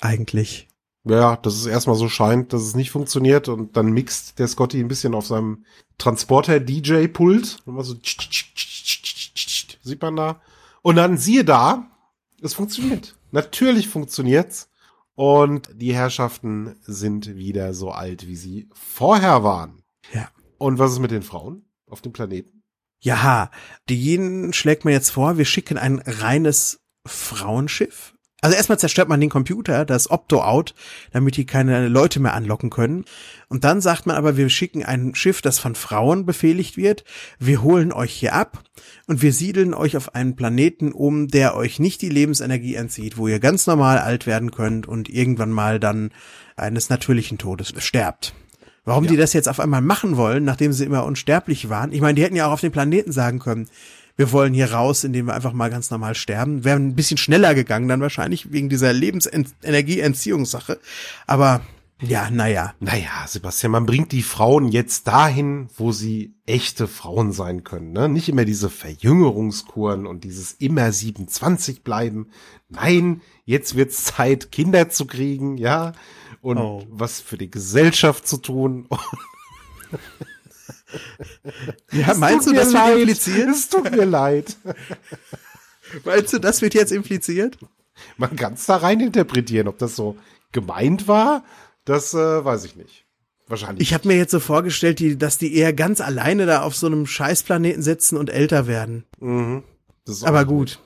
Eigentlich. 0.00 0.68
Ja, 1.04 1.36
dass 1.36 1.54
es 1.54 1.66
erstmal 1.66 1.96
so 1.96 2.08
scheint, 2.08 2.52
dass 2.52 2.62
es 2.62 2.76
nicht 2.76 2.90
funktioniert 2.90 3.48
und 3.48 3.76
dann 3.76 3.92
mixt 3.92 4.38
der 4.38 4.46
Scotty 4.46 4.80
ein 4.80 4.88
bisschen 4.88 5.14
auf 5.14 5.26
seinem 5.26 5.64
Transporter-DJ-Pult. 5.98 7.58
Immer 7.66 7.82
so 7.82 7.96
sieht 9.82 10.02
man 10.02 10.16
da. 10.16 10.40
Und 10.82 10.96
dann 10.96 11.18
siehe 11.18 11.44
da, 11.44 11.88
es 12.44 12.54
funktioniert. 12.54 13.16
Natürlich 13.30 13.88
funktioniert's. 13.88 14.68
Und 15.14 15.68
die 15.74 15.94
Herrschaften 15.94 16.76
sind 16.82 17.36
wieder 17.36 17.74
so 17.74 17.90
alt, 17.90 18.26
wie 18.26 18.36
sie 18.36 18.68
vorher 18.72 19.44
waren. 19.44 19.82
Ja. 20.12 20.30
Und 20.58 20.78
was 20.78 20.92
ist 20.92 21.00
mit 21.00 21.10
den 21.10 21.22
Frauen 21.22 21.66
auf 21.86 22.00
dem 22.00 22.12
Planeten? 22.12 22.62
Ja, 23.00 23.50
denen 23.90 24.52
schlägt 24.52 24.84
man 24.84 24.94
jetzt 24.94 25.10
vor, 25.10 25.36
wir 25.36 25.44
schicken 25.44 25.76
ein 25.76 25.98
reines 25.98 26.80
Frauenschiff. 27.04 28.11
Also 28.42 28.56
erstmal 28.56 28.78
zerstört 28.78 29.08
man 29.08 29.20
den 29.20 29.30
Computer, 29.30 29.84
das 29.84 30.10
Opto-Out, 30.10 30.74
damit 31.12 31.36
die 31.36 31.46
keine 31.46 31.86
Leute 31.86 32.18
mehr 32.18 32.34
anlocken 32.34 32.70
können. 32.70 33.04
Und 33.48 33.62
dann 33.62 33.80
sagt 33.80 34.04
man 34.04 34.16
aber, 34.16 34.36
wir 34.36 34.48
schicken 34.50 34.84
ein 34.84 35.14
Schiff, 35.14 35.42
das 35.42 35.60
von 35.60 35.76
Frauen 35.76 36.26
befehligt 36.26 36.76
wird. 36.76 37.04
Wir 37.38 37.62
holen 37.62 37.92
euch 37.92 38.12
hier 38.12 38.34
ab 38.34 38.64
und 39.06 39.22
wir 39.22 39.32
siedeln 39.32 39.74
euch 39.74 39.96
auf 39.96 40.16
einen 40.16 40.34
Planeten 40.34 40.90
um, 40.90 41.28
der 41.28 41.54
euch 41.54 41.78
nicht 41.78 42.02
die 42.02 42.08
Lebensenergie 42.08 42.74
entzieht, 42.74 43.16
wo 43.16 43.28
ihr 43.28 43.38
ganz 43.38 43.68
normal 43.68 43.98
alt 43.98 44.26
werden 44.26 44.50
könnt 44.50 44.88
und 44.88 45.08
irgendwann 45.08 45.52
mal 45.52 45.78
dann 45.78 46.10
eines 46.56 46.90
natürlichen 46.90 47.38
Todes 47.38 47.72
sterbt. 47.78 48.34
Warum 48.84 49.06
die 49.06 49.16
das 49.16 49.32
jetzt 49.32 49.48
auf 49.48 49.60
einmal 49.60 49.82
machen 49.82 50.16
wollen, 50.16 50.42
nachdem 50.42 50.72
sie 50.72 50.84
immer 50.84 51.04
unsterblich 51.04 51.68
waren. 51.68 51.92
Ich 51.92 52.00
meine, 52.00 52.14
die 52.14 52.24
hätten 52.24 52.34
ja 52.34 52.48
auch 52.48 52.52
auf 52.52 52.60
dem 52.60 52.72
Planeten 52.72 53.12
sagen 53.12 53.38
können, 53.38 53.68
wir 54.16 54.32
wollen 54.32 54.54
hier 54.54 54.72
raus, 54.72 55.04
indem 55.04 55.26
wir 55.26 55.34
einfach 55.34 55.52
mal 55.52 55.70
ganz 55.70 55.90
normal 55.90 56.14
sterben. 56.14 56.64
Wäre 56.64 56.76
ein 56.78 56.94
bisschen 56.94 57.16
schneller 57.16 57.54
gegangen 57.54 57.88
dann 57.88 58.00
wahrscheinlich 58.00 58.52
wegen 58.52 58.68
dieser 58.68 58.92
Lebensenergieentziehungssache. 58.92 60.78
Aber 61.26 61.62
ja, 62.00 62.30
naja. 62.30 62.74
Naja, 62.80 63.26
Sebastian, 63.28 63.70
man 63.70 63.86
bringt 63.86 64.10
die 64.10 64.24
Frauen 64.24 64.68
jetzt 64.68 65.06
dahin, 65.06 65.68
wo 65.76 65.92
sie 65.92 66.34
echte 66.46 66.88
Frauen 66.88 67.30
sein 67.30 67.62
können. 67.62 67.92
Ne? 67.92 68.08
Nicht 68.08 68.28
immer 68.28 68.44
diese 68.44 68.70
Verjüngerungskuren 68.70 70.06
und 70.06 70.24
dieses 70.24 70.52
immer 70.54 70.90
27 70.90 71.84
bleiben. 71.84 72.30
Nein, 72.68 73.22
jetzt 73.44 73.76
wird's 73.76 74.02
Zeit, 74.02 74.50
Kinder 74.50 74.88
zu 74.88 75.06
kriegen, 75.06 75.56
ja, 75.58 75.92
und 76.40 76.58
Oh. 76.58 76.84
was 76.90 77.20
für 77.20 77.38
die 77.38 77.50
Gesellschaft 77.50 78.26
zu 78.26 78.38
tun. 78.38 78.88
Ja, 81.92 82.12
Es 82.12 82.18
meinst 82.18 82.46
du, 82.46 82.52
das 82.52 82.66
wird 82.72 82.74
leid. 82.74 82.98
impliziert? 82.98 83.48
Es 83.48 83.68
tut 83.68 83.90
mir 83.90 84.04
leid. 84.04 84.56
Meinst 86.04 86.32
du, 86.32 86.38
das 86.38 86.62
wird 86.62 86.74
jetzt 86.74 86.92
impliziert? 86.92 87.58
Man 88.16 88.34
kann's 88.36 88.64
da 88.66 88.76
rein 88.76 89.00
interpretieren, 89.00 89.68
ob 89.68 89.78
das 89.78 89.94
so 89.96 90.16
gemeint 90.52 91.06
war, 91.08 91.44
das 91.84 92.14
äh, 92.14 92.44
weiß 92.44 92.64
ich 92.64 92.76
nicht. 92.76 93.04
Wahrscheinlich. 93.48 93.86
Ich 93.86 93.92
habe 93.92 94.08
mir 94.08 94.16
jetzt 94.16 94.30
so 94.30 94.40
vorgestellt, 94.40 94.98
die, 95.00 95.18
dass 95.18 95.36
die 95.36 95.54
eher 95.54 95.72
ganz 95.74 96.00
alleine 96.00 96.46
da 96.46 96.62
auf 96.62 96.74
so 96.74 96.86
einem 96.86 97.06
Scheißplaneten 97.06 97.82
sitzen 97.82 98.16
und 98.16 98.30
älter 98.30 98.66
werden. 98.66 99.04
mhm. 99.18 99.64
Aber 100.22 100.42
auch 100.42 100.46
gut. 100.46 100.80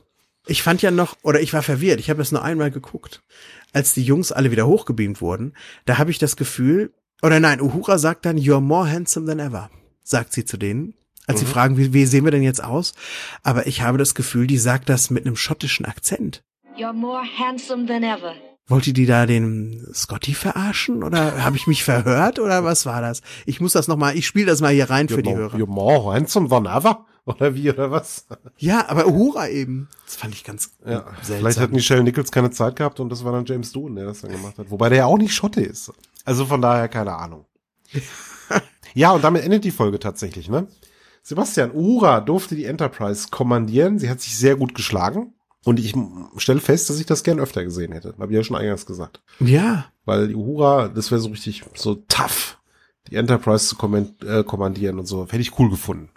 Ich 0.47 0.63
fand 0.63 0.83
ja 0.83 0.91
noch, 0.91 1.17
oder 1.23 1.41
ich 1.41 1.53
war 1.53 1.63
verwirrt, 1.63 2.01
ich 2.01 2.11
habe 2.11 2.19
das 2.19 2.33
nur 2.33 2.43
einmal 2.43 2.71
geguckt. 2.71 3.23
Als 3.73 3.95
die 3.95 4.03
Jungs 4.03 4.31
alle 4.31 4.51
wieder 4.51 4.67
hochgebeamt 4.67 5.21
wurden, 5.21 5.55
da 5.87 5.99
habe 5.99 6.11
ich 6.11 6.19
das 6.19 6.37
Gefühl, 6.37 6.93
oder 7.23 7.41
nein, 7.41 7.61
Uhura 7.61 7.99
sagt 7.99 8.27
dann, 8.27 8.37
you're 8.39 8.61
more 8.61 8.91
handsome 8.91 9.27
than 9.27 9.39
ever, 9.39 9.71
sagt 10.09 10.33
sie 10.33 10.45
zu 10.45 10.57
denen. 10.57 10.95
Als 11.27 11.41
sie 11.41 11.47
fragen, 11.47 11.77
wie, 11.77 11.93
wie 11.93 12.07
sehen 12.07 12.25
wir 12.25 12.31
denn 12.31 12.45
jetzt 12.45 12.63
aus? 12.63 12.95
Aber 13.43 13.67
ich 13.67 13.83
habe 13.83 13.99
das 13.99 14.15
Gefühl, 14.15 14.47
die 14.47 14.59
sagt 14.59 14.89
das 14.89 15.11
mit 15.11 15.27
einem 15.27 15.35
schottischen 15.35 15.85
Akzent. 15.85 16.45
You're 16.79 16.93
more 16.93 17.25
handsome 17.39 17.87
than 17.87 18.05
ever. 18.05 18.35
Wollte 18.69 18.93
die 18.93 19.07
da 19.07 19.27
den 19.27 19.87
Scotty 19.93 20.35
verarschen 20.35 21.03
oder 21.03 21.43
habe 21.45 21.57
ich 21.57 21.67
mich 21.67 21.83
verhört 21.83 22.39
oder 22.39 22.63
was 22.65 22.87
war 22.87 23.01
das? 23.01 23.23
Ich 23.45 23.61
muss 23.61 23.73
das 23.73 23.89
noch 23.89 23.97
mal, 23.97 24.17
ich 24.17 24.27
spiele 24.27 24.47
das 24.47 24.61
mal 24.61 24.73
hier 24.73 24.89
rein 24.91 25.09
für 25.09 25.17
You're 25.17 25.23
die 25.23 25.29
more- 25.31 25.39
Hörer. 25.41 25.57
You're 25.59 25.67
more 25.67 26.15
handsome 26.15 26.49
than 26.49 26.67
ever? 26.67 27.05
Oder 27.27 27.57
wie, 27.57 27.69
oder 27.71 27.91
was? 27.91 28.25
Ja, 28.57 28.89
aber 28.89 29.09
Uhura 29.09 29.49
eben. 29.49 29.89
Das 30.05 30.15
fand 30.15 30.33
ich 30.33 30.45
ganz 30.45 30.71
Ja, 30.85 31.07
seltsam. 31.23 31.39
vielleicht 31.39 31.59
hat 31.59 31.73
Michelle 31.73 32.05
Nichols 32.05 32.31
keine 32.31 32.53
Zeit 32.53 32.77
gehabt 32.77 33.01
und 33.01 33.09
das 33.09 33.25
war 33.25 33.33
dann 33.33 33.45
James 33.45 33.73
Doohan, 33.73 33.97
der 33.97 34.05
das 34.07 34.21
dann 34.21 34.31
gemacht 34.31 34.57
hat. 34.59 34.71
Wobei 34.71 34.91
der 34.91 34.99
ja 34.99 35.05
auch 35.07 35.19
nicht 35.19 35.35
Schotte 35.35 35.61
ist. 35.61 35.93
Also 36.25 36.47
von 36.47 36.63
daher 36.63 36.87
keine 36.87 37.17
Ahnung. 37.17 37.45
ja, 38.97 39.13
und 39.13 39.23
damit 39.23 39.45
endet 39.45 39.65
die 39.65 39.71
Folge 39.71 39.99
tatsächlich, 40.01 40.49
ne? 40.49 40.67
Sebastian, 41.23 41.73
Uhura 41.73 42.21
durfte 42.21 42.55
die 42.55 42.65
Enterprise 42.65 43.29
kommandieren. 43.31 43.99
Sie 43.99 44.09
hat 44.09 44.21
sich 44.21 44.39
sehr 44.39 44.57
gut 44.57 44.75
geschlagen. 44.75 45.35
Und 45.65 45.81
ich 45.81 45.95
stelle 46.37 46.61
fest, 46.61 46.89
dass 46.89 47.01
ich 47.01 47.07
das 47.07 47.25
gern 47.25 47.41
öfter 47.41 47.65
gesehen 47.65 47.91
hätte. 47.93 48.15
Habe 48.21 48.33
ich 48.33 48.37
ja 48.37 48.45
schon 48.45 48.57
eingangs 48.57 48.87
gesagt. 48.87 49.21
ja, 49.41 49.87
Weil 50.05 50.29
die 50.29 50.37
Uhura, 50.37 50.87
das 50.89 51.11
wäre 51.11 51.21
so 51.21 51.29
richtig 51.29 51.65
so 51.75 51.97
tough, 52.09 52.59
die 53.11 53.17
Enterprise 53.17 53.67
zu 53.67 53.77
äh, 54.25 54.45
kommandieren 54.45 55.01
und 55.01 55.07
so. 55.07 55.25
Hätte 55.25 55.41
ich 55.41 55.59
cool 55.59 55.69
gefunden. 55.69 56.11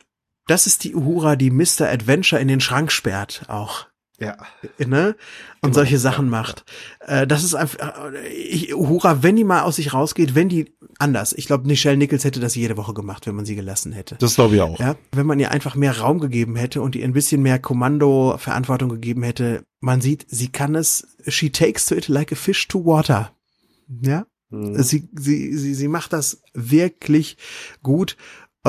das 0.45 0.67
ist 0.67 0.83
die 0.83 0.93
Uhura, 0.95 1.35
die 1.35 1.49
Mr. 1.49 1.89
Adventure 1.89 2.39
in 2.39 2.47
den 2.47 2.61
Schrank 2.61 2.91
sperrt 2.91 3.45
auch. 3.47 3.88
Ja. 4.19 4.37
ne? 4.77 5.15
Und 5.61 5.69
Genau, 5.69 5.73
solche 5.73 5.97
Sachen 5.99 6.29
macht. 6.29 6.65
Äh, 6.99 7.25
das 7.27 7.43
ist 7.43 7.55
einfach, 7.55 8.11
äh, 8.13 8.27
ich, 8.27 8.75
Uhura, 8.75 9.23
wenn 9.23 9.35
die 9.35 9.43
mal 9.43 9.61
aus 9.61 9.77
sich 9.77 9.93
rausgeht, 9.93 10.35
wenn 10.35 10.49
die 10.49 10.73
anders. 10.97 11.33
Ich 11.33 11.45
glaube, 11.47 11.67
Michelle 11.67 11.97
Nichols 11.97 12.23
hätte 12.25 12.39
das 12.39 12.55
jede 12.55 12.75
Woche 12.77 12.93
gemacht, 12.93 13.25
wenn 13.27 13.35
man 13.35 13.45
sie 13.45 13.55
gelassen 13.55 13.91
hätte. 13.93 14.15
Das 14.19 14.35
glaube 14.35 14.55
ich 14.55 14.61
auch. 14.61 14.79
Ja, 14.79 14.95
wenn 15.13 15.25
man 15.25 15.39
ihr 15.39 15.51
einfach 15.51 15.75
mehr 15.75 15.97
Raum 15.99 16.19
gegeben 16.19 16.55
hätte 16.55 16.81
und 16.81 16.95
ihr 16.95 17.05
ein 17.05 17.13
bisschen 17.13 17.41
mehr 17.41 17.59
Kommando-Verantwortung 17.59 18.89
gegeben 18.89 19.23
hätte, 19.23 19.63
man 19.79 20.01
sieht, 20.01 20.25
sie 20.29 20.49
kann 20.49 20.75
es, 20.75 21.07
she 21.27 21.49
takes 21.51 21.85
to 21.85 21.95
it 21.95 22.07
like 22.07 22.31
a 22.31 22.35
fish 22.35 22.67
to 22.67 22.85
water. 22.85 23.31
Ja, 24.01 24.25
Mhm. 24.51 24.81
sie, 24.81 25.07
sie, 25.13 25.55
sie, 25.55 25.75
sie 25.75 25.87
macht 25.87 26.11
das 26.11 26.41
wirklich 26.55 27.37
gut. 27.83 28.17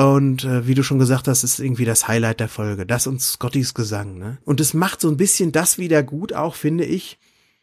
Und 0.07 0.43
äh, 0.43 0.67
wie 0.67 0.73
du 0.75 0.83
schon 0.83 0.99
gesagt 0.99 1.27
hast, 1.27 1.43
ist 1.43 1.59
irgendwie 1.59 1.85
das 1.85 2.07
Highlight 2.07 2.39
der 2.39 2.49
Folge. 2.49 2.85
Das 2.85 3.07
und 3.07 3.21
Scottys 3.21 3.73
Gesang, 3.73 4.17
ne? 4.17 4.37
Und 4.45 4.59
es 4.59 4.73
macht 4.73 5.01
so 5.01 5.09
ein 5.09 5.17
bisschen 5.17 5.51
das 5.51 5.77
wieder 5.77 6.03
gut, 6.03 6.33
auch 6.33 6.55
finde 6.55 6.85
ich, 6.85 7.19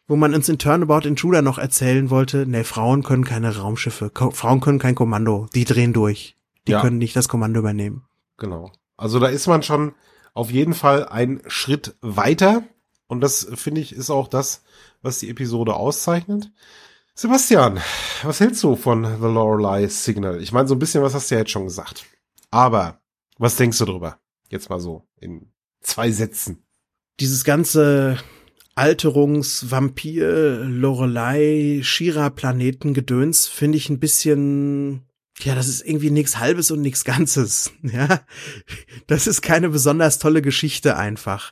wo 0.07 0.15
man 0.15 0.33
uns 0.33 0.49
in 0.49 0.57
Turnabout 0.57 1.07
Intruder 1.07 1.41
noch 1.41 1.57
erzählen 1.59 2.09
wollte, 2.09 2.45
ne, 2.47 2.63
Frauen 2.63 3.03
können 3.03 3.25
keine 3.25 3.55
Raumschiffe, 3.55 4.09
Ko 4.09 4.31
Frauen 4.31 4.59
können 4.59 4.79
kein 4.79 4.95
Kommando, 4.95 5.47
die 5.53 5.65
drehen 5.65 5.93
durch. 5.93 6.35
Die 6.67 6.71
Ja. 6.73 6.81
können 6.81 6.97
nicht 6.97 7.15
das 7.15 7.29
Kommando 7.29 7.59
übernehmen. 7.59 8.03
Genau. 8.37 8.71
Also 8.97 9.19
da 9.19 9.27
ist 9.27 9.47
man 9.47 9.63
schon 9.63 9.93
auf 10.33 10.51
jeden 10.51 10.73
Fall 10.73 11.07
einen 11.07 11.41
Schritt 11.47 11.95
weiter. 12.01 12.63
Und 13.07 13.21
das, 13.21 13.47
finde 13.55 13.81
ich, 13.81 13.93
ist 13.95 14.09
auch 14.09 14.27
das, 14.27 14.61
was 15.01 15.19
die 15.19 15.29
Episode 15.29 15.73
auszeichnet. 15.75 16.51
Sebastian, 17.15 17.79
was 18.23 18.39
hältst 18.39 18.63
du 18.63 18.75
von 18.75 19.03
The 19.03 19.27
Lorelei 19.27 19.87
Signal? 19.87 20.41
Ich 20.41 20.51
meine, 20.51 20.67
so 20.67 20.75
ein 20.75 20.79
bisschen 20.79 21.03
was 21.03 21.13
hast 21.13 21.29
du 21.29 21.35
ja 21.35 21.39
jetzt 21.41 21.51
schon 21.51 21.65
gesagt. 21.65 22.05
Aber 22.51 23.01
was 23.37 23.55
denkst 23.55 23.77
du 23.77 23.85
drüber? 23.85 24.19
Jetzt 24.49 24.69
mal 24.69 24.79
so 24.79 25.07
in 25.19 25.51
zwei 25.81 26.11
Sätzen. 26.11 26.63
dieses 27.19 27.43
ganze 27.43 28.17
Alterungs-, 28.75 29.69
Vampir-, 29.71 30.63
Lorelei-, 30.65 31.81
Shira-Planeten-Gedöns 31.83 33.47
finde 33.47 33.77
ich 33.77 33.89
ein 33.89 33.99
bisschen, 33.99 35.03
ja, 35.41 35.53
das 35.55 35.67
ist 35.67 35.85
irgendwie 35.85 36.11
nichts 36.11 36.37
Halbes 36.39 36.71
und 36.71 36.81
nichts 36.81 37.03
Ganzes, 37.03 37.71
ja. 37.83 38.21
Das 39.07 39.27
ist 39.27 39.41
keine 39.41 39.69
besonders 39.69 40.17
tolle 40.19 40.41
Geschichte 40.41 40.95
einfach. 40.97 41.51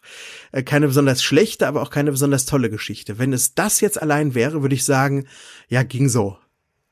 Äh, 0.51 0.63
Keine 0.63 0.87
besonders 0.87 1.21
schlechte, 1.23 1.67
aber 1.67 1.81
auch 1.81 1.89
keine 1.89 2.11
besonders 2.11 2.45
tolle 2.45 2.69
Geschichte. 2.69 3.19
Wenn 3.19 3.33
es 3.33 3.53
das 3.55 3.81
jetzt 3.81 4.01
allein 4.01 4.33
wäre, 4.33 4.61
würde 4.61 4.75
ich 4.75 4.85
sagen, 4.85 5.27
ja, 5.69 5.83
ging 5.83 6.09
so. 6.09 6.37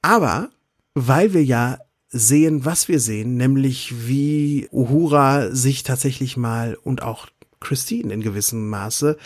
Aber, 0.02 0.52
weil 0.94 1.34
wir 1.34 1.44
ja 1.44 1.80
sehen, 2.18 2.64
was 2.64 2.88
wir 2.88 3.02
sehen, 3.02 3.36
nämlich 3.36 4.08
wie 4.08 4.70
Uhura 4.72 5.54
sich 5.54 5.84
tatsächlich 5.84 6.38
mal 6.38 6.78
und 6.82 7.02
auch 7.02 7.28
Christine 7.60 8.14
in 8.14 8.22
gewissem 8.22 8.70
Maße, 8.70 9.18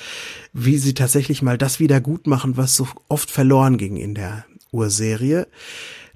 wie 0.53 0.77
sie 0.77 0.95
tatsächlich 0.95 1.41
mal 1.43 1.57
das 1.57 1.79
wieder 1.79 2.01
gut 2.01 2.25
machen, 2.25 2.57
was 2.57 2.75
so 2.75 2.87
oft 3.07 3.29
verloren 3.29 3.77
ging 3.77 3.97
in 3.97 4.15
der 4.15 4.45
Urserie. 4.71 5.47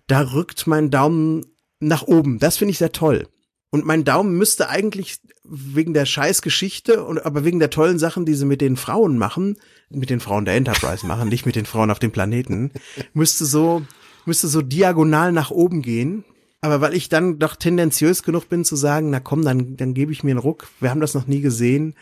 Da 0.07 0.33
rückt 0.33 0.65
mein 0.65 0.89
Daumen 0.89 1.45
nach 1.79 2.03
oben. 2.03 2.39
Das 2.39 2.57
finde 2.57 2.71
ich 2.71 2.79
sehr 2.79 2.91
toll. 2.91 3.27
Und 3.69 3.85
mein 3.85 4.03
Daumen 4.03 4.35
müsste 4.37 4.69
eigentlich 4.69 5.19
wegen 5.43 5.93
der 5.93 6.05
Scheißgeschichte 6.05 7.03
und 7.03 7.23
aber 7.23 7.43
wegen 7.43 7.59
der 7.59 7.69
tollen 7.69 7.99
Sachen, 7.99 8.25
die 8.25 8.33
sie 8.33 8.45
mit 8.45 8.61
den 8.61 8.77
Frauen 8.77 9.17
machen, 9.17 9.57
mit 9.89 10.09
den 10.09 10.21
Frauen 10.21 10.45
der 10.45 10.55
Enterprise 10.55 11.05
machen, 11.05 11.29
nicht 11.29 11.45
mit 11.45 11.55
den 11.55 11.65
Frauen 11.65 11.91
auf 11.91 11.99
dem 11.99 12.11
Planeten, 12.11 12.71
müsste 13.13 13.45
so 13.45 13.83
müsste 14.25 14.47
so 14.47 14.61
diagonal 14.61 15.31
nach 15.31 15.51
oben 15.51 15.81
gehen. 15.81 16.23
Aber 16.63 16.79
weil 16.79 16.93
ich 16.93 17.09
dann 17.09 17.39
doch 17.39 17.55
tendenziös 17.57 18.23
genug 18.23 18.47
bin 18.47 18.63
zu 18.63 18.77
sagen, 18.77 19.09
na 19.09 19.19
komm, 19.19 19.43
dann 19.43 19.75
dann 19.75 19.93
gebe 19.93 20.13
ich 20.13 20.23
mir 20.23 20.31
einen 20.31 20.39
Ruck. 20.39 20.67
Wir 20.79 20.89
haben 20.91 21.01
das 21.01 21.13
noch 21.13 21.27
nie 21.27 21.41
gesehen. 21.41 21.93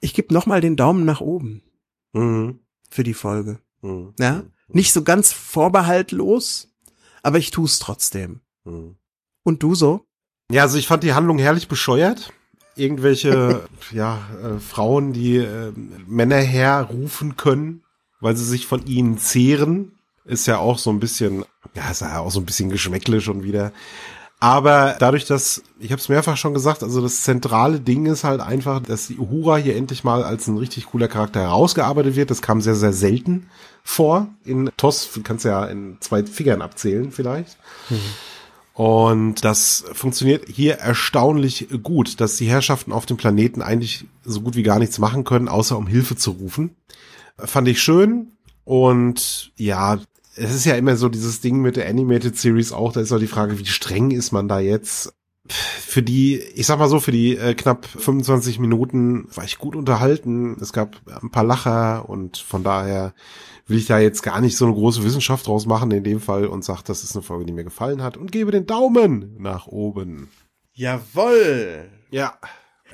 Ich 0.00 0.12
gebe 0.12 0.34
noch 0.34 0.44
mal 0.44 0.60
den 0.60 0.76
Daumen 0.76 1.04
nach 1.06 1.20
oben 1.22 1.62
Mhm. 2.12 2.58
für 2.90 3.04
die 3.04 3.14
Folge. 3.14 3.58
Mhm. 3.80 4.12
Ja, 4.20 4.42
nicht 4.68 4.92
so 4.92 5.02
ganz 5.02 5.32
vorbehaltlos, 5.32 6.68
aber 7.22 7.38
ich 7.38 7.50
tu's 7.52 7.78
trotzdem. 7.78 8.40
Mhm. 8.64 8.96
Und 9.44 9.62
du 9.62 9.74
so? 9.74 10.04
Ja, 10.50 10.62
also 10.62 10.76
ich 10.76 10.86
fand 10.86 11.02
die 11.04 11.14
Handlung 11.14 11.38
herrlich 11.38 11.66
bescheuert. 11.68 12.32
Irgendwelche, 12.76 13.66
ja, 13.92 14.20
äh, 14.42 14.58
Frauen, 14.58 15.14
die 15.14 15.36
äh, 15.36 15.72
Männer 16.06 16.36
herrufen 16.36 17.36
können, 17.36 17.82
weil 18.20 18.36
sie 18.36 18.44
sich 18.44 18.66
von 18.66 18.84
ihnen 18.86 19.16
zehren, 19.16 19.92
ist 20.24 20.46
ja 20.46 20.58
auch 20.58 20.78
so 20.78 20.90
ein 20.90 21.00
bisschen, 21.00 21.44
ja, 21.74 21.90
ist 21.90 22.00
ja 22.00 22.20
auch 22.20 22.30
so 22.30 22.40
ein 22.40 22.46
bisschen 22.46 22.70
Geschmäckle 22.70 23.20
schon 23.20 23.42
wieder. 23.42 23.72
Aber 24.42 24.96
dadurch, 24.98 25.24
dass, 25.24 25.62
ich 25.78 25.92
habe 25.92 26.00
es 26.00 26.08
mehrfach 26.08 26.36
schon 26.36 26.52
gesagt, 26.52 26.82
also 26.82 27.00
das 27.00 27.22
zentrale 27.22 27.78
Ding 27.78 28.06
ist 28.06 28.24
halt 28.24 28.40
einfach, 28.40 28.80
dass 28.82 29.06
die 29.06 29.16
Uhura 29.16 29.56
hier 29.56 29.76
endlich 29.76 30.02
mal 30.02 30.24
als 30.24 30.48
ein 30.48 30.56
richtig 30.56 30.86
cooler 30.86 31.06
Charakter 31.06 31.38
herausgearbeitet 31.40 32.16
wird. 32.16 32.30
Das 32.30 32.42
kam 32.42 32.60
sehr, 32.60 32.74
sehr 32.74 32.92
selten 32.92 33.48
vor. 33.84 34.26
In 34.44 34.68
TOS 34.76 35.10
kannst 35.22 35.44
du 35.44 35.50
ja 35.50 35.64
in 35.66 35.96
zwei 36.00 36.24
Fingern 36.24 36.60
abzählen 36.60 37.12
vielleicht. 37.12 37.56
Und 38.74 39.44
das 39.44 39.84
funktioniert 39.92 40.48
hier 40.48 40.74
erstaunlich 40.74 41.68
gut, 41.82 42.20
dass 42.20 42.36
die 42.36 42.48
Herrschaften 42.48 42.90
auf 42.90 43.06
dem 43.06 43.18
Planeten 43.18 43.62
eigentlich 43.62 44.06
so 44.24 44.40
gut 44.40 44.56
wie 44.56 44.64
gar 44.64 44.80
nichts 44.80 44.98
machen 44.98 45.22
können, 45.22 45.48
außer 45.48 45.76
um 45.76 45.86
Hilfe 45.86 46.16
zu 46.16 46.32
rufen. 46.32 46.74
Fand 47.38 47.68
ich 47.68 47.80
schön. 47.80 48.32
Und 48.64 49.52
ja, 49.56 50.00
es 50.36 50.54
ist 50.54 50.64
ja 50.64 50.74
immer 50.76 50.96
so 50.96 51.08
dieses 51.08 51.40
Ding 51.40 51.60
mit 51.60 51.76
der 51.76 51.88
Animated 51.88 52.36
Series 52.38 52.72
auch, 52.72 52.92
da 52.92 53.00
ist 53.00 53.12
auch 53.12 53.18
die 53.18 53.26
Frage, 53.26 53.58
wie 53.58 53.66
streng 53.66 54.10
ist 54.10 54.32
man 54.32 54.48
da 54.48 54.60
jetzt? 54.60 55.12
Für 55.48 56.02
die, 56.02 56.38
ich 56.38 56.66
sag 56.66 56.78
mal 56.78 56.88
so, 56.88 57.00
für 57.00 57.10
die 57.10 57.36
äh, 57.36 57.54
knapp 57.54 57.84
25 57.84 58.60
Minuten 58.60 59.26
war 59.34 59.44
ich 59.44 59.58
gut 59.58 59.74
unterhalten. 59.74 60.56
Es 60.60 60.72
gab 60.72 61.00
ein 61.20 61.30
paar 61.30 61.42
Lacher 61.44 62.08
und 62.08 62.38
von 62.38 62.62
daher 62.62 63.12
will 63.66 63.76
ich 63.76 63.86
da 63.86 63.98
jetzt 63.98 64.22
gar 64.22 64.40
nicht 64.40 64.56
so 64.56 64.64
eine 64.66 64.74
große 64.74 65.02
Wissenschaft 65.02 65.46
draus 65.48 65.66
machen 65.66 65.90
in 65.90 66.04
dem 66.04 66.20
Fall 66.20 66.46
und 66.46 66.64
sag, 66.64 66.82
das 66.82 67.02
ist 67.02 67.16
eine 67.16 67.22
Folge, 67.24 67.44
die 67.44 67.52
mir 67.52 67.64
gefallen 67.64 68.02
hat 68.02 68.16
und 68.16 68.30
gebe 68.30 68.52
den 68.52 68.66
Daumen 68.66 69.34
nach 69.38 69.66
oben. 69.66 70.28
Jawoll. 70.74 71.88
Ja. 72.10 72.38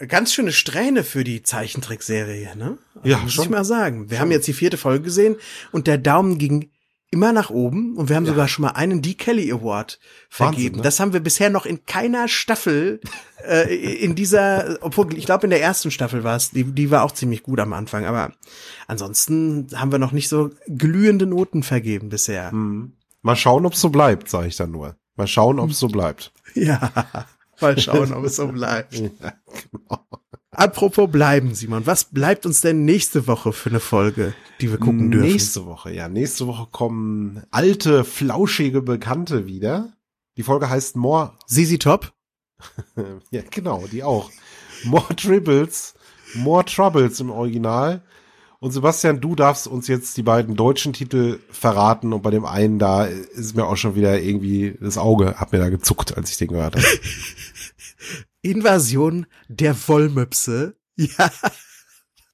Ganz 0.08 0.32
schöne 0.32 0.52
Strähne 0.52 1.04
für 1.04 1.24
die 1.24 1.42
Zeichentrickserie, 1.42 2.56
ne? 2.56 2.78
Also 2.96 3.08
Ja, 3.08 3.18
muss 3.18 3.32
schon. 3.32 3.44
ich 3.44 3.50
mal 3.50 3.64
sagen. 3.64 4.10
Wir 4.10 4.20
haben 4.20 4.30
jetzt 4.30 4.46
die 4.46 4.52
vierte 4.52 4.76
Folge 4.76 5.04
gesehen 5.04 5.36
und 5.72 5.86
der 5.86 5.98
Daumen 5.98 6.38
ging 6.38 6.70
immer 7.10 7.32
nach 7.32 7.50
oben 7.50 7.96
und 7.96 8.08
wir 8.08 8.16
haben 8.16 8.26
sogar 8.26 8.48
schon 8.48 8.64
mal 8.64 8.72
einen 8.72 9.00
D. 9.00 9.14
Kelly 9.14 9.50
Award 9.50 9.98
vergeben. 10.28 10.56
Wahnsinn, 10.56 10.76
ne? 10.76 10.82
Das 10.82 11.00
haben 11.00 11.12
wir 11.12 11.20
bisher 11.20 11.48
noch 11.48 11.64
in 11.64 11.86
keiner 11.86 12.28
Staffel 12.28 13.00
äh, 13.46 13.74
in 13.74 14.14
dieser, 14.14 14.78
obwohl 14.82 15.16
ich 15.16 15.24
glaube 15.24 15.46
in 15.46 15.50
der 15.50 15.62
ersten 15.62 15.90
Staffel 15.90 16.22
war 16.22 16.36
es, 16.36 16.50
die, 16.50 16.64
die 16.64 16.90
war 16.90 17.04
auch 17.04 17.12
ziemlich 17.12 17.42
gut 17.42 17.60
am 17.60 17.72
Anfang, 17.72 18.04
aber 18.04 18.32
ansonsten 18.86 19.68
haben 19.74 19.90
wir 19.90 19.98
noch 19.98 20.12
nicht 20.12 20.28
so 20.28 20.50
glühende 20.66 21.26
Noten 21.26 21.62
vergeben 21.62 22.10
bisher. 22.10 22.50
Hm. 22.50 22.92
Mal 23.22 23.36
schauen, 23.36 23.64
ob 23.64 23.72
es 23.72 23.80
so 23.80 23.88
bleibt, 23.88 24.28
sage 24.28 24.48
ich 24.48 24.56
dann 24.56 24.70
nur. 24.70 24.96
Mal 25.16 25.26
schauen, 25.26 25.58
ob 25.58 25.70
es 25.70 25.78
so 25.78 25.88
bleibt. 25.88 26.32
Ja, 26.54 26.90
mal 27.60 27.78
schauen, 27.78 28.12
ob 28.14 28.24
es 28.24 28.36
so 28.36 28.48
bleibt. 28.48 28.94
Ja, 29.20 29.32
genau. 29.70 30.07
Apropos 30.58 31.08
bleiben, 31.08 31.54
Simon, 31.54 31.86
was 31.86 32.02
bleibt 32.06 32.44
uns 32.44 32.62
denn 32.62 32.84
nächste 32.84 33.28
Woche 33.28 33.52
für 33.52 33.70
eine 33.70 33.78
Folge, 33.78 34.34
die 34.60 34.68
wir 34.72 34.78
gucken 34.78 35.12
dürfen? 35.12 35.30
Nächste 35.30 35.66
Woche, 35.66 35.92
ja, 35.94 36.08
nächste 36.08 36.48
Woche 36.48 36.66
kommen 36.72 37.44
alte, 37.52 38.02
flauschige 38.02 38.82
Bekannte 38.82 39.46
wieder. 39.46 39.92
Die 40.36 40.42
Folge 40.42 40.68
heißt 40.68 40.96
More, 40.96 41.34
Sisi 41.46 41.78
Top? 41.78 42.12
ja, 43.30 43.42
genau, 43.48 43.86
die 43.86 44.02
auch. 44.02 44.32
More 44.82 45.14
Tribbles, 45.14 45.94
More 46.34 46.64
Troubles 46.64 47.20
im 47.20 47.30
Original. 47.30 48.02
Und 48.58 48.72
Sebastian, 48.72 49.20
du 49.20 49.36
darfst 49.36 49.68
uns 49.68 49.86
jetzt 49.86 50.16
die 50.16 50.24
beiden 50.24 50.56
deutschen 50.56 50.92
Titel 50.92 51.38
verraten 51.52 52.12
und 52.12 52.22
bei 52.22 52.32
dem 52.32 52.44
einen 52.44 52.80
da 52.80 53.04
ist 53.04 53.54
mir 53.54 53.64
auch 53.64 53.76
schon 53.76 53.94
wieder 53.94 54.20
irgendwie 54.20 54.76
das 54.80 54.98
Auge 54.98 55.36
hat 55.36 55.52
mir 55.52 55.60
da 55.60 55.68
gezuckt, 55.68 56.16
als 56.16 56.32
ich 56.32 56.38
den 56.38 56.48
gehört 56.48 56.74
habe. 56.74 56.84
Invasion 58.42 59.26
der 59.48 59.76
Wollmöpse. 59.88 60.74
Ja. 61.00 61.30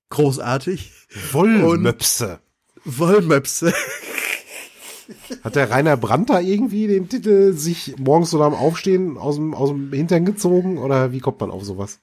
Großartig. 0.08 0.90
Wollmöpse. 1.32 2.40
Wollmöpse. 2.86 3.74
Hat 5.42 5.56
der 5.56 5.70
Rainer 5.70 5.98
Brandt 5.98 6.30
da 6.30 6.40
irgendwie 6.40 6.86
den 6.86 7.10
Titel 7.10 7.52
sich 7.52 7.96
morgens 7.98 8.32
oder 8.32 8.46
am 8.46 8.54
Aufstehen 8.54 9.18
aus 9.18 9.36
dem, 9.36 9.52
aus 9.52 9.68
dem 9.68 9.92
Hintern 9.92 10.24
gezogen 10.24 10.78
oder 10.78 11.12
wie 11.12 11.20
kommt 11.20 11.40
man 11.40 11.50
auf 11.50 11.62
sowas? 11.62 12.00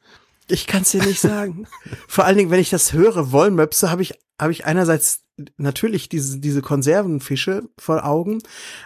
Ich 0.47 0.67
kann's 0.67 0.91
dir 0.91 1.03
nicht 1.03 1.19
sagen. 1.19 1.65
Vor 2.07 2.25
allen 2.25 2.37
Dingen, 2.37 2.51
wenn 2.51 2.59
ich 2.59 2.69
das 2.69 2.93
höre, 2.93 3.31
Wollmöpse, 3.31 3.89
habe 3.89 4.01
ich, 4.01 4.13
habe 4.39 4.51
ich 4.51 4.65
einerseits 4.65 5.23
natürlich 5.57 6.09
diese, 6.09 6.39
diese 6.39 6.61
Konservenfische 6.61 7.69
vor 7.77 8.05
Augen, 8.05 8.43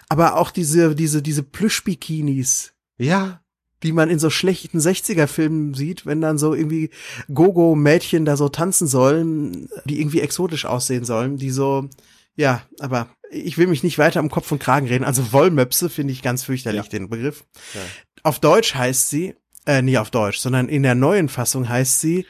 aber 0.08 0.38
auch 0.38 0.52
diese, 0.52 0.96
diese, 0.96 1.22
diese 1.22 1.44
Plüschbikinis. 1.44 2.74
Ja, 2.98 3.42
die 3.86 3.94
man 3.94 4.10
in 4.10 4.20
so 4.20 4.30
schlechten 4.30 4.80
60er-Filmen 4.80 5.74
sieht, 5.74 6.06
wenn 6.06 6.20
dann 6.20 6.38
so 6.38 6.54
irgendwie 6.54 6.90
Gogo-Mädchen 7.34 8.26
da 8.26 8.36
so 8.36 8.50
tanzen 8.50 8.88
sollen, 8.88 9.70
die 9.86 10.02
irgendwie 10.02 10.20
exotisch 10.22 10.66
aussehen 10.66 11.06
sollen, 11.06 11.38
die 11.38 11.52
so, 11.52 11.88
ja, 12.36 12.64
aber 12.80 13.08
ich 13.32 13.58
will 13.58 13.68
mich 13.68 13.84
nicht 13.84 13.98
weiter 13.98 14.20
um 14.20 14.30
Kopf 14.30 14.52
und 14.52 14.60
Kragen 14.60 14.88
reden. 14.88 15.04
Also 15.04 15.32
Wollmöpse 15.32 15.90
finde 15.90 16.14
ich 16.14 16.22
ganz 16.22 16.44
fürchterlich, 16.44 16.84
Ja. 16.84 16.90
den 16.90 17.10
Begriff. 17.10 17.46
Ja. 17.74 17.82
Auf 18.24 18.40
Deutsch 18.40 18.76
heißt 18.76 19.10
sie, 19.10 19.36
äh, 19.66 19.82
nie 19.82 19.98
auf 19.98 20.12
Deutsch, 20.12 20.40
sondern 20.40 20.68
in 20.70 20.84
der 20.84 20.96
neuen 20.96 21.30
Fassung 21.30 21.68
heißt 21.70 22.02
sie, 22.02 22.26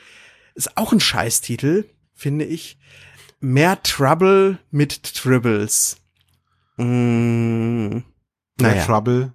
ist 0.53 0.77
auch 0.77 0.93
ein 0.93 0.99
Scheißtitel, 0.99 1.85
finde 2.13 2.45
ich, 2.45 2.77
Mehr 3.41 3.81
Trouble 3.83 4.57
mit 4.71 5.03
Tribbles. 5.15 5.97
Mm, 6.77 6.83
More 7.89 8.03
naja. 8.59 8.85
Trouble 8.85 9.33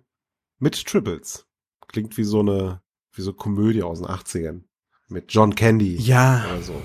mit 0.59 0.85
Tribbles. 0.85 1.47
Klingt 1.91 2.16
wie 2.16 2.24
so 2.24 2.41
eine, 2.41 2.80
wie 3.12 3.22
so 3.22 3.32
Komödie 3.32 3.82
aus 3.82 3.99
den 4.01 4.09
80ern. 4.09 4.61
Mit 5.09 5.32
John 5.32 5.55
Candy. 5.57 5.97
Ja, 5.97 6.45
so. 6.62 6.80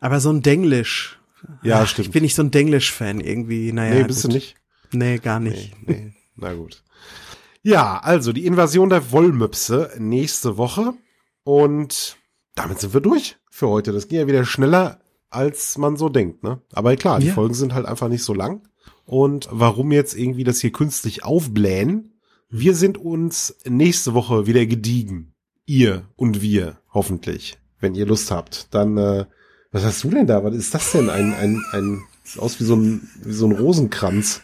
aber 0.00 0.18
so 0.20 0.30
ein 0.30 0.42
Denglisch. 0.42 1.20
Ja, 1.62 1.82
Ach, 1.82 1.86
stimmt. 1.88 2.08
Ich 2.08 2.12
bin 2.12 2.22
nicht 2.22 2.34
so 2.34 2.42
ein 2.42 2.50
Denglisch-Fan 2.50 3.20
irgendwie. 3.20 3.72
Naja, 3.72 3.94
nee, 3.94 4.04
bist 4.04 4.22
gut. 4.22 4.30
du 4.32 4.34
nicht? 4.34 4.56
Nee, 4.92 5.18
gar 5.18 5.38
nicht. 5.40 5.74
Nee, 5.86 5.94
nee. 5.94 6.14
Na 6.36 6.54
gut. 6.54 6.82
Ja, 7.62 7.98
also 7.98 8.32
die 8.32 8.46
Invasion 8.46 8.88
der 8.90 9.12
Wollmöpse 9.12 9.92
nächste 9.98 10.56
Woche. 10.56 10.94
Und 11.44 12.16
damit 12.54 12.80
sind 12.80 12.94
wir 12.94 13.00
durch 13.00 13.36
für 13.50 13.68
heute. 13.68 13.92
Das 13.92 14.08
ging 14.08 14.18
ja 14.18 14.26
wieder 14.26 14.44
schneller, 14.44 15.00
als 15.30 15.78
man 15.78 15.96
so 15.96 16.08
denkt, 16.08 16.42
ne? 16.42 16.60
Aber 16.72 16.94
klar, 16.96 17.20
die 17.20 17.28
Ja. 17.28 17.34
Folgen 17.34 17.54
sind 17.54 17.74
halt 17.74 17.86
einfach 17.86 18.08
nicht 18.08 18.24
so 18.24 18.34
lang. 18.34 18.62
Und 19.04 19.48
warum 19.50 19.92
jetzt 19.92 20.14
irgendwie 20.16 20.44
das 20.44 20.60
hier 20.60 20.72
künstlich 20.72 21.24
aufblähen? 21.24 22.11
Wir 22.54 22.74
sind 22.74 22.98
uns 22.98 23.56
nächste 23.64 24.12
Woche 24.12 24.46
wieder 24.46 24.66
gediegen. 24.66 25.32
Ihr 25.64 26.04
und 26.16 26.42
wir, 26.42 26.76
hoffentlich. 26.92 27.56
Wenn 27.80 27.94
ihr 27.94 28.04
Lust 28.04 28.30
habt. 28.30 28.66
Dann, 28.74 28.98
äh, 28.98 29.24
was 29.70 29.84
hast 29.84 30.04
du 30.04 30.10
denn 30.10 30.26
da? 30.26 30.44
Was 30.44 30.54
ist 30.54 30.74
das 30.74 30.92
denn? 30.92 31.08
Ein, 31.08 31.32
ein, 31.32 31.64
ein, 31.72 32.02
sieht 32.24 32.42
aus 32.42 32.60
wie 32.60 32.64
so 32.64 32.76
ein, 32.76 33.08
wie 33.24 33.32
so 33.32 33.46
ein 33.46 33.52
Rosenkranz. 33.52 34.42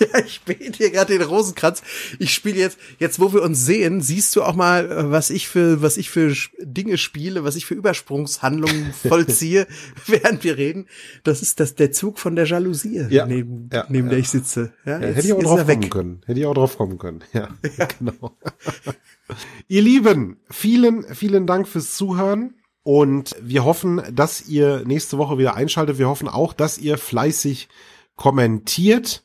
Ja, 0.00 0.18
ich 0.26 0.42
bete 0.42 0.76
hier 0.76 0.90
gerade 0.90 1.16
den 1.16 1.26
Rosenkranz. 1.26 1.82
Ich 2.18 2.34
spiele 2.34 2.58
jetzt, 2.58 2.78
jetzt 2.98 3.20
wo 3.20 3.32
wir 3.32 3.42
uns 3.42 3.64
sehen, 3.64 4.00
siehst 4.00 4.34
du 4.36 4.42
auch 4.42 4.54
mal, 4.54 4.90
äh, 4.90 5.10
was 5.10 5.30
ich 5.30 5.48
für, 5.48 5.82
was 5.82 5.96
ich 5.96 6.10
für 6.10 6.34
Dinge 6.60 6.98
spiele, 6.98 7.44
was 7.44 7.56
ich 7.56 7.66
für 7.66 7.74
Übersprungshandlungen 7.74 8.92
vollziehe, 9.08 9.66
während 10.06 10.44
wir 10.44 10.56
reden. 10.56 10.86
Das 11.24 11.42
ist 11.42 11.60
das, 11.60 11.74
der 11.74 11.92
Zug 11.92 12.18
von 12.18 12.36
der 12.36 12.46
Jalousie, 12.46 13.06
Ja, 13.10 13.26
neben, 13.26 13.68
ja, 13.72 13.86
neben 13.88 14.06
ja. 14.06 14.10
der 14.10 14.18
ich 14.18 14.28
sitze. 14.28 14.72
Ja, 14.84 15.00
jetzt 15.00 15.16
hätte 15.16 15.26
ich 15.28 15.32
auch 15.34 15.42
drauf 15.42 15.66
kommen 15.66 15.90
können. 15.90 16.20
Hätte 16.26 16.40
ich 16.40 16.46
auch 16.46 16.54
drauf 16.54 16.76
kommen 16.76 16.98
können. 16.98 17.20
Ja, 17.32 17.48
genau. 17.98 18.36
ihr 19.68 19.82
Lieben, 19.82 20.38
vielen, 20.50 21.04
vielen 21.14 21.46
Dank 21.46 21.68
fürs 21.68 21.94
Zuhören. 21.94 22.54
Und 22.82 23.36
wir 23.42 23.64
hoffen, 23.64 24.02
dass 24.10 24.48
ihr 24.48 24.82
nächste 24.86 25.18
Woche 25.18 25.36
wieder 25.36 25.54
einschaltet. 25.54 25.98
Wir 25.98 26.08
hoffen 26.08 26.28
auch, 26.28 26.54
dass 26.54 26.78
ihr 26.78 26.96
fleißig 26.96 27.68
kommentiert 28.16 29.22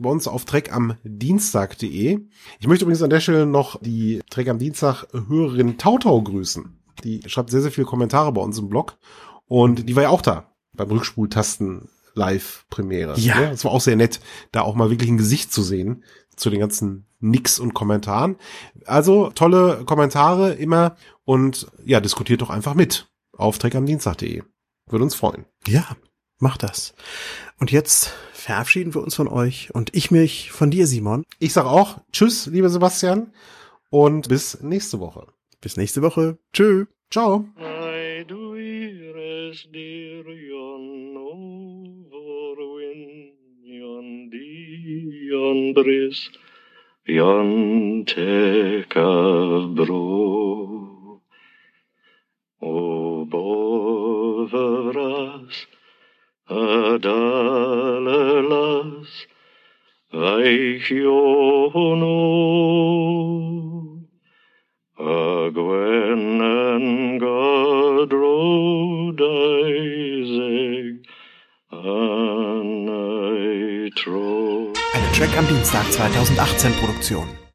bei 0.00 0.10
uns 0.10 0.28
auf 0.28 0.44
Trek 0.44 0.72
am 0.72 0.96
Dienstag.de. 1.04 2.20
Ich 2.58 2.66
möchte 2.66 2.84
übrigens 2.84 3.02
an 3.02 3.10
der 3.10 3.20
Stelle 3.20 3.46
noch 3.46 3.80
die 3.80 4.20
Trek 4.30 4.48
am 4.48 4.58
Dienstag 4.58 5.06
Hörerin 5.12 5.78
Tautau 5.78 6.22
grüßen. 6.22 6.78
Die 7.04 7.22
schreibt 7.26 7.50
sehr, 7.50 7.62
sehr 7.62 7.70
viele 7.70 7.86
Kommentare 7.86 8.32
bei 8.32 8.40
uns 8.40 8.58
im 8.58 8.68
Blog. 8.68 8.98
Und 9.46 9.88
die 9.88 9.96
war 9.96 10.04
ja 10.04 10.08
auch 10.08 10.22
da 10.22 10.50
beim 10.74 10.90
Rückspultasten 10.90 11.88
Live-Premiere. 12.14 13.18
Ja. 13.18 13.50
Es 13.50 13.64
war 13.64 13.72
auch 13.72 13.80
sehr 13.80 13.96
nett, 13.96 14.20
da 14.52 14.62
auch 14.62 14.74
mal 14.74 14.90
wirklich 14.90 15.10
ein 15.10 15.18
Gesicht 15.18 15.52
zu 15.52 15.62
sehen 15.62 16.04
zu 16.34 16.50
den 16.50 16.60
ganzen 16.60 17.06
Nix 17.20 17.58
und 17.58 17.74
Kommentaren. 17.74 18.36
Also 18.84 19.30
tolle 19.30 19.84
Kommentare 19.84 20.52
immer 20.54 20.96
und 21.24 21.66
ja, 21.84 22.00
diskutiert 22.00 22.42
doch 22.42 22.50
einfach 22.50 22.74
mit 22.74 23.08
auf 23.36 23.58
treckamdienstag.de. 23.58 24.42
Würde 24.88 25.04
uns 25.04 25.14
freuen. 25.14 25.44
Ja, 25.66 25.96
mach 26.38 26.56
das. 26.56 26.94
Und 27.58 27.70
jetzt 27.70 28.14
verabschieden 28.46 28.94
wir 28.94 29.02
uns 29.02 29.16
von 29.16 29.26
euch 29.26 29.70
und 29.74 29.90
ich 29.92 30.12
mich 30.12 30.52
von 30.52 30.70
dir, 30.70 30.86
Simon. 30.86 31.24
Ich 31.40 31.52
sage 31.52 31.68
auch 31.68 31.98
Tschüss, 32.12 32.46
lieber 32.46 32.68
Sebastian 32.68 33.32
und 33.90 34.28
bis 34.28 34.62
nächste 34.62 35.00
Woche. 35.00 35.26
Bis 35.60 35.76
nächste 35.76 36.00
Woche. 36.00 36.38
Tschö. 36.52 36.86
Ciao. 37.10 37.48
I 56.48 56.98
do 56.98 57.85
Eich 60.12 60.90
yono 60.90 62.06
a 64.96 65.50
Gwen 65.50 66.40
and 66.40 67.20
Godrod 67.20 69.20
Isaac 69.66 71.02
an 71.72 72.88
I 72.88 73.90
trow. 73.96 74.72
Eine 74.94 75.12
Track 75.12 75.36
am 75.36 75.48
Dienstag 75.48 75.90
2018 75.90 76.72
Produktion. 76.74 77.36